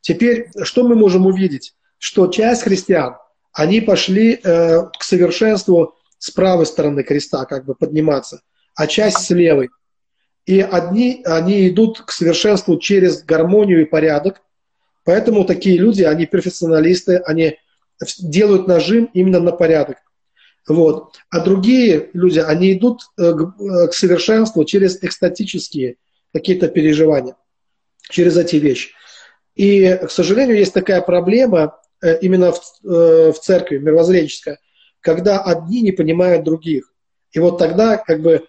Теперь, 0.00 0.50
что 0.62 0.86
мы 0.86 0.94
можем 0.94 1.26
увидеть? 1.26 1.74
Что 1.98 2.26
часть 2.26 2.62
христиан, 2.62 3.16
они 3.52 3.80
пошли 3.80 4.34
э, 4.34 4.82
к 4.98 5.02
совершенству 5.02 5.94
с 6.18 6.30
правой 6.30 6.66
стороны 6.66 7.02
креста, 7.02 7.44
как 7.44 7.64
бы 7.64 7.74
подниматься, 7.74 8.42
а 8.74 8.86
часть 8.86 9.18
с 9.18 9.30
левой. 9.30 9.70
И 10.46 10.60
одни, 10.60 11.22
они 11.24 11.68
идут 11.68 12.00
к 12.00 12.10
совершенству 12.10 12.78
через 12.78 13.22
гармонию 13.22 13.82
и 13.82 13.86
порядок. 13.86 14.42
Поэтому 15.04 15.44
такие 15.44 15.78
люди, 15.78 16.02
они 16.02 16.26
перфекционалисты, 16.26 17.18
они 17.18 17.58
делают 18.18 18.66
нажим 18.66 19.10
именно 19.12 19.40
на 19.40 19.52
порядок. 19.52 19.98
Вот. 20.68 21.16
А 21.30 21.40
другие 21.40 22.10
люди, 22.12 22.38
они 22.38 22.72
идут 22.72 23.02
э, 23.18 23.22
э, 23.24 23.88
к 23.88 23.94
совершенству 23.94 24.64
через 24.64 25.02
экстатические 25.02 25.96
какие-то 26.32 26.68
переживания, 26.68 27.36
через 28.08 28.36
эти 28.36 28.56
вещи. 28.56 28.90
И, 29.54 29.98
к 30.02 30.10
сожалению, 30.10 30.56
есть 30.56 30.72
такая 30.72 31.00
проблема 31.00 31.78
э, 32.00 32.18
именно 32.20 32.52
в, 32.52 33.32
в 33.32 33.38
церкви, 33.40 33.78
мировоззренческая, 33.78 34.58
когда 35.00 35.42
одни 35.42 35.82
не 35.82 35.90
понимают 35.90 36.44
других. 36.44 36.92
И 37.32 37.40
вот 37.40 37.58
тогда 37.58 37.96
как 37.96 38.22
бы 38.22 38.46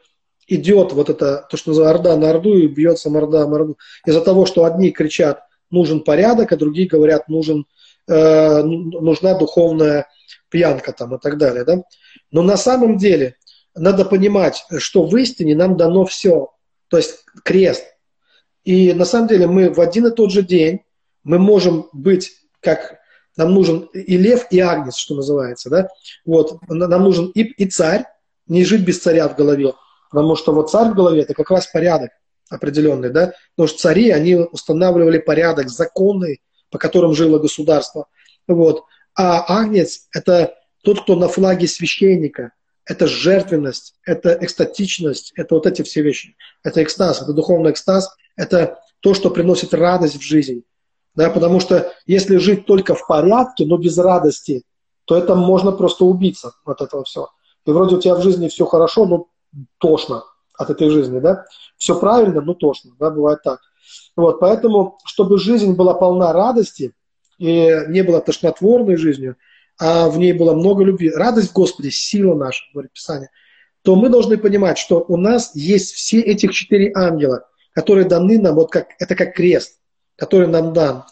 идет 0.47 0.93
вот 0.93 1.10
это, 1.10 1.47
то, 1.49 1.58
что 1.58 1.72
называется 1.72 1.97
орда 1.97 2.18
на 2.18 2.30
орду, 2.30 2.56
и 2.58 2.68
бьется 2.68 3.10
морда 3.10 3.47
на 3.47 3.56
орду. 3.56 3.78
Из-за 4.06 4.22
того, 4.22 4.45
что 4.45 4.66
одни 4.66 4.91
кричат, 4.91 5.41
нужен 5.74 6.01
порядок, 6.01 6.51
а 6.51 6.57
другие 6.57 6.88
говорят, 6.88 7.28
нужен, 7.28 7.65
э, 8.07 8.61
нужна 8.61 9.38
духовная 9.38 10.07
пьянка 10.49 10.93
там 10.93 11.15
и 11.15 11.19
так 11.19 11.38
далее. 11.38 11.65
Да? 11.65 11.84
Но 12.32 12.41
на 12.41 12.57
самом 12.57 12.97
деле 12.97 13.36
надо 13.76 14.05
понимать, 14.05 14.63
что 14.78 15.05
в 15.05 15.15
истине 15.17 15.55
нам 15.55 15.76
дано 15.76 16.05
все. 16.05 16.51
То 16.88 16.97
есть 16.97 17.26
крест. 17.43 17.86
И 18.63 18.93
на 18.93 19.05
самом 19.05 19.28
деле 19.28 19.47
мы 19.47 19.74
в 19.74 19.82
один 19.82 20.07
и 20.07 20.11
тот 20.11 20.32
же 20.32 20.43
день 20.43 20.82
мы 21.24 21.39
можем 21.39 21.89
быть 21.91 22.32
как 22.59 22.99
нам 23.36 23.53
нужен 23.53 23.89
и 23.93 24.15
лев, 24.15 24.45
и 24.51 24.59
агнец, 24.59 24.95
что 24.95 25.15
называется, 25.15 25.69
да, 25.69 25.88
вот, 26.24 26.59
нам 26.69 27.03
нужен 27.03 27.32
и, 27.34 27.41
и 27.41 27.65
царь, 27.65 28.05
не 28.47 28.63
жить 28.63 28.86
без 28.86 28.99
царя 28.99 29.28
в 29.28 29.36
голове, 29.36 29.74
потому 30.11 30.36
что 30.36 30.53
вот 30.53 30.69
царь 30.69 30.91
в 30.91 30.95
голове– 30.95 31.21
это 31.24 31.34
как 31.34 31.49
раз 31.49 31.65
порядок 31.67 32.11
определенный, 32.54 33.10
да, 33.10 33.34
потому 33.56 33.68
что 33.68 33.80
цари, 33.80 34.12
они 34.12 34.36
устанавливали 34.36 35.18
порядок, 35.18 35.70
законы, 35.70 36.39
по 36.70 36.78
которым 36.78 37.14
жило 37.14 37.39
государство, 37.39 38.08
вот, 38.47 38.84
а 39.16 39.60
агнец– 39.60 40.08
это 40.14 40.56
тот, 40.84 41.04
кто 41.04 41.16
на 41.16 41.28
флаге 41.28 41.68
священника, 41.68 42.51
это 42.86 43.08
жертвенность, 43.08 43.95
это 44.06 44.38
экстатичность, 44.41 45.32
это 45.36 45.56
вот 45.56 45.66
эти 45.66 45.82
все 45.84 46.01
вещи, 46.01 46.36
это 46.64 46.84
экстаз, 46.84 47.22
это 47.22 47.34
духовный 47.34 47.72
экстаз, 47.72 48.14
это 48.36 48.80
то, 48.99 49.14
что 49.14 49.30
приносит 49.30 49.74
радость 49.74 50.18
в 50.18 50.22
жизнь, 50.22 50.64
да, 51.16 51.30
потому 51.30 51.60
что 51.60 51.91
если 52.06 52.38
жить 52.38 52.66
только 52.66 52.95
в 52.95 53.08
порядке, 53.08 53.66
но 53.66 53.78
без 53.78 53.97
радости, 53.97 54.64
то 55.06 55.18
это 55.18 55.36
можно 55.36 55.72
просто 55.72 56.06
убиться 56.06 56.54
от 56.66 56.82
этого 56.82 57.04
всего. 57.04 57.30
И 57.66 57.72
вроде 57.72 57.95
у 57.95 58.01
тебя 58.01 58.16
в 58.16 58.24
жизни 58.24 58.47
все 58.47 58.66
хорошо, 58.66 59.06
но 59.06 59.28
тошно 59.78 60.24
от 60.64 60.70
этой 60.72 60.89
жизни, 60.89 61.20
да? 61.20 61.45
Все 61.78 61.99
правильно, 61.99 62.41
но 62.41 62.53
тошно, 62.53 62.91
да, 62.99 63.09
бывает 63.09 63.41
так. 63.43 63.59
Вот, 64.16 64.39
поэтому, 64.39 64.97
чтобы 65.05 65.38
жизнь 65.38 65.74
была 65.74 65.93
полна 65.93 66.34
радости 66.34 66.93
и 67.38 67.80
не 67.88 68.01
была 68.03 68.20
тошнотворной 68.22 68.95
жизнью, 68.95 69.38
а 69.80 70.09
в 70.09 70.18
ней 70.18 70.34
было 70.34 70.53
много 70.53 70.84
любви, 70.84 71.11
радость 71.11 71.49
в 71.49 71.53
Господе, 71.53 71.91
сила 71.91 72.36
наша, 72.36 72.64
говорит 72.74 72.93
Писание, 72.93 73.30
то 73.84 73.95
мы 73.95 74.09
должны 74.09 74.38
понимать, 74.38 74.78
что 74.78 75.03
у 75.07 75.18
нас 75.18 75.55
есть 75.55 75.93
все 75.93 76.20
этих 76.22 76.51
четыре 76.53 76.91
ангела, 76.95 77.47
которые 77.74 78.05
даны 78.05 78.39
нам, 78.39 78.55
вот 78.55 78.72
как, 78.72 78.88
это 78.99 79.16
как 79.16 79.36
крест 79.36 79.80
который 80.16 80.47
нам 80.47 80.74
дан. 80.74 81.03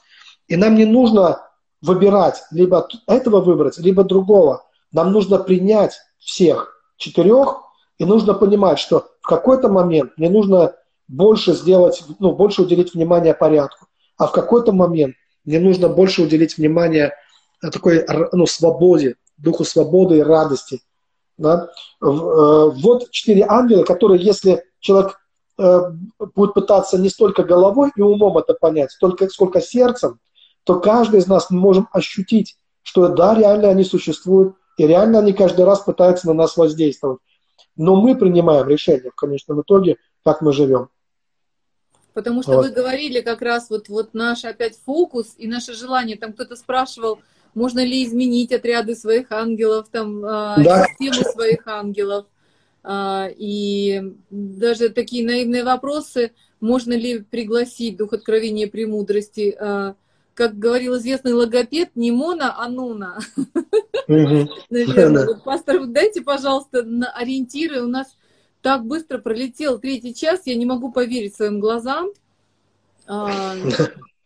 И 0.47 0.55
нам 0.55 0.75
не 0.75 0.85
нужно 0.85 1.47
выбирать, 1.81 2.43
либо 2.51 2.87
этого 3.07 3.41
выбрать, 3.41 3.77
либо 3.77 4.03
другого. 4.03 4.65
Нам 4.91 5.11
нужно 5.11 5.37
принять 5.39 5.97
всех 6.17 6.77
четырех, 6.97 7.61
и 7.97 8.05
нужно 8.05 8.33
понимать, 8.33 8.79
что 8.79 9.10
в 9.21 9.27
какой-то 9.27 9.69
момент 9.69 10.13
мне 10.17 10.29
нужно 10.29 10.75
больше 11.07 11.53
сделать, 11.53 12.03
ну, 12.19 12.33
больше 12.33 12.63
уделить 12.63 12.93
внимание 12.93 13.33
порядку, 13.33 13.87
а 14.17 14.27
в 14.27 14.31
какой-то 14.31 14.71
момент 14.71 15.15
мне 15.45 15.59
нужно 15.59 15.89
больше 15.89 16.23
уделить 16.23 16.57
внимание 16.57 17.13
такой 17.61 18.05
ну, 18.31 18.45
свободе, 18.45 19.15
духу 19.37 19.63
свободы 19.63 20.17
и 20.17 20.21
радости. 20.21 20.81
Да? 21.37 21.69
Э, 22.01 22.05
вот 22.05 23.09
четыре 23.11 23.45
ангела, 23.47 23.83
которые, 23.83 24.21
если 24.21 24.63
человек 24.79 25.19
э, 25.57 25.81
будет 26.35 26.53
пытаться 26.53 26.97
не 26.97 27.09
столько 27.09 27.43
головой 27.43 27.91
и 27.95 28.01
умом 28.01 28.37
это 28.37 28.53
понять, 28.53 28.95
только 28.99 29.27
сколько 29.29 29.61
сердцем, 29.61 30.19
то 30.63 30.79
каждый 30.79 31.19
из 31.19 31.27
нас 31.27 31.49
мы 31.49 31.59
можем 31.59 31.87
ощутить, 31.91 32.57
что 32.83 33.07
да, 33.09 33.35
реально 33.35 33.69
они 33.69 33.83
существуют, 33.83 34.55
и 34.77 34.87
реально 34.87 35.19
они 35.19 35.33
каждый 35.33 35.65
раз 35.65 35.81
пытаются 35.81 36.27
на 36.27 36.33
нас 36.33 36.57
воздействовать. 36.57 37.19
Но 37.81 37.95
мы 37.95 38.15
принимаем 38.15 38.67
решение 38.67 39.09
в 39.09 39.15
конечном 39.15 39.61
итоге, 39.61 39.97
как 40.23 40.43
мы 40.43 40.53
живем. 40.53 40.89
Потому 42.13 42.43
что 42.43 42.57
вот. 42.57 42.67
вы 42.67 42.71
говорили 42.71 43.21
как 43.21 43.41
раз 43.41 43.71
вот, 43.71 43.89
вот 43.89 44.13
наш 44.13 44.45
опять 44.45 44.77
фокус 44.85 45.33
и 45.35 45.47
наше 45.47 45.73
желание. 45.73 46.15
Там 46.15 46.33
кто-то 46.33 46.55
спрашивал, 46.55 47.19
можно 47.55 47.83
ли 47.83 48.05
изменить 48.05 48.51
отряды 48.51 48.93
своих 48.93 49.31
ангелов, 49.31 49.87
там, 49.91 50.23
а, 50.23 50.57
да. 50.63 50.85
систему 50.85 51.27
своих 51.31 51.65
ангелов. 51.65 52.27
А, 52.83 53.29
и 53.35 54.13
даже 54.29 54.89
такие 54.89 55.25
наивные 55.25 55.63
вопросы, 55.63 56.33
можно 56.59 56.93
ли 56.93 57.21
пригласить 57.21 57.97
Дух 57.97 58.13
Откровения 58.13 58.67
Премудрости, 58.67 59.57
а, 59.59 59.95
как 60.33 60.57
говорил 60.57 60.97
известный 60.97 61.33
логопед, 61.33 61.95
не 61.95 62.11
Мона, 62.11 62.55
а 62.57 62.69
Нуна. 62.69 63.19
Наверное. 64.07 65.35
Пастор, 65.43 65.85
дайте, 65.85 66.21
пожалуйста, 66.21 66.83
на 66.83 67.11
ориентиры. 67.11 67.81
У 67.81 67.87
нас 67.87 68.17
так 68.61 68.85
быстро 68.85 69.17
пролетел 69.17 69.79
третий 69.79 70.13
час, 70.13 70.41
я 70.45 70.55
не 70.55 70.65
могу 70.65 70.91
поверить 70.91 71.35
своим 71.35 71.59
глазам. 71.59 72.09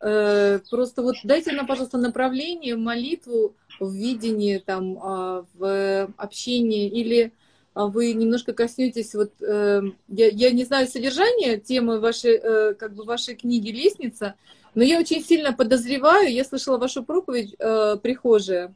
Э, 0.02 0.60
просто 0.70 1.02
вот 1.02 1.16
дайте 1.24 1.52
нам, 1.54 1.66
пожалуйста, 1.66 1.98
направление, 1.98 2.76
молитву 2.76 3.56
в 3.80 3.92
видении, 3.92 4.58
там, 4.60 5.00
а, 5.02 5.46
в 5.54 6.10
общении, 6.18 6.88
или 6.88 7.32
а, 7.74 7.88
вы 7.88 8.14
немножко 8.14 8.54
коснетесь, 8.54 9.14
вот, 9.16 9.32
э, 9.42 9.82
я, 10.08 10.28
я 10.30 10.52
не 10.52 10.64
знаю 10.64 10.88
содержание 10.88 11.60
темы 11.60 12.00
вашей, 12.00 12.40
э, 12.42 12.74
как 12.76 12.94
бы 12.94 13.04
вашей 13.04 13.36
книги 13.36 13.70
«Лестница», 13.70 14.36
но 14.76 14.84
я 14.84 15.00
очень 15.00 15.24
сильно 15.24 15.54
подозреваю, 15.54 16.32
я 16.32 16.44
слышала 16.44 16.78
вашу 16.78 17.04
проповедь 17.04 17.56
«Прихожая», 17.58 18.74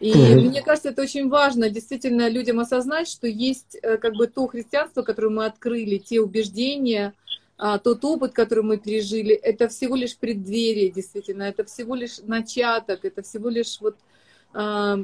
и 0.00 0.12
mm-hmm. 0.12 0.34
мне 0.34 0.62
кажется, 0.62 0.90
это 0.90 1.02
очень 1.02 1.28
важно 1.28 1.70
действительно 1.70 2.28
людям 2.28 2.60
осознать, 2.60 3.08
что 3.08 3.26
есть 3.26 3.76
как 3.82 4.14
бы 4.14 4.28
то 4.28 4.46
христианство, 4.46 5.02
которое 5.02 5.30
мы 5.30 5.44
открыли, 5.44 5.98
те 5.98 6.20
убеждения, 6.20 7.14
а, 7.60 7.78
тот 7.78 8.04
опыт, 8.04 8.32
который 8.32 8.62
мы 8.62 8.78
пережили, 8.78 9.34
это 9.34 9.68
всего 9.68 9.96
лишь 9.96 10.16
преддверие, 10.16 10.90
действительно, 10.90 11.42
это 11.42 11.64
всего 11.64 11.96
лишь 11.96 12.18
начаток, 12.18 13.04
это 13.04 13.22
всего 13.22 13.48
лишь 13.48 13.80
вот 13.80 13.96
а, 14.54 15.00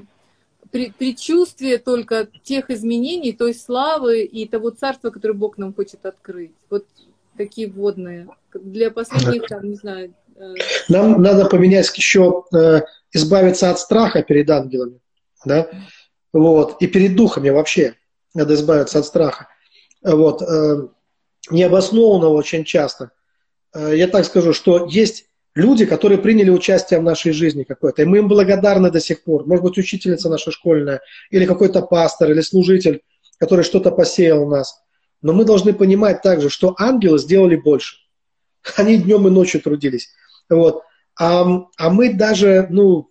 предчувствие 0.70 1.78
только 1.78 2.28
тех 2.44 2.70
изменений, 2.70 3.32
той 3.32 3.54
славы 3.54 4.22
и 4.22 4.46
того 4.46 4.70
царства, 4.70 5.10
которое 5.10 5.34
Бог 5.34 5.58
нам 5.58 5.74
хочет 5.74 6.06
открыть. 6.06 6.52
Вот 6.70 6.86
такие 7.36 7.68
водные. 7.68 8.28
Для 8.54 8.92
последних, 8.92 9.48
там, 9.48 9.68
не 9.68 9.74
знаю... 9.74 10.14
Нам 10.88 11.22
надо 11.22 11.46
поменять 11.46 11.96
еще, 11.96 12.44
э, 12.54 12.82
избавиться 13.12 13.70
от 13.70 13.78
страха 13.78 14.22
перед 14.22 14.50
ангелами, 14.50 15.00
да, 15.44 15.68
вот, 16.32 16.82
и 16.82 16.86
перед 16.86 17.14
духами 17.14 17.50
вообще 17.50 17.94
надо 18.34 18.54
избавиться 18.54 18.98
от 18.98 19.06
страха. 19.06 19.48
Вот, 20.02 20.42
э, 20.42 20.88
необоснованного 21.50 22.34
очень 22.34 22.64
часто. 22.64 23.12
Э, 23.74 23.92
я 23.94 24.08
так 24.08 24.24
скажу, 24.24 24.52
что 24.52 24.86
есть 24.86 25.26
люди, 25.54 25.86
которые 25.86 26.18
приняли 26.18 26.50
участие 26.50 27.00
в 27.00 27.04
нашей 27.04 27.32
жизни 27.32 27.62
какой-то, 27.62 28.02
и 28.02 28.04
мы 28.04 28.18
им 28.18 28.28
благодарны 28.28 28.90
до 28.90 29.00
сих 29.00 29.22
пор. 29.22 29.46
Может 29.46 29.64
быть, 29.64 29.78
учительница 29.78 30.28
наша 30.28 30.50
школьная, 30.50 31.00
или 31.30 31.46
какой-то 31.46 31.82
пастор, 31.82 32.30
или 32.30 32.40
служитель, 32.40 33.02
который 33.38 33.64
что-то 33.64 33.90
посеял 33.90 34.42
у 34.42 34.50
нас. 34.50 34.80
Но 35.22 35.32
мы 35.32 35.44
должны 35.44 35.72
понимать 35.72 36.22
также, 36.22 36.50
что 36.50 36.74
ангелы 36.78 37.18
сделали 37.18 37.56
больше. 37.56 37.96
Они 38.76 38.96
днем 38.96 39.26
и 39.28 39.30
ночью 39.30 39.60
трудились. 39.60 40.08
Вот. 40.50 40.82
А, 41.18 41.44
а 41.76 41.90
мы 41.90 42.12
даже, 42.12 42.66
ну, 42.70 43.10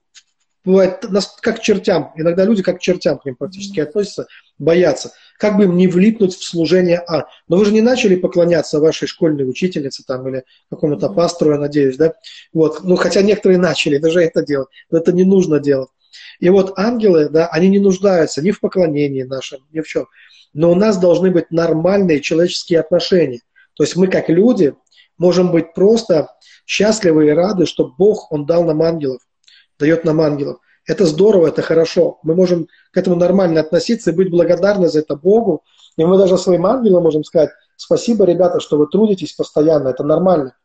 бывает, 0.65 1.03
нас 1.09 1.38
как 1.41 1.57
к 1.57 1.61
чертям. 1.61 2.11
Иногда 2.15 2.45
люди 2.45 2.63
как 2.63 2.77
к 2.77 2.81
чертям 2.81 3.17
к 3.17 3.25
ним 3.25 3.36
практически 3.36 3.79
относятся, 3.79 4.27
боятся 4.57 5.11
как 5.43 5.57
бы 5.57 5.65
им 5.65 5.75
не 5.75 5.88
влипнуть 5.88 6.36
в 6.36 6.43
служение 6.43 6.99
А. 6.99 7.25
Но 7.49 7.57
вы 7.57 7.65
же 7.65 7.73
не 7.73 7.81
начали 7.81 8.15
поклоняться 8.15 8.79
вашей 8.79 9.09
школьной 9.09 9.49
учительнице 9.49 10.03
там 10.07 10.25
или 10.29 10.45
какому-то 10.69 11.09
пастору, 11.09 11.51
я 11.51 11.59
надеюсь, 11.59 11.97
да? 11.97 12.13
Вот. 12.53 12.84
Ну, 12.84 12.95
хотя 12.95 13.21
некоторые 13.21 13.57
начали 13.57 13.97
даже 13.97 14.21
это 14.21 14.41
делать, 14.41 14.69
но 14.89 14.99
это 14.99 15.11
не 15.11 15.25
нужно 15.25 15.59
делать. 15.59 15.89
И 16.39 16.49
вот 16.49 16.77
ангелы, 16.77 17.27
да, 17.27 17.47
они 17.47 17.67
не 17.67 17.79
нуждаются 17.79 18.41
ни 18.41 18.51
в 18.51 18.59
поклонении 18.61 19.23
нашем, 19.23 19.59
ни 19.73 19.81
в 19.81 19.88
чем. 19.88 20.07
Но 20.53 20.71
у 20.71 20.75
нас 20.75 20.97
должны 20.97 21.29
быть 21.29 21.51
нормальные 21.51 22.21
человеческие 22.21 22.79
отношения. 22.79 23.41
То 23.73 23.84
есть 23.84 23.97
мы 23.97 24.07
как 24.07 24.29
люди 24.29 24.75
можем 25.24 25.51
быть 25.51 25.74
просто 25.74 26.36
счастливы 26.65 27.28
и 27.28 27.30
рады, 27.30 27.65
что 27.65 27.93
Бог, 27.97 28.30
Он 28.32 28.45
дал 28.45 28.65
нам 28.65 28.82
ангелов, 28.82 29.21
дает 29.80 30.03
нам 30.03 30.19
ангелов. 30.19 30.57
Это 30.86 31.05
здорово, 31.05 31.47
это 31.47 31.61
хорошо. 31.61 32.19
Мы 32.24 32.36
можем 32.36 32.67
к 32.91 32.97
этому 32.97 33.15
нормально 33.15 33.61
относиться 33.61 34.11
и 34.11 34.13
быть 34.13 34.30
благодарны 34.30 34.89
за 34.89 34.99
это 34.99 35.15
Богу. 35.15 35.63
И 35.95 36.03
мы 36.03 36.17
даже 36.17 36.38
своим 36.38 36.65
ангелам 36.65 37.03
можем 37.03 37.24
сказать, 37.24 37.51
спасибо, 37.78 38.26
ребята, 38.26 38.59
что 38.59 38.78
вы 38.78 38.88
трудитесь 38.88 39.32
постоянно, 39.32 39.89
это 39.89 40.03
нормально. 40.03 40.57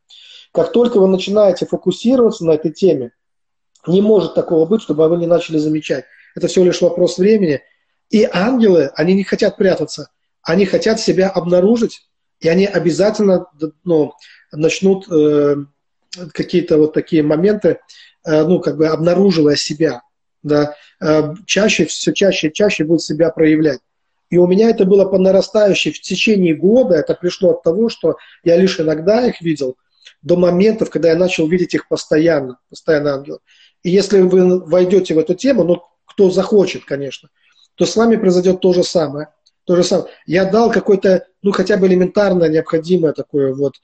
Как 0.52 0.72
только 0.72 0.98
вы 0.98 1.06
начинаете 1.06 1.66
фокусироваться 1.66 2.44
на 2.44 2.52
этой 2.52 2.72
теме, 2.72 3.12
не 3.86 4.02
может 4.02 4.34
такого 4.34 4.66
быть, 4.66 4.82
чтобы 4.82 5.08
вы 5.08 5.18
не 5.18 5.26
начали 5.26 5.58
замечать. 5.58 6.04
Это 6.34 6.48
всего 6.48 6.64
лишь 6.64 6.82
вопрос 6.82 7.18
времени. 7.18 7.60
И 8.10 8.28
ангелы, 8.32 8.90
они 8.96 9.14
не 9.14 9.22
хотят 9.22 9.56
прятаться. 9.56 10.10
Они 10.42 10.66
хотят 10.66 10.98
себя 10.98 11.28
обнаружить, 11.28 12.07
и 12.40 12.48
они 12.48 12.66
обязательно 12.66 13.46
ну, 13.84 14.12
начнут 14.52 15.10
э, 15.10 15.56
какие-то 16.32 16.78
вот 16.78 16.92
такие 16.92 17.22
моменты, 17.22 17.80
э, 18.24 18.44
ну, 18.44 18.60
как 18.60 18.76
бы 18.76 18.88
обнаруживая 18.88 19.56
себя 19.56 20.02
да, 20.42 20.74
э, 21.00 21.34
чаще, 21.46 21.86
все 21.86 22.12
чаще 22.12 22.48
и 22.48 22.52
чаще 22.52 22.84
будет 22.84 23.02
себя 23.02 23.30
проявлять. 23.30 23.80
И 24.30 24.36
у 24.36 24.46
меня 24.46 24.70
это 24.70 24.84
было 24.84 25.06
по 25.06 25.18
нарастающей 25.18 25.90
в 25.90 26.00
течение 26.00 26.54
года. 26.54 26.96
Это 26.96 27.14
пришло 27.14 27.50
от 27.50 27.62
того, 27.62 27.88
что 27.88 28.16
я 28.44 28.56
лишь 28.56 28.78
иногда 28.78 29.26
их 29.26 29.40
видел, 29.40 29.76
до 30.22 30.36
моментов, 30.36 30.90
когда 30.90 31.10
я 31.10 31.16
начал 31.16 31.48
видеть 31.48 31.74
их 31.74 31.88
постоянно, 31.88 32.58
постоянно 32.68 33.14
ангелов. 33.14 33.40
И 33.82 33.90
если 33.90 34.20
вы 34.20 34.64
войдете 34.64 35.14
в 35.14 35.18
эту 35.18 35.34
тему, 35.34 35.64
ну, 35.64 35.82
кто 36.04 36.30
захочет, 36.30 36.84
конечно, 36.84 37.30
то 37.76 37.86
с 37.86 37.94
вами 37.96 38.16
произойдет 38.16 38.60
то 38.60 38.72
же 38.72 38.82
самое. 38.82 39.28
То 39.68 39.76
же 39.76 39.84
самое. 39.84 40.08
Я 40.24 40.46
дал 40.46 40.70
какое-то, 40.70 41.26
ну, 41.42 41.52
хотя 41.52 41.76
бы 41.76 41.86
элементарное, 41.86 42.48
необходимое 42.48 43.12
такое 43.12 43.52
вот 43.52 43.74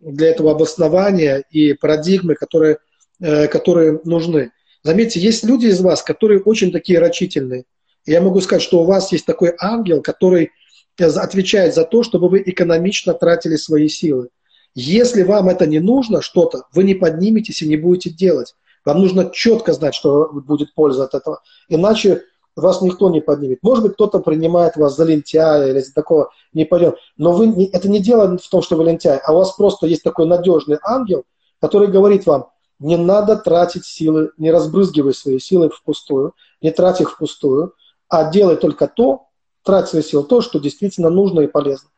для 0.00 0.30
этого 0.30 0.50
обоснования 0.50 1.44
и 1.52 1.74
парадигмы, 1.74 2.34
которые, 2.34 2.78
э, 3.20 3.46
которые 3.46 4.00
нужны. 4.02 4.50
Заметьте, 4.82 5.20
есть 5.20 5.44
люди 5.44 5.66
из 5.66 5.80
вас, 5.80 6.02
которые 6.02 6.40
очень 6.40 6.72
такие 6.72 6.98
рачительные. 6.98 7.66
я 8.04 8.20
могу 8.20 8.40
сказать, 8.40 8.62
что 8.62 8.80
у 8.80 8.84
вас 8.84 9.12
есть 9.12 9.26
такой 9.26 9.54
ангел, 9.60 10.02
который 10.02 10.50
э, 10.98 11.04
отвечает 11.04 11.72
за 11.72 11.84
то, 11.84 12.02
чтобы 12.02 12.28
вы 12.28 12.42
экономично 12.44 13.14
тратили 13.14 13.54
свои 13.54 13.86
силы. 13.86 14.30
Если 14.74 15.22
вам 15.22 15.48
это 15.48 15.66
не 15.66 15.78
нужно, 15.78 16.20
что-то, 16.20 16.64
вы 16.74 16.82
не 16.82 16.94
подниметесь 16.94 17.62
и 17.62 17.68
не 17.68 17.76
будете 17.76 18.10
делать. 18.10 18.56
Вам 18.84 19.02
нужно 19.02 19.30
четко 19.32 19.72
знать, 19.72 19.94
что 19.94 20.30
будет 20.32 20.74
польза 20.74 21.04
от 21.04 21.14
этого. 21.14 21.42
Иначе 21.68 22.24
вас 22.62 22.82
никто 22.82 23.10
не 23.10 23.20
поднимет. 23.20 23.58
Может 23.62 23.84
быть, 23.84 23.94
кто-то 23.94 24.20
принимает 24.20 24.76
вас 24.76 24.96
за 24.96 25.04
лентяя 25.04 25.68
или 25.68 25.80
за 25.80 25.94
такого 25.94 26.30
не 26.52 26.64
пойдет. 26.64 26.96
Но 27.16 27.32
вы, 27.32 27.70
это 27.72 27.88
не 27.88 28.00
дело 28.00 28.36
в 28.38 28.48
том, 28.48 28.62
что 28.62 28.76
вы 28.76 28.84
лентяй, 28.84 29.18
а 29.18 29.32
у 29.32 29.36
вас 29.36 29.52
просто 29.52 29.86
есть 29.86 30.02
такой 30.02 30.26
надежный 30.26 30.78
ангел, 30.82 31.24
который 31.60 31.88
говорит 31.88 32.26
вам, 32.26 32.50
не 32.78 32.96
надо 32.96 33.36
тратить 33.36 33.84
силы, 33.84 34.30
не 34.38 34.50
разбрызгивай 34.50 35.14
свои 35.14 35.38
силы 35.38 35.68
впустую, 35.68 36.34
не 36.62 36.70
трать 36.70 37.00
их 37.00 37.12
впустую, 37.12 37.74
а 38.08 38.30
делай 38.30 38.56
только 38.56 38.86
то, 38.86 39.26
трать 39.64 39.88
свои 39.88 40.02
силы, 40.02 40.24
то, 40.24 40.40
что 40.40 40.58
действительно 40.58 41.10
нужно 41.10 41.40
и 41.40 41.46
полезно. 41.46 41.90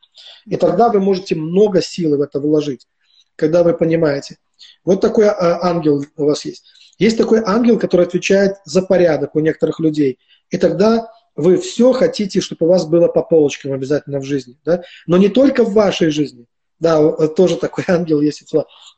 И 0.46 0.56
тогда 0.56 0.88
вы 0.88 1.00
можете 1.00 1.34
много 1.34 1.82
силы 1.82 2.16
в 2.16 2.22
это 2.22 2.40
вложить, 2.40 2.86
когда 3.36 3.62
вы 3.62 3.74
понимаете. 3.74 4.38
Вот 4.84 5.00
такой 5.00 5.28
а, 5.28 5.60
ангел 5.62 6.04
у 6.16 6.24
вас 6.24 6.44
есть. 6.44 6.64
Есть 7.00 7.16
такой 7.16 7.42
ангел, 7.44 7.78
который 7.78 8.06
отвечает 8.06 8.56
за 8.66 8.82
порядок 8.82 9.34
у 9.34 9.40
некоторых 9.40 9.80
людей. 9.80 10.18
И 10.50 10.58
тогда 10.58 11.10
вы 11.34 11.56
все 11.56 11.92
хотите, 11.92 12.42
чтобы 12.42 12.66
у 12.66 12.68
вас 12.68 12.86
было 12.86 13.08
по 13.08 13.22
полочкам 13.22 13.72
обязательно 13.72 14.20
в 14.20 14.24
жизни. 14.24 14.58
Да? 14.66 14.82
Но 15.06 15.16
не 15.16 15.30
только 15.30 15.64
в 15.64 15.72
вашей 15.72 16.10
жизни. 16.10 16.44
Да, 16.78 17.10
тоже 17.28 17.56
такой 17.56 17.84
ангел 17.88 18.20
есть, 18.20 18.44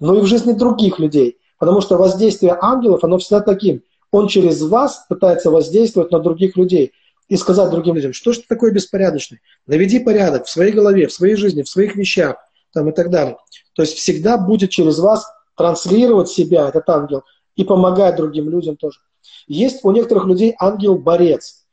но 0.01 0.19
и 0.19 0.21
в 0.21 0.27
жизни 0.27 0.53
других 0.53 0.99
людей. 0.99 1.39
Потому 1.59 1.81
что 1.81 1.97
воздействие 1.97 2.59
ангелов, 2.61 3.05
оно 3.05 3.19
всегда 3.19 3.41
таким. 3.41 3.83
он 4.11 4.27
через 4.27 4.61
вас 4.63 5.07
пытается 5.09 5.53
воздействовать 5.53 6.11
на 6.11 6.19
других 6.19 6.57
людей 6.57 6.93
и 7.29 7.37
сказать 7.37 7.71
другим 7.71 7.95
людям, 7.95 8.13
что 8.13 8.33
ж 8.33 8.39
ты 8.39 8.45
такой 8.49 8.73
беспорядочный, 8.73 9.41
наведи 9.67 10.01
порядок 10.01 10.47
в 10.47 10.51
своей 10.51 10.73
голове, 10.73 11.07
в 11.07 11.13
своей 11.13 11.37
жизни, 11.37 11.63
в 11.63 11.69
своих 11.69 11.95
вещах 11.95 12.37
там, 12.73 12.91
и 12.91 12.93
так 12.93 13.11
далее. 13.11 13.37
То 13.75 13.83
есть 13.83 13.97
всегда 13.97 14.39
будет 14.39 14.71
через 14.71 14.99
вас 14.99 15.25
транслировать 15.57 16.29
себя, 16.29 16.69
этот 16.69 16.89
ангел, 16.89 17.23
и 17.57 17.65
помогать 17.65 18.17
другим 18.17 18.49
людям 18.51 18.77
тоже. 18.77 19.01
Есть 19.47 19.85
у 19.85 19.91
некоторых 19.91 20.27
людей 20.27 20.55
ангел-борец. 20.59 21.65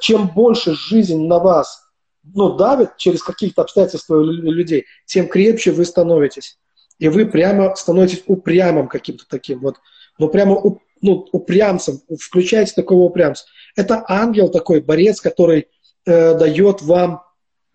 Чем 0.00 0.28
больше 0.28 0.74
жизнь 0.74 1.26
на 1.26 1.38
вас 1.38 1.82
ну, 2.22 2.54
давит 2.54 2.96
через 2.96 3.22
каких-то 3.22 3.62
обстоятельства 3.62 4.22
людей, 4.22 4.84
тем 5.06 5.28
крепче 5.28 5.72
вы 5.72 5.84
становитесь. 5.84 6.58
И 6.98 7.08
вы 7.08 7.26
прямо 7.26 7.74
становитесь 7.74 8.22
упрямым 8.26 8.88
каким-то 8.88 9.24
таким 9.28 9.60
вот, 9.60 9.76
ну 10.18 10.28
прямо 10.28 10.60
ну, 11.00 11.28
упрямцем, 11.32 12.00
включаете 12.20 12.74
такого 12.74 13.00
упрямца. 13.00 13.44
Это 13.74 14.04
ангел 14.08 14.48
такой, 14.50 14.80
борец, 14.80 15.20
который 15.20 15.68
э, 16.06 16.38
дает 16.38 16.82
вам 16.82 17.22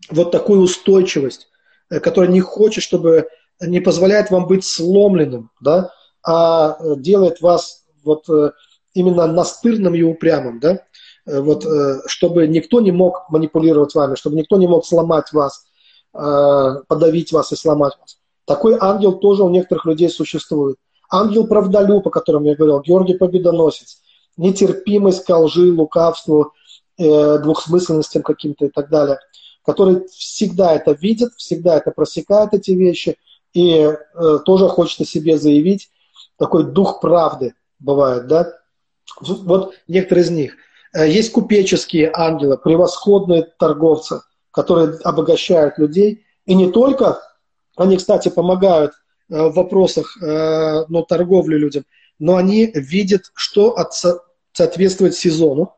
вот 0.09 0.31
такую 0.31 0.61
устойчивость, 0.61 1.49
э, 1.89 1.99
который 1.99 2.29
не 2.29 2.39
хочет, 2.39 2.83
чтобы, 2.83 3.27
не 3.59 3.81
позволяет 3.81 4.31
вам 4.31 4.47
быть 4.47 4.63
сломленным, 4.63 5.51
да, 5.59 5.91
а 6.27 6.75
э, 6.79 6.95
делает 6.97 7.39
вас 7.39 7.85
вот 8.03 8.27
э, 8.29 8.51
именно 8.93 9.27
настырным 9.27 9.95
и 9.95 10.01
упрямым, 10.01 10.59
да, 10.59 10.81
э, 11.25 11.39
вот, 11.39 11.65
чтобы 12.05 12.47
никто 12.47 12.81
не 12.81 12.91
мог 12.91 13.29
манипулировать 13.29 13.95
вами, 13.95 14.15
чтобы 14.15 14.35
никто 14.35 14.57
не 14.57 14.67
мог 14.67 14.85
сломать 14.85 15.31
вас, 15.31 15.65
э, 16.13 16.81
подавить 16.87 17.31
вас 17.31 17.53
и 17.53 17.55
сломать 17.55 17.93
вас. 18.01 18.17
Такой 18.43 18.77
ангел 18.77 19.13
тоже 19.13 19.43
у 19.43 19.49
некоторых 19.49 19.85
людей 19.85 20.09
существует. 20.09 20.77
Ангел 21.09 21.47
правдолюб, 21.47 22.05
о 22.05 22.11
котором 22.11 22.43
я 22.43 22.55
говорил, 22.55 22.81
Георгий 22.81 23.15
Победоносец, 23.15 24.01
нетерпимость 24.35 25.23
к 25.23 25.37
лжи, 25.37 25.71
лукавству, 25.71 26.51
двухсмысленностям 26.97 28.23
каким-то 28.23 28.65
и 28.65 28.69
так 28.69 28.89
далее, 28.89 29.19
который 29.63 30.07
всегда 30.07 30.73
это 30.73 30.91
видит, 30.91 31.31
всегда 31.37 31.77
это 31.77 31.91
просекает 31.91 32.53
эти 32.53 32.71
вещи 32.71 33.17
и 33.53 33.93
тоже 34.45 34.67
хочет 34.67 35.01
о 35.01 35.05
себе 35.05 35.37
заявить. 35.37 35.89
Такой 36.37 36.65
дух 36.65 36.99
правды 36.99 37.53
бывает, 37.79 38.27
да? 38.27 38.53
Вот 39.21 39.73
некоторые 39.87 40.25
из 40.25 40.29
них. 40.29 40.55
Э, 40.93 41.07
есть 41.07 41.31
купеческие 41.31 42.11
ангелы, 42.13 42.57
превосходные 42.57 43.43
торговцы, 43.57 44.21
которые 44.51 44.97
обогащают 45.03 45.77
людей. 45.77 46.25
И 46.45 46.53
не 46.53 46.71
только, 46.71 47.21
они, 47.75 47.97
кстати, 47.97 48.29
помогают– 48.29 48.93
Э, 49.29 49.47
в 49.47 49.55
вопросах 49.55 50.17
э, 50.21 50.85
ну, 50.87 51.03
торговли 51.03 51.57
людям, 51.57 51.85
но 52.17 52.37
они 52.37 52.71
видят, 52.73 53.31
что 53.33 53.77
от, 53.77 53.93
соответствует 54.53 55.15
сезону, 55.15 55.73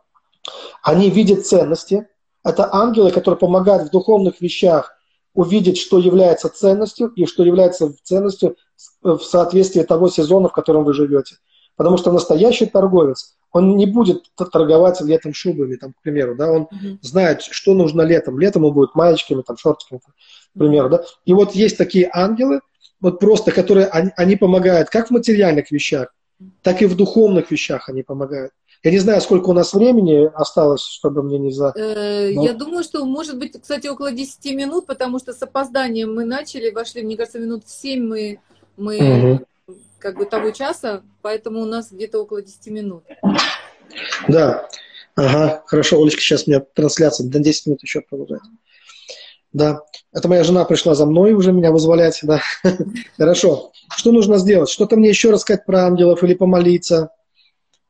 они 0.83 1.09
видят 1.09 1.47
ценности. 1.47 2.07
Это 2.43 2.73
ангелы, 2.73 3.11
которые 3.11 3.39
помогают 3.39 3.87
в 3.87 3.91
духовных 3.91 4.39
вещах 4.39 4.93
увидеть, 5.33 5.77
что 5.77 5.97
является 5.97 6.49
ценностью 6.49 7.07
и 7.09 7.25
что 7.25 7.43
является 7.43 7.91
ценностью 8.03 8.55
в 9.01 9.19
соответствии 9.19 9.83
того 9.83 10.09
сезона, 10.09 10.49
в 10.49 10.53
котором 10.53 10.83
вы 10.83 10.93
живете. 10.93 11.37
Потому 11.75 11.97
что 11.97 12.11
настоящий 12.11 12.65
торговец, 12.65 13.37
он 13.51 13.77
не 13.77 13.85
будет 13.85 14.23
торговать 14.35 14.99
летом 15.01 15.33
шубами, 15.33 15.75
там, 15.75 15.93
к 15.93 16.01
примеру, 16.01 16.35
да, 16.35 16.51
он 16.51 16.63
mm-hmm. 16.63 16.97
знает, 17.01 17.41
что 17.41 17.73
нужно 17.73 18.01
летом. 18.01 18.37
Летом 18.37 18.65
он 18.65 18.73
будет 18.73 18.95
маечками, 18.95 19.41
там, 19.41 19.57
шортиками, 19.57 19.99
к 19.99 20.59
примеру, 20.59 20.89
да. 20.89 21.03
И 21.25 21.33
вот 21.33 21.55
есть 21.55 21.77
такие 21.77 22.09
ангелы, 22.13 22.59
вот 22.99 23.19
просто, 23.19 23.51
которые 23.51 23.87
они, 23.87 24.11
они 24.17 24.35
помогают 24.35 24.89
как 24.89 25.07
в 25.07 25.11
материальных 25.11 25.71
вещах, 25.71 26.13
так 26.61 26.81
и 26.81 26.85
в 26.85 26.95
духовных 26.95 27.49
вещах 27.51 27.89
они 27.89 28.03
помогают. 28.03 28.51
Я 28.81 28.91
не 28.91 28.99
знаю, 28.99 29.19
сколько 29.19 29.49
у 29.49 29.53
нас 29.53 29.73
времени 29.73 30.29
осталось, 30.33 30.83
чтобы 30.83 31.21
мне 31.21 31.37
не 31.37 31.51
за... 31.51 31.73
Э, 31.75 32.31
Но... 32.33 32.45
Я 32.45 32.53
думаю, 32.53 32.83
что 32.83 33.03
может 33.05 33.37
быть, 33.37 33.59
кстати, 33.61 33.87
около 33.87 34.11
10 34.11 34.55
минут, 34.55 34.85
потому 34.85 35.19
что 35.19 35.33
с 35.33 35.41
опозданием 35.41 36.15
мы 36.15 36.23
начали, 36.23 36.69
вошли, 36.69 37.01
мне 37.01 37.17
кажется, 37.17 37.39
минут 37.39 37.65
в 37.65 37.69
7 37.69 38.07
мы, 38.07 38.39
мы 38.79 38.97
угу. 38.97 39.45
как 39.99 40.17
бы 40.17 40.25
того 40.25 40.51
часа, 40.51 41.03
поэтому 41.21 41.61
у 41.61 41.65
нас 41.65 41.91
где-то 41.91 42.21
около 42.21 42.41
10 42.41 42.67
минут. 42.67 43.03
Да, 44.27 44.67
ага, 45.15 45.63
хорошо, 45.65 46.01
Олечка, 46.01 46.21
сейчас 46.21 46.47
у 46.47 46.51
меня 46.51 46.61
трансляция, 46.61 47.27
до 47.27 47.39
10 47.39 47.67
минут 47.67 47.83
еще 47.83 48.01
продолжать. 48.01 48.41
Да, 49.51 49.81
это 50.13 50.27
моя 50.27 50.43
жена 50.43 50.63
пришла 50.63 50.93
за 50.93 51.05
мной 51.05 51.33
уже 51.33 51.51
меня 51.51 51.71
вызволять, 51.71 52.19
да. 52.23 52.41
Хорошо. 53.17 53.71
Что 53.95 54.11
нужно 54.11 54.37
сделать? 54.37 54.69
Что-то 54.69 54.95
мне 54.95 55.09
еще 55.09 55.31
рассказать 55.31 55.65
про 55.65 55.85
ангелов 55.85 56.23
или 56.23 56.35
помолиться? 56.35 57.09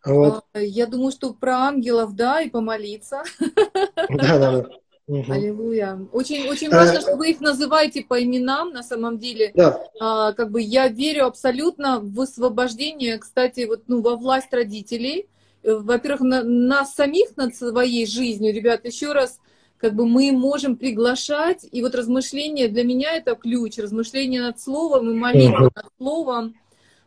Вот. 0.06 0.44
А, 0.54 0.60
я 0.62 0.88
думаю, 0.88 1.12
что 1.12 1.34
про 1.34 1.68
ангелов, 1.68 2.16
да, 2.16 2.42
и 2.42 2.50
помолиться. 2.50 3.24
Да, 4.10 4.40
да, 4.40 4.52
да. 4.52 4.70
Угу. 5.10 5.34
Аллилуйя. 5.34 6.00
Очень, 6.12 6.48
очень 6.48 6.70
важно, 6.70 7.02
что 7.02 7.16
вы 7.16 7.32
их 7.32 7.42
называете 7.42 8.04
по 8.04 8.24
именам, 8.24 8.70
на 8.70 8.84
самом 8.84 9.18
деле. 9.18 9.52
Да. 9.56 9.82
А, 10.00 10.34
как 10.34 10.52
бы 10.52 10.62
я 10.62 10.88
верю 10.88 11.26
абсолютно 11.26 12.00
в 12.00 12.22
освобождение, 12.22 13.18
кстати, 13.18 13.66
вот, 13.66 13.82
ну, 13.88 14.02
во 14.02 14.16
власть 14.16 14.54
родителей. 14.54 15.28
Во-первых, 15.64 16.22
на, 16.22 16.44
нас 16.44 16.94
самих 16.94 17.36
над 17.38 17.56
своей 17.56 18.06
жизнью, 18.06 18.54
ребят, 18.54 18.86
еще 18.86 19.12
раз 19.12 19.40
как 19.78 19.96
бы 19.96 20.06
мы 20.06 20.32
можем 20.32 20.76
приглашать, 20.76 21.66
и 21.72 21.82
вот 21.82 21.96
размышление 21.96 22.68
для 22.68 22.84
меня 22.84 23.16
это 23.16 23.34
ключ, 23.34 23.78
размышление 23.78 24.42
над 24.42 24.60
словом 24.60 25.10
и 25.10 25.14
молитва 25.14 25.72
над 25.76 25.86
словом, 25.98 26.56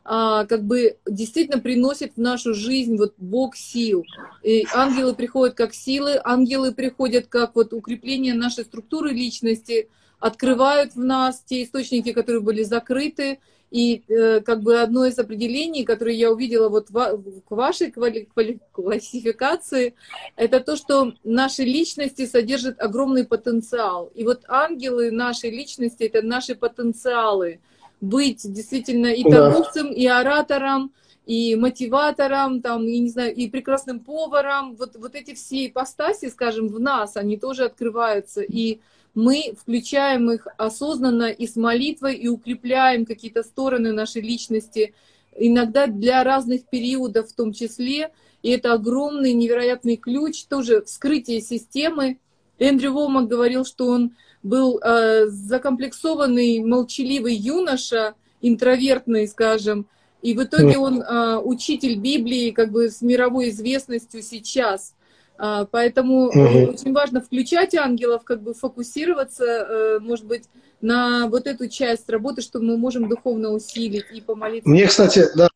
а, 0.05 0.45
как 0.47 0.65
бы 0.65 0.97
действительно 1.07 1.61
приносит 1.61 2.15
в 2.17 2.21
нашу 2.21 2.55
жизнь 2.55 2.97
вот 2.97 3.15
Бог 3.19 3.57
сил. 3.57 4.05
И 4.43 4.67
ангелы 4.75 5.15
приходят 5.15 5.55
как 5.55 5.75
силы, 5.75 6.21
ангелы 6.23 6.73
приходят 6.73 7.27
как 7.27 7.55
вот 7.55 7.73
укрепление 7.73 8.35
нашей 8.35 8.65
структуры 8.65 9.11
личности, 9.11 9.89
открывают 10.19 10.95
в 10.95 11.01
нас 11.01 11.43
те 11.45 11.65
источники, 11.65 12.13
которые 12.13 12.41
были 12.41 12.63
закрыты, 12.63 13.39
и 13.73 14.03
э, 14.07 14.41
как 14.41 14.61
бы 14.63 14.81
одно 14.81 15.07
из 15.07 15.19
определений, 15.19 15.85
которое 15.85 16.15
я 16.15 16.31
увидела 16.31 16.69
вот 16.69 16.91
в, 16.91 17.23
к 17.49 17.51
вашей 17.51 17.91
квали, 17.91 18.29
квали, 18.33 18.61
классификации, 18.71 19.95
это 20.37 20.61
то, 20.61 20.77
что 20.77 21.15
наши 21.25 21.63
личности 21.63 22.27
содержат 22.27 22.79
огромный 22.81 23.25
потенциал. 23.25 24.11
И 24.15 24.25
вот 24.25 24.43
ангелы 24.47 25.11
нашей 25.11 25.51
личности— 25.51 26.03
это 26.13 26.21
наши 26.21 26.55
потенциалы. 26.55 27.61
Быть 28.03 28.41
действительно 28.53 29.07
и 29.07 29.23
торговцем, 29.23 29.87
да. 29.87 29.95
и 29.95 30.07
оратором, 30.07 30.93
и 31.25 31.55
мотиватором, 31.55 32.61
там, 32.61 32.85
и, 32.85 32.99
не 32.99 33.09
знаю, 33.09 33.33
и 33.33 33.49
прекрасным 33.49 34.01
поваром. 34.01 34.75
Вот, 34.75 34.97
вот 34.97 35.15
эти 35.15 35.35
все 35.35 35.67
ипостаси, 35.67 36.29
скажем, 36.29 36.67
в 36.67 36.81
нас, 36.81 37.17
они 37.17 37.37
тоже 37.37 37.65
открываются. 37.65 38.43
И 38.43 38.81
мы 39.15 39.55
включаем 39.57 40.33
их 40.33 40.49
осознанно 40.59 41.31
и 41.31 41.47
с 41.47 41.55
молитвой, 41.55 42.17
и 42.17 42.27
укрепляем 42.27 43.07
какие-то 43.07 43.45
стороны 43.45 43.93
нашей 43.93 44.23
личности, 44.23 44.95
иногда 45.37 45.87
для 45.87 46.25
разных 46.25 46.65
периодов 46.65 47.31
в 47.31 47.35
том 47.35 47.53
числе. 47.53 48.11
И 48.43 48.51
это 48.51 48.73
огромный, 48.73 49.33
невероятный 49.33 49.97
ключ, 49.97 50.45
тоже 50.47 50.83
вскрытие 50.83 51.41
системы. 51.41 52.19
Эндрю 52.59 52.95
Вомак 52.95 53.29
говорил, 53.29 53.65
что 53.65 53.87
он 53.87 54.17
был 54.43 54.79
э, 54.79 55.27
закомплексованный, 55.27 56.61
молчаливый 56.61 57.35
юноша, 57.35 58.15
интровертный, 58.41 59.29
скажем, 59.29 59.87
и 60.23 60.35
в 60.35 60.43
итоге 60.45 60.79
он 60.79 61.03
э, 61.03 61.39
учитель 61.39 61.97
Библии, 61.97 62.53
как 62.53 62.71
бы 62.71 62.91
с 62.91 63.03
мировой 63.03 63.51
известностью 63.51 64.23
сейчас. 64.23 64.95
А, 65.37 65.65
поэтому 65.65 66.29
угу. 66.29 66.73
очень 66.73 66.93
важно 66.93 67.21
включать 67.21 67.75
ангелов, 67.75 68.23
как 68.23 68.41
бы 68.43 68.55
фокусироваться, 68.55 69.45
э, 69.45 69.99
может 70.01 70.25
быть, 70.25 70.45
на 70.81 71.27
вот 71.27 71.49
эту 71.49 71.69
часть 71.69 72.09
работы, 72.09 72.43
что 72.43 72.61
мы 72.61 72.77
можем 72.77 73.09
духовно 73.09 73.51
усилить 73.51 74.05
и 74.13 74.21
помолиться. 74.21 74.69
Мне, 74.69 74.87
кстати, 74.87 75.25
да, 75.35 75.49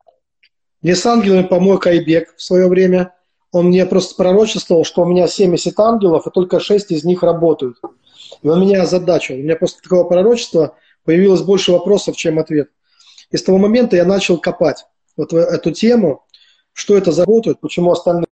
мне 0.83 0.97
с 0.97 1.07
ангелами 1.07 1.43
помог 1.43 1.87
Айбек 1.87 2.35
в 2.37 2.43
свое 2.43 2.67
время. 2.67 3.15
Он 3.53 3.67
мне 3.67 3.87
просто 3.87 4.17
пророчествовал, 4.17 4.85
что 4.85 5.03
у 5.03 5.07
меня 5.07 5.29
70 5.29 5.79
ангелов, 5.79 6.27
и 6.27 6.31
только 6.31 6.59
6 6.59 6.91
из 6.91 7.05
них 7.05 7.23
работают. 7.23 7.79
И 8.47 8.49
он 8.49 8.61
меня 8.61 8.83
озадачил. 8.83 9.35
У 9.35 9.39
меня 9.39 9.57
после 9.57 9.81
такого 9.83 10.05
пророчества 10.05 10.77
появилось 11.03 11.43
больше 11.43 11.73
вопросов, 11.73 12.17
чем 12.17 12.39
ответ. 12.39 12.71
И 13.33 13.37
с 13.37 13.43
того 13.43 13.59
момента 13.59 13.97
я 13.97 14.05
начал 14.05 14.39
копать 14.39 14.87
вот 15.17 15.33
эту 15.33 15.73
тему, 15.73 16.25
что 16.73 16.97
это 16.97 17.11
за 17.11 17.23
работают, 17.23 17.59
почему 17.59 17.91
остальные 17.91 18.29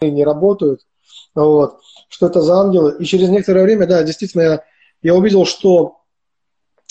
не 0.00 0.22
работают, 0.24 0.86
вот, 1.34 1.80
что 2.08 2.28
это 2.28 2.40
за 2.40 2.54
ангелы. 2.60 2.94
И 3.00 3.04
через 3.04 3.30
некоторое 3.30 3.64
время, 3.64 3.88
да, 3.88 4.04
действительно, 4.04 4.42
я, 4.42 4.64
я 5.02 5.14
увидел, 5.16 5.44
что 5.44 6.02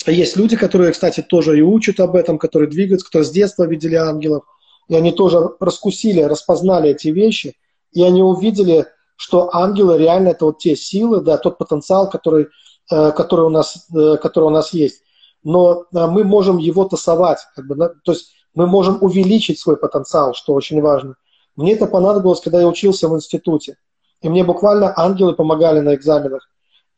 есть 0.04 0.36
люди, 0.36 0.54
которые, 0.54 0.92
кстати, 0.92 1.22
тоже 1.22 1.58
и 1.58 1.62
учат 1.62 2.00
об 2.00 2.16
этом, 2.16 2.38
которые 2.38 2.68
двигаются, 2.68 3.06
которые 3.06 3.24
с 3.24 3.30
детства 3.30 3.66
видели 3.66 3.94
ангелов, 3.94 4.44
и 4.88 4.94
они 4.94 5.12
тоже 5.12 5.38
раскусили, 5.58 6.20
распознали 6.20 6.90
эти 6.90 7.08
вещи, 7.08 7.56
и 7.92 8.02
они 8.02 8.22
увидели, 8.22 8.88
что 9.16 9.54
ангелы 9.54 9.98
реально 9.98 10.28
это 10.28 10.46
вот 10.46 10.58
те 10.58 10.76
силы, 10.76 11.20
да, 11.20 11.38
тот 11.38 11.58
потенциал, 11.58 12.10
который, 12.10 12.48
э, 12.90 13.12
который, 13.12 13.46
у, 13.46 13.50
нас, 13.50 13.86
э, 13.94 14.16
который 14.16 14.44
у 14.44 14.50
нас 14.50 14.72
есть. 14.72 15.02
Но 15.44 15.84
э, 15.92 16.06
мы 16.06 16.24
можем 16.24 16.58
его 16.58 16.84
тасовать, 16.84 17.40
как 17.54 17.66
бы, 17.66 17.76
то 17.76 18.12
есть 18.12 18.32
мы 18.54 18.66
можем 18.66 18.98
увеличить 19.00 19.58
свой 19.58 19.76
потенциал, 19.76 20.34
что 20.34 20.52
очень 20.54 20.80
важно. 20.80 21.16
Мне 21.56 21.74
это 21.74 21.86
понадобилось, 21.86 22.40
когда 22.40 22.60
я 22.60 22.68
учился 22.68 23.08
в 23.08 23.14
институте. 23.14 23.76
И 24.20 24.28
мне 24.28 24.44
буквально 24.44 24.92
ангелы 24.96 25.34
помогали 25.34 25.80
на 25.80 25.94
экзаменах. 25.94 26.48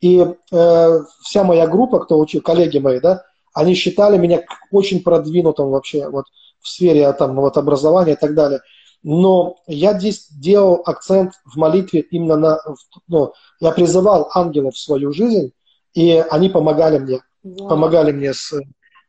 И 0.01 0.19
э, 0.19 0.99
вся 1.21 1.43
моя 1.43 1.67
группа, 1.67 1.99
кто 1.99 2.19
учил, 2.19 2.41
коллеги 2.41 2.77
мои, 2.77 2.99
да, 2.99 3.23
они 3.53 3.73
считали 3.73 4.17
меня 4.17 4.43
очень 4.71 5.01
продвинутым 5.01 5.69
вообще 5.69 6.09
вот, 6.09 6.25
в 6.59 6.67
сфере 6.67 7.11
там, 7.13 7.35
вот, 7.35 7.57
образования 7.57 8.13
и 8.13 8.17
так 8.17 8.35
далее. 8.35 8.59
Но 9.07 9.57
я 9.67 9.93
здесь 9.99 10.27
делал 10.31 10.81
акцент 10.83 11.33
в 11.45 11.57
молитве 11.57 12.01
именно 12.01 12.37
на... 12.37 12.59
Ну, 13.07 13.33
я 13.59 13.69
призывал 13.69 14.31
ангелов 14.33 14.73
в 14.73 14.79
свою 14.79 15.13
жизнь, 15.13 15.51
и 15.93 16.23
они 16.31 16.49
помогали 16.49 16.97
мне. 16.97 17.21
Wow. 17.45 17.69
Помогали 17.69 18.11
мне 18.11 18.33
с, 18.33 18.51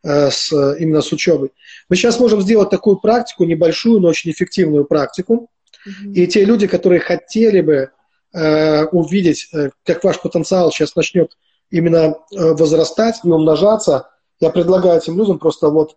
э, 0.04 0.30
с, 0.30 0.52
именно 0.52 1.00
с 1.00 1.10
учебой. 1.12 1.52
Мы 1.88 1.96
сейчас 1.96 2.20
можем 2.20 2.42
сделать 2.42 2.68
такую 2.68 2.98
практику, 2.98 3.44
небольшую, 3.44 4.00
но 4.00 4.08
очень 4.08 4.30
эффективную 4.32 4.84
практику. 4.84 5.48
Mm-hmm. 5.88 6.12
И 6.12 6.26
те 6.26 6.44
люди, 6.44 6.66
которые 6.66 7.00
хотели 7.00 7.62
бы 7.62 7.90
э, 8.34 8.84
увидеть, 8.88 9.48
э, 9.54 9.70
как 9.82 10.04
ваш 10.04 10.20
потенциал 10.20 10.70
сейчас 10.72 10.94
начнет 10.94 11.38
именно 11.70 11.96
э, 11.96 12.52
возрастать 12.52 13.20
и 13.24 13.28
умножаться, 13.28 14.10
я 14.40 14.50
предлагаю 14.50 14.98
этим 14.98 15.16
людям 15.16 15.38
просто 15.38 15.70
вот, 15.70 15.96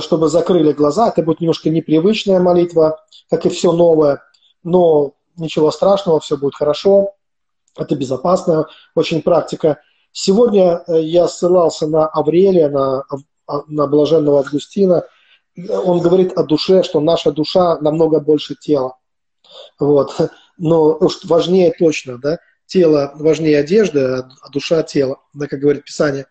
чтобы 0.00 0.28
закрыли 0.28 0.72
глаза, 0.72 1.08
это 1.08 1.22
будет 1.22 1.40
немножко 1.40 1.70
непривычная 1.70 2.40
молитва, 2.40 3.04
как 3.30 3.46
и 3.46 3.48
все 3.48 3.72
новое, 3.72 4.22
но 4.62 5.14
ничего 5.36 5.70
страшного, 5.70 6.20
все 6.20 6.36
будет 6.36 6.54
хорошо, 6.54 7.14
это 7.76 7.96
безопасная 7.96 8.66
очень 8.94 9.22
практика. 9.22 9.80
Сегодня 10.12 10.82
э, 10.86 11.02
я 11.02 11.28
ссылался 11.28 11.86
на 11.86 12.06
Аврелия, 12.06 12.68
на, 12.68 13.04
а, 13.46 13.62
на 13.68 13.86
блаженного 13.86 14.40
Августина. 14.40 15.04
Он 15.56 16.00
говорит 16.00 16.32
о 16.36 16.42
душе, 16.42 16.82
что 16.82 17.00
наша 17.00 17.32
душа 17.32 17.78
намного 17.80 18.20
больше 18.20 18.54
тела. 18.54 18.96
Вот. 19.78 20.14
Но 20.58 20.96
уж 20.98 21.24
важнее 21.24 21.72
точно, 21.76 22.18
да, 22.18 22.38
тело 22.66 23.12
важнее 23.14 23.58
одежды, 23.58 24.00
а 24.00 24.50
душа– 24.52 24.82
тело, 24.84 25.20
да, 25.32 25.46
как 25.46 25.60
говорит 25.60 25.84
Писание. 25.84 26.26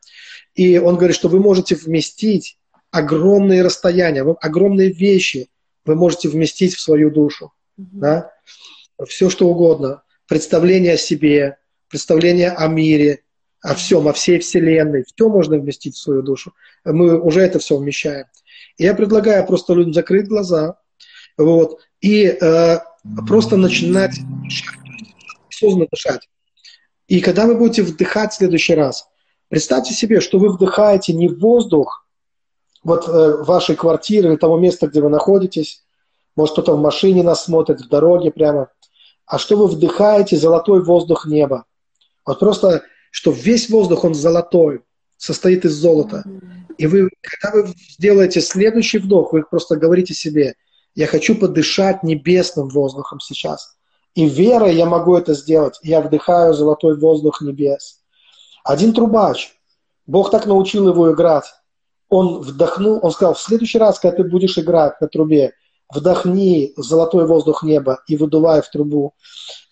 И 0.56 0.78
он 0.78 0.95
говорит, 0.95 1.16
что 1.16 1.30
вы 1.30 1.39
можете 1.39 1.76
вместить 1.76 2.59
огромные 2.92 3.62
расстояния, 3.62 4.22
огромные 4.22 4.92
вещи 4.92 5.50
вы 5.86 5.96
можете 5.96 6.30
вместить 6.30 6.76
в 6.76 6.82
свою 6.82 7.12
душу. 7.12 7.54
Mm-hmm. 7.80 7.88
Да? 7.94 8.32
Все, 9.08 9.30
что 9.30 9.48
угодно. 9.48 10.04
Представление 10.28 10.94
о 10.94 10.98
себе, 10.98 11.58
представление 11.90 12.52
о 12.52 12.68
мире, 12.68 13.24
о 13.62 13.76
всем, 13.76 14.08
о 14.08 14.14
всей 14.14 14.40
Вселенной. 14.40 15.04
Все 15.04 15.30
можно 15.30 15.58
вместить 15.58 15.96
в 15.96 16.00
свою 16.00 16.22
душу. 16.22 16.54
Мы 16.86 17.20
уже 17.20 17.42
это 17.42 17.60
все 17.60 17.78
вмещаем. 17.78 18.26
И 18.78 18.84
я 18.84 18.94
предлагаю 18.94 19.46
просто 19.46 19.74
людям 19.74 19.94
закрыть 19.94 20.28
глаза 20.28 20.78
вот, 21.38 21.80
и 22.02 22.26
э, 22.26 22.80
просто 23.28 23.58
начинать 23.58 24.16
осознанно 25.50 25.88
дышать. 25.92 26.28
И 27.08 27.22
когда 27.22 27.48
вы 27.48 27.56
будете 27.56 27.84
вдыхать 27.84 28.34
в 28.34 28.38
следующий 28.38 28.76
раз, 28.76 29.08
представьте 29.48 29.94
себе, 29.94 30.22
что 30.22 30.38
вы 30.38 30.54
вдыхаете 30.54 31.14
не 31.14 31.28
воздух 31.28 32.08
вот 32.90 33.08
э, 33.08 33.44
вашей 33.44 33.76
квартиры 33.76 34.30
или 34.30 34.36
того 34.36 34.58
места, 34.58 34.88
где 34.88 35.02
вы 35.02 35.10
находитесь, 35.10 35.84
может 36.36 36.54
кто-то 36.54 36.74
в 36.74 36.82
машине 36.82 37.24
нас 37.24 37.46
смотрит, 37.46 37.82
в 37.82 37.88
дороге 37.88 38.32
прямо, 38.32 38.70
а 39.26 39.38
что 39.38 39.56
вы 39.56 39.68
вдыхаете 39.68 40.36
золотой 40.38 40.84
воздух 40.84 41.26
неба. 41.26 41.66
Вот 42.26 42.40
просто 42.40 42.84
что 43.12 43.32
весь 43.32 43.70
воздух, 43.70 44.04
он 44.04 44.14
золотой, 44.14 44.82
состоит 45.18 45.66
из 45.66 45.74
золота. 45.74 46.24
И 46.78 46.88
вы, 46.88 47.10
когда 47.22 47.58
вы 47.58 47.74
сделаете 47.98 48.42
следующий 48.42 49.00
вдох, 49.00 49.34
вы 49.34 49.44
просто 49.44 49.76
говорите 49.76 50.14
себе, 50.14 50.56
я 50.96 51.08
хочу 51.08 51.36
подышать 51.36 52.04
небесным 52.04 52.70
воздухом 52.70 53.20
сейчас. 53.20 53.78
И 54.16 54.28
верой 54.28 54.76
я 54.76 54.86
могу 54.86 55.16
это 55.16 55.34
сделать. 55.34 55.80
Я 55.84 56.02
вдыхаю 56.02 56.54
золотой 56.54 56.98
воздух 56.98 57.42
небес. 57.42 58.02
Один 58.64 58.94
трубач, 58.94 59.54
Бог 60.08 60.32
так 60.32 60.46
научил 60.46 60.88
его 60.88 61.12
играть. 61.12 61.46
Он 62.10 62.41
вдохнул, 62.41 62.99
он 63.01 63.12
сказал, 63.12 63.36
в 63.36 63.41
следующий 63.41 63.78
раз, 63.78 63.99
когда 63.99 64.18
ты 64.18 64.24
будешь 64.24 64.57
играть 64.57 64.99
на 64.99 65.07
трубе, 65.07 65.53
вдохни 65.93 66.74
золотой 66.76 67.26
воздух 67.26 67.64
неба 67.64 68.01
и 68.07 68.18
выдувай 68.18 68.62
в 68.62 68.70
трубу. 68.70 69.14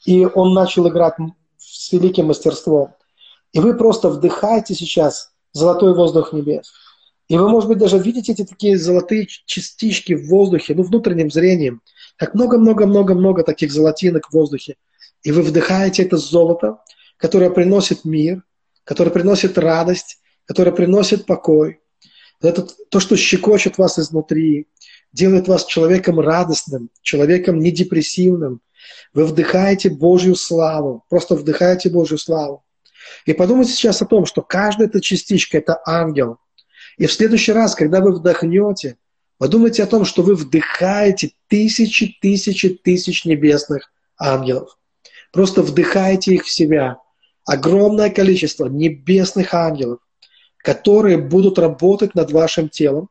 И 0.06 0.26
он 0.26 0.54
начал 0.54 0.88
играть 0.88 1.16
с 1.58 1.92
великим 1.92 2.28
мастерством. 2.28 2.94
И 3.54 3.60
вы 3.60 3.76
просто 3.76 4.10
вдыхаете 4.10 4.76
сейчас 4.76 5.32
золотой 5.54 5.94
воздух 5.96 6.34
небес. 6.34 6.72
И 7.28 7.38
вы, 7.38 7.50
может 7.50 7.68
быть, 7.68 7.78
даже 7.78 7.98
видите 7.98 8.32
эти 8.32 8.46
такие 8.46 8.78
золотые 8.78 9.28
частички 9.46 10.14
в 10.14 10.28
воздухе, 10.28 10.76
ну, 10.76 10.84
внутренним 10.84 11.30
зрением, 11.30 11.82
как 12.16 12.34
много-много-много-много 12.34 13.44
таких 13.44 13.72
золотинок 13.72 14.28
в 14.28 14.34
воздухе. 14.34 14.76
И 15.24 15.32
вы 15.32 15.42
вдыхаете 15.42 16.04
это 16.04 16.18
золото, 16.18 16.80
которое 17.18 17.50
приносит 17.50 18.06
мир, 18.06 18.44
которое 18.84 19.12
приносит 19.12 19.58
радость, 19.58 20.20
которое 20.46 20.72
приносит 20.72 21.26
покой. 21.26 21.82
Это 22.42 22.68
то, 22.90 23.00
что 23.00 23.16
щекочет 23.16 23.78
вас 23.78 23.98
изнутри, 23.98 24.68
делает 25.12 25.48
вас 25.48 25.66
человеком 25.66 26.20
радостным, 26.20 26.90
человеком 27.02 27.60
не 27.60 27.72
депрессивным. 27.72 28.62
Вы 29.14 29.26
вдыхаете 29.26 29.90
Божью 29.90 30.36
славу, 30.36 31.04
просто 31.10 31.36
вдыхаете 31.36 31.90
Божью 31.90 32.18
славу. 32.18 32.64
И 33.26 33.34
подумайте 33.34 33.72
сейчас 33.72 34.02
о 34.02 34.06
том, 34.06 34.26
что 34.26 34.42
каждая 34.42 34.88
эта 34.88 35.02
частичка– 35.02 35.58
это 35.60 35.82
ангел. 35.86 36.38
И 36.98 37.08
в 37.08 37.14
следующий 37.14 37.54
раз, 37.54 37.76
когда 37.76 38.02
вы 38.02 38.14
вдохнете, 38.14 38.98
подумайте 39.38 39.84
о 39.84 39.88
том, 39.88 40.06
что 40.06 40.22
вы 40.22 40.36
вдыхаете 40.36 41.32
тысячи, 41.48 42.18
тысячи, 42.22 42.70
тысяч 42.70 43.26
небесных 43.26 43.92
ангелов. 44.18 44.78
Просто 45.32 45.62
вдыхайте 45.62 46.36
их 46.36 46.46
в 46.46 46.52
себя. 46.52 46.98
Огромное 47.46 48.10
количество 48.10 48.68
небесных 48.68 49.54
ангелов, 49.54 50.00
которые 50.58 51.18
будут 51.18 51.60
работать 51.60 52.16
над 52.16 52.32
вашим 52.32 52.70
телом, 52.70 53.10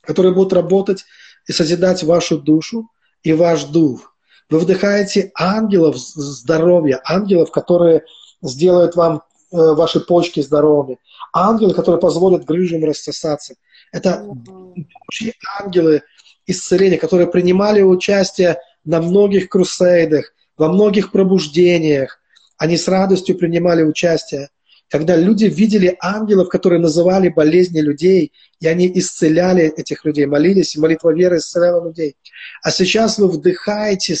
которые 0.00 0.34
будут 0.34 0.52
работать 0.52 1.04
и 1.46 1.52
созидать 1.52 2.02
вашу 2.02 2.38
душу 2.38 2.88
и 3.22 3.32
ваш 3.32 3.64
дух. 3.64 4.14
Вы 4.50 4.58
вдыхаете 4.58 5.32
ангелов 5.34 5.96
здоровья, 5.96 7.00
ангелов, 7.04 7.50
которые 7.50 8.04
сделают 8.42 8.94
вам 8.94 9.16
э, 9.16 9.56
ваши 9.56 10.00
почки 10.00 10.40
здоровыми. 10.40 10.98
Ангелы, 11.32 11.74
которые 11.74 12.00
позволят 12.00 12.44
грыжам 12.44 12.84
рассосаться. 12.84 13.54
Это 13.90 14.22
Божьи 14.24 15.34
ангелы 15.60 16.02
исцеления, 16.46 16.98
которые 16.98 17.26
принимали 17.26 17.80
участие 17.82 18.58
на 18.84 19.00
многих 19.00 19.48
крусейдах, 19.48 20.32
во 20.56 20.68
многих 20.68 21.10
пробуждениях. 21.10 22.20
Они 22.58 22.76
с 22.76 22.86
радостью 22.86 23.36
принимали 23.36 23.82
участие 23.82 24.50
когда 24.90 25.16
люди 25.16 25.46
видели 25.46 25.96
ангелов, 26.00 26.48
которые 26.48 26.80
называли 26.80 27.28
болезни 27.28 27.80
людей, 27.80 28.32
и 28.60 28.66
они 28.66 28.90
исцеляли 28.94 29.64
этих 29.76 30.04
людей, 30.04 30.26
молились, 30.26 30.76
и 30.76 30.80
молитва 30.80 31.12
веры 31.12 31.38
исцеляла 31.38 31.84
людей. 31.84 32.16
А 32.62 32.70
сейчас 32.70 33.18
вы 33.18 33.28
вдыхаете 33.28 34.16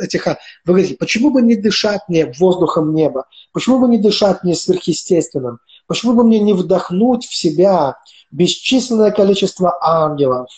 этих... 0.00 0.26
Вы 0.26 0.34
говорите, 0.64 0.96
почему 0.96 1.30
бы 1.30 1.42
не 1.42 1.56
дышать 1.56 2.00
мне 2.08 2.32
воздухом 2.38 2.94
неба? 2.94 3.26
Почему 3.52 3.78
бы 3.78 3.88
не 3.88 3.98
дышать 3.98 4.42
мне 4.42 4.54
сверхъестественным? 4.54 5.58
Почему 5.86 6.14
бы 6.14 6.24
мне 6.24 6.38
не 6.38 6.52
вдохнуть 6.52 7.26
в 7.26 7.34
себя 7.34 7.96
бесчисленное 8.30 9.10
количество 9.10 9.76
ангелов? 9.80 10.48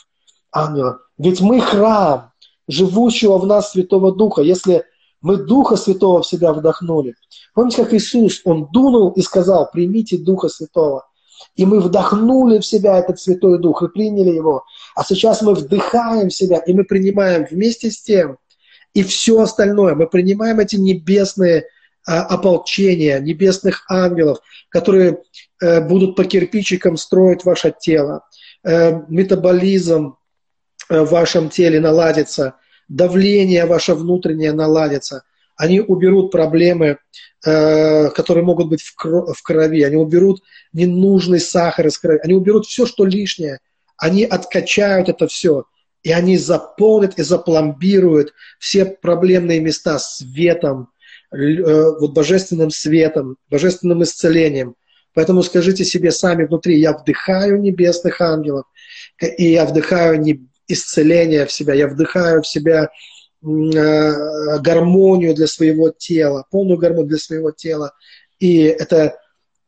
ангелов? 0.53 0.99
Ведь 1.19 1.41
мы 1.41 1.61
храм 1.61 2.33
живущего 2.69 3.39
в 3.39 3.47
нас 3.47 3.73
Святого 3.73 4.15
Духа. 4.15 4.43
Если 4.43 4.85
мы 5.21 5.37
Духа 5.37 5.77
Святого 5.77 6.23
в 6.23 6.27
себя 6.27 6.53
вдохнули. 6.53 7.15
Помните, 7.55 7.83
как 7.83 7.95
Иисус, 7.95 8.41
Он 8.45 8.69
дунул 8.73 9.11
и 9.13 9.23
сказал, 9.23 9.71
примите 9.71 10.17
Духа 10.17 10.49
Святого. 10.49 11.07
И 11.57 11.65
мы 11.65 11.81
вдохнули 11.81 12.59
в 12.59 12.67
себя 12.67 12.99
этот 12.99 13.21
Святой 13.21 13.59
Дух 13.59 13.83
и 13.83 13.89
приняли 13.89 14.31
его. 14.31 14.65
А 14.95 15.05
сейчас 15.05 15.43
мы 15.43 15.55
вдыхаем 15.55 16.29
в 16.29 16.35
себя, 16.35 16.59
и 16.59 16.73
мы 16.73 16.85
принимаем 16.85 17.47
вместе 17.49 17.91
с 17.91 18.03
тем 18.03 18.39
и 18.95 19.03
все 19.03 19.41
остальное. 19.41 19.95
Мы 19.95 20.09
принимаем 20.09 20.61
эти 20.61 20.77
небесные 20.77 21.67
а, 22.07 22.23
ополчения, 22.23 23.21
небесных 23.21 23.85
ангелов, 23.89 24.39
которые 24.71 25.23
э, 25.61 25.81
будут 25.81 26.17
по 26.17 26.25
кирпичикам 26.25 26.97
строить 26.97 27.45
ваше 27.45 27.75
тело. 27.79 28.25
Э, 28.65 29.03
метаболизм 29.09 30.17
э, 30.89 31.03
в 31.03 31.11
вашем 31.11 31.51
теле 31.51 31.81
наладится– 31.81 32.55
давление 32.89 33.67
ваше 33.67 33.95
внутреннее 33.95 34.53
наладится, 34.53 35.23
они 35.57 35.81
уберут 35.81 36.31
проблемы, 36.31 36.99
э, 37.45 38.11
которые 38.11 38.45
могут 38.45 38.69
быть 38.69 38.81
в, 38.81 38.95
кро- 38.97 39.33
в 39.33 39.43
крови, 39.43 39.83
они 39.83 39.97
уберут 39.97 40.43
ненужный 40.73 41.41
сахар 41.41 41.89
из 41.89 41.99
крови, 41.99 42.21
они 42.23 42.35
уберут 42.35 42.67
все, 42.67 42.87
что 42.87 43.05
лишнее, 43.05 43.59
они 43.97 44.25
откачают 44.25 45.09
это 45.09 45.27
все, 45.27 45.65
и 46.05 46.13
они 46.13 46.39
заполнят 46.39 47.19
и 47.19 47.23
запломбируют 47.23 48.33
все 48.59 48.85
проблемные 48.87 49.61
места 49.61 49.99
светом, 49.99 50.91
э, 51.33 51.63
вот 52.01 52.13
божественным 52.13 52.71
светом, 52.71 53.37
божественным 53.51 54.03
исцелением. 54.05 54.77
Поэтому 55.13 55.43
скажите 55.43 55.85
себе 55.85 56.13
сами 56.13 56.45
внутри, 56.45 56.79
я 56.79 56.93
вдыхаю 56.93 57.61
небесных 57.61 58.21
ангелов, 58.21 58.67
и 59.21 59.51
я 59.51 59.65
вдыхаю 59.67 60.21
исцеление 60.69 61.47
в 61.47 61.53
себя, 61.53 61.75
я 61.75 61.89
вдыхаю 61.89 62.43
в 62.43 62.47
себя 62.47 62.91
гармонию 63.41 65.35
для 65.35 65.47
своего 65.47 65.91
тела, 65.91 66.45
полную 66.51 66.79
гармонию 66.79 67.09
для 67.09 67.19
своего 67.19 67.51
тела. 67.51 67.93
И 68.39 68.63
это 68.63 69.17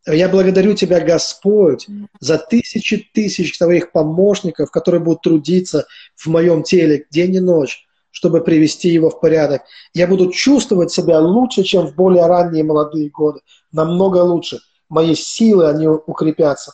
я 0.07 0.29
благодарю 0.29 0.75
Тебя, 0.75 1.01
Господь, 1.01 1.87
за 2.21 2.39
тысячи 2.39 3.09
тысяч 3.13 3.59
Твоих 3.59 3.93
помощников, 3.93 4.71
которые 4.71 5.01
будут 5.03 5.23
трудиться 5.23 5.87
в 6.17 6.27
моем 6.27 6.63
теле 6.63 7.07
день 7.11 7.35
и 7.35 7.41
ночь, 7.41 7.87
чтобы 8.11 8.41
привести 8.43 8.89
его 8.89 9.11
в 9.11 9.21
порядок. 9.21 9.63
Я 9.95 10.07
буду 10.07 10.31
чувствовать 10.33 10.91
себя 10.91 11.21
лучше, 11.21 11.63
чем 11.63 11.87
в 11.87 11.95
более 11.95 12.27
ранние 12.27 12.65
молодые 12.65 13.09
годы. 13.11 13.41
Намного 13.73 14.19
лучше. 14.19 14.59
Мои 14.89 15.15
силы, 15.15 15.69
они 15.69 15.87
укрепятся. 15.87 16.73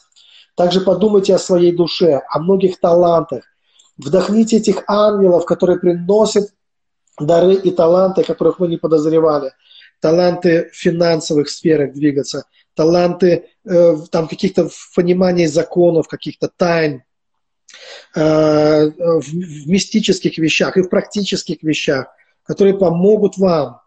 Также 0.54 0.80
подумайте 0.80 1.34
о 1.34 1.38
своей 1.38 1.72
душе, 1.72 2.22
о 2.30 2.38
многих 2.38 2.80
талантах. 2.80 3.44
Вдохните 3.98 4.58
этих 4.58 4.84
ангелов, 4.86 5.46
которые 5.46 5.78
приносят 5.78 6.50
дары 7.18 7.54
и 7.54 7.70
таланты, 7.70 8.22
которых 8.22 8.60
вы 8.60 8.68
не 8.68 8.76
подозревали. 8.76 9.52
Таланты 10.00 10.68
в 10.72 10.76
финансовых 10.76 11.48
сферах 11.48 11.94
двигаться, 11.94 12.44
таланты 12.74 13.46
э, 13.64 13.96
там 14.10 14.28
каких-то 14.28 14.68
пониманий 14.94 15.46
законов, 15.46 16.08
каких-то 16.08 16.50
тайн, 16.54 17.02
э, 18.14 18.20
в, 18.20 19.22
в 19.22 19.66
мистических 19.66 20.36
вещах 20.36 20.76
и 20.76 20.82
в 20.82 20.90
практических 20.90 21.62
вещах, 21.62 22.08
которые 22.44 22.76
помогут 22.76 23.38
вам 23.38 23.80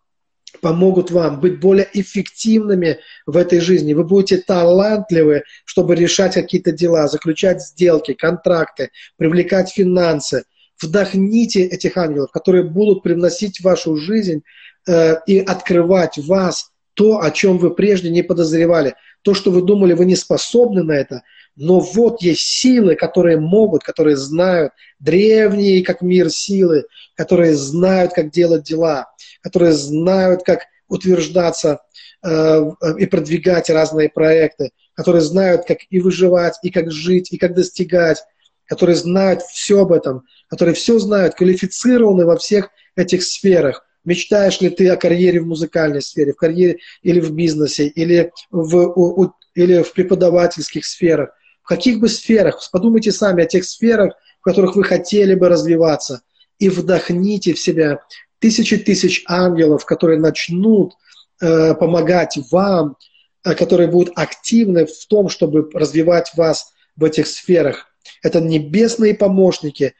помогут 0.61 1.11
вам 1.11 1.39
быть 1.39 1.59
более 1.59 1.87
эффективными 1.93 2.99
в 3.25 3.37
этой 3.37 3.59
жизни. 3.59 3.93
Вы 3.93 4.03
будете 4.03 4.37
талантливы, 4.37 5.43
чтобы 5.65 5.95
решать 5.95 6.33
какие-то 6.33 6.71
дела, 6.71 7.07
заключать 7.07 7.61
сделки, 7.61 8.13
контракты, 8.13 8.91
привлекать 9.17 9.71
финансы. 9.71 10.43
Вдохните 10.81 11.63
этих 11.63 11.97
ангелов, 11.97 12.31
которые 12.31 12.63
будут 12.63 13.03
привносить 13.03 13.59
в 13.59 13.63
вашу 13.63 13.97
жизнь 13.97 14.43
э, 14.87 15.15
и 15.27 15.39
открывать 15.39 16.17
вас 16.17 16.71
то, 16.93 17.21
о 17.21 17.31
чем 17.31 17.57
вы 17.57 17.73
прежде 17.73 18.09
не 18.09 18.23
подозревали. 18.23 18.95
То, 19.21 19.33
что 19.33 19.51
вы 19.51 19.61
думали, 19.61 19.93
вы 19.93 20.05
не 20.05 20.15
способны 20.15 20.83
на 20.83 20.93
это, 20.93 21.23
но 21.61 21.81
вот 21.81 22.21
есть 22.21 22.39
силы, 22.39 22.95
которые 22.95 23.37
могут, 23.37 23.83
которые 23.83 24.15
знают, 24.15 24.71
древние, 24.97 25.83
как 25.83 26.01
мир 26.01 26.29
силы, 26.29 26.85
которые 27.15 27.53
знают, 27.53 28.13
как 28.13 28.31
делать 28.31 28.63
дела, 28.63 29.11
которые 29.41 29.73
знают, 29.73 30.43
как 30.43 30.61
утверждаться 30.87 31.81
э, 32.23 32.61
и 32.97 33.05
продвигать 33.07 33.69
разные 33.69 34.07
проекты, 34.07 34.71
которые 34.93 35.21
знают, 35.21 35.65
как 35.67 35.79
и 35.89 35.99
выживать, 35.99 36.57
и 36.63 36.69
как 36.69 36.91
жить, 36.91 37.33
и 37.33 37.37
как 37.37 37.55
достигать, 37.55 38.23
которые 38.65 38.95
знают 38.95 39.41
все 39.41 39.81
об 39.81 39.91
этом, 39.91 40.23
которые 40.47 40.75
все 40.75 40.97
знают, 40.97 41.35
квалифицированы 41.35 42.25
во 42.25 42.37
всех 42.37 42.69
этих 42.95 43.21
сферах. 43.21 43.85
Мечтаешь 44.05 44.61
ли 44.61 44.69
ты 44.69 44.87
о 44.87 44.95
карьере 44.95 45.41
в 45.41 45.45
музыкальной 45.45 46.01
сфере, 46.01 46.31
в 46.31 46.37
карьере 46.37 46.77
или 47.01 47.19
в 47.19 47.33
бизнесе, 47.33 47.87
или 47.87 48.31
в, 48.49 48.77
у, 48.77 49.23
у, 49.23 49.33
или 49.55 49.83
в 49.83 49.91
преподавательских 49.91 50.85
сферах? 50.85 51.31
Каких 51.69 51.99
бы 51.99 52.09
сферах? 52.09 52.67
Подумайте 52.71 53.11
сами 53.11 53.43
о 53.43 53.45
тех 53.45 53.63
сферах, 53.63 54.15
в 54.39 54.43
которых 54.43 54.75
вы 54.75 54.83
хотели 54.83 55.35
бы 55.35 55.49
развиваться, 55.49 56.23
и 56.57 56.67
вдохните 56.67 57.53
в 57.53 57.59
себя 57.59 57.99
тысячи 58.39 58.75
тысяч 58.75 59.23
ангелов, 59.27 59.85
которые 59.85 60.19
начнут 60.19 60.93
э, 61.39 61.75
помогать 61.75 62.39
вам, 62.49 62.97
э, 63.43 63.53
которые 63.53 63.87
будут 63.87 64.17
активны 64.17 64.87
в 64.87 65.05
том, 65.05 65.29
чтобы 65.29 65.69
развивать 65.71 66.31
вас 66.35 66.73
в 66.95 67.03
этих 67.03 67.27
сферах. 67.27 67.85
Это 68.23 68.41
небесные 68.41 69.13
помощники, 69.13 69.93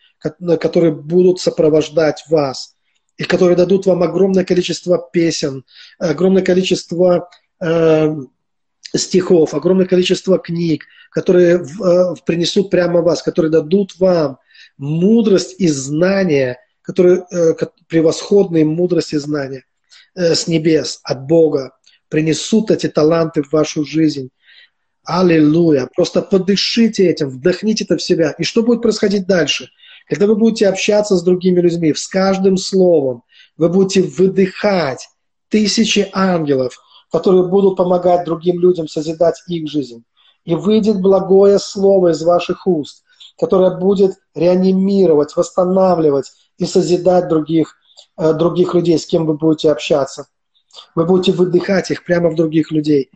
которые 0.59 0.91
будут 0.91 1.39
сопровождать 1.39 2.23
вас 2.29 2.77
и 3.17 3.25
которые 3.25 3.55
дадут 3.55 3.85
вам 3.85 4.01
огромное 4.01 4.43
количество 4.43 5.07
песен, 5.13 5.63
огромное 5.99 6.41
количество 6.41 7.29
э, 7.61 8.15
стихов, 8.95 9.53
огромное 9.53 9.85
количество 9.85 10.39
книг, 10.39 10.85
которые 11.11 11.57
э, 11.57 12.15
принесут 12.25 12.69
прямо 12.69 13.01
вас, 13.01 13.21
которые 13.21 13.51
дадут 13.51 13.97
вам 13.99 14.37
мудрость 14.77 15.55
и 15.59 15.67
знания, 15.67 16.59
которые 16.81 17.25
э, 17.31 17.53
превосходные 17.87 18.65
мудрость 18.65 19.13
и 19.13 19.17
знания 19.17 19.65
э, 20.15 20.35
с 20.35 20.47
небес, 20.47 20.99
от 21.03 21.25
Бога, 21.25 21.73
принесут 22.09 22.71
эти 22.71 22.87
таланты 22.87 23.43
в 23.43 23.51
вашу 23.51 23.85
жизнь. 23.85 24.29
Аллилуйя. 25.03 25.87
Просто 25.95 26.21
подышите 26.21 27.07
этим, 27.07 27.29
вдохните 27.29 27.83
это 27.83 27.97
в 27.97 28.01
себя. 28.01 28.31
И 28.37 28.43
что 28.43 28.63
будет 28.63 28.81
происходить 28.81 29.27
дальше? 29.27 29.69
Когда 30.07 30.25
вы 30.25 30.35
будете 30.35 30.67
общаться 30.67 31.15
с 31.15 31.23
другими 31.23 31.61
людьми, 31.61 31.93
с 31.93 32.07
каждым 32.07 32.57
словом, 32.57 33.23
вы 33.57 33.69
будете 33.69 34.01
выдыхать 34.01 35.07
тысячи 35.49 36.09
ангелов, 36.13 36.77
которые 37.11 37.47
будут 37.47 37.77
помогать 37.77 38.25
другим 38.25 38.59
людям 38.59 38.87
созидать 38.87 39.41
их 39.47 39.69
жизнь. 39.69 40.03
И 40.45 40.55
выйдет 40.55 41.01
благое 41.01 41.59
слово 41.59 42.09
из 42.09 42.21
ваших 42.23 42.65
уст, 42.65 43.03
которое 43.37 43.77
будет 43.77 44.13
реанимировать, 44.35 45.35
восстанавливать 45.35 46.31
и 46.57 46.65
созидать 46.65 47.27
других, 47.27 47.75
э, 48.17 48.33
других 48.33 48.73
людей, 48.73 48.97
с 48.97 49.05
кем 49.05 49.25
вы 49.25 49.35
будете 49.35 49.71
общаться. 49.71 50.27
Вы 50.95 51.05
будете 51.05 51.31
выдыхать 51.31 51.91
их 51.91 52.05
прямо 52.05 52.29
в 52.29 52.35
других 52.35 52.71
людей. 52.71 53.09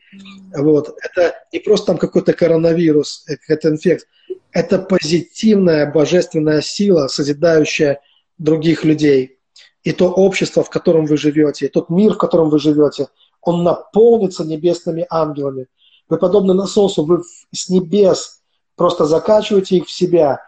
Вот. 0.55 0.89
Это 1.01 1.35
не 1.51 1.59
просто 1.59 1.87
там 1.87 1.97
какой-то 1.97 2.33
коронавирус, 2.33 3.25
э, 3.27 3.37
какой-то 3.37 3.69
инфекция 3.69 4.07
это 4.53 4.79
позитивная 4.79 5.91
божественная 5.91 6.61
сила, 6.61 7.07
созидающая 7.07 7.99
других 8.37 8.85
людей. 8.85 9.39
И 9.83 9.91
то 9.91 10.09
общество, 10.09 10.63
в 10.63 10.69
котором 10.69 11.05
вы 11.05 11.17
живете, 11.17 11.65
и 11.65 11.69
тот 11.69 11.89
мир, 11.89 12.13
в 12.13 12.17
котором 12.17 12.49
вы 12.49 12.59
живете, 12.59 13.07
он 13.45 13.63
наполнится 13.63 14.43
небесными 14.45 15.05
ангелами. 15.09 15.67
Вы 16.09 16.17
подобны 16.17 16.53
насосу, 16.53 17.05
вы 17.05 17.23
с 17.53 17.69
небес 17.69 18.41
просто 18.75 19.05
закачиваете 19.05 19.77
их 19.77 19.87
в 19.87 19.91
себя, 19.91 20.41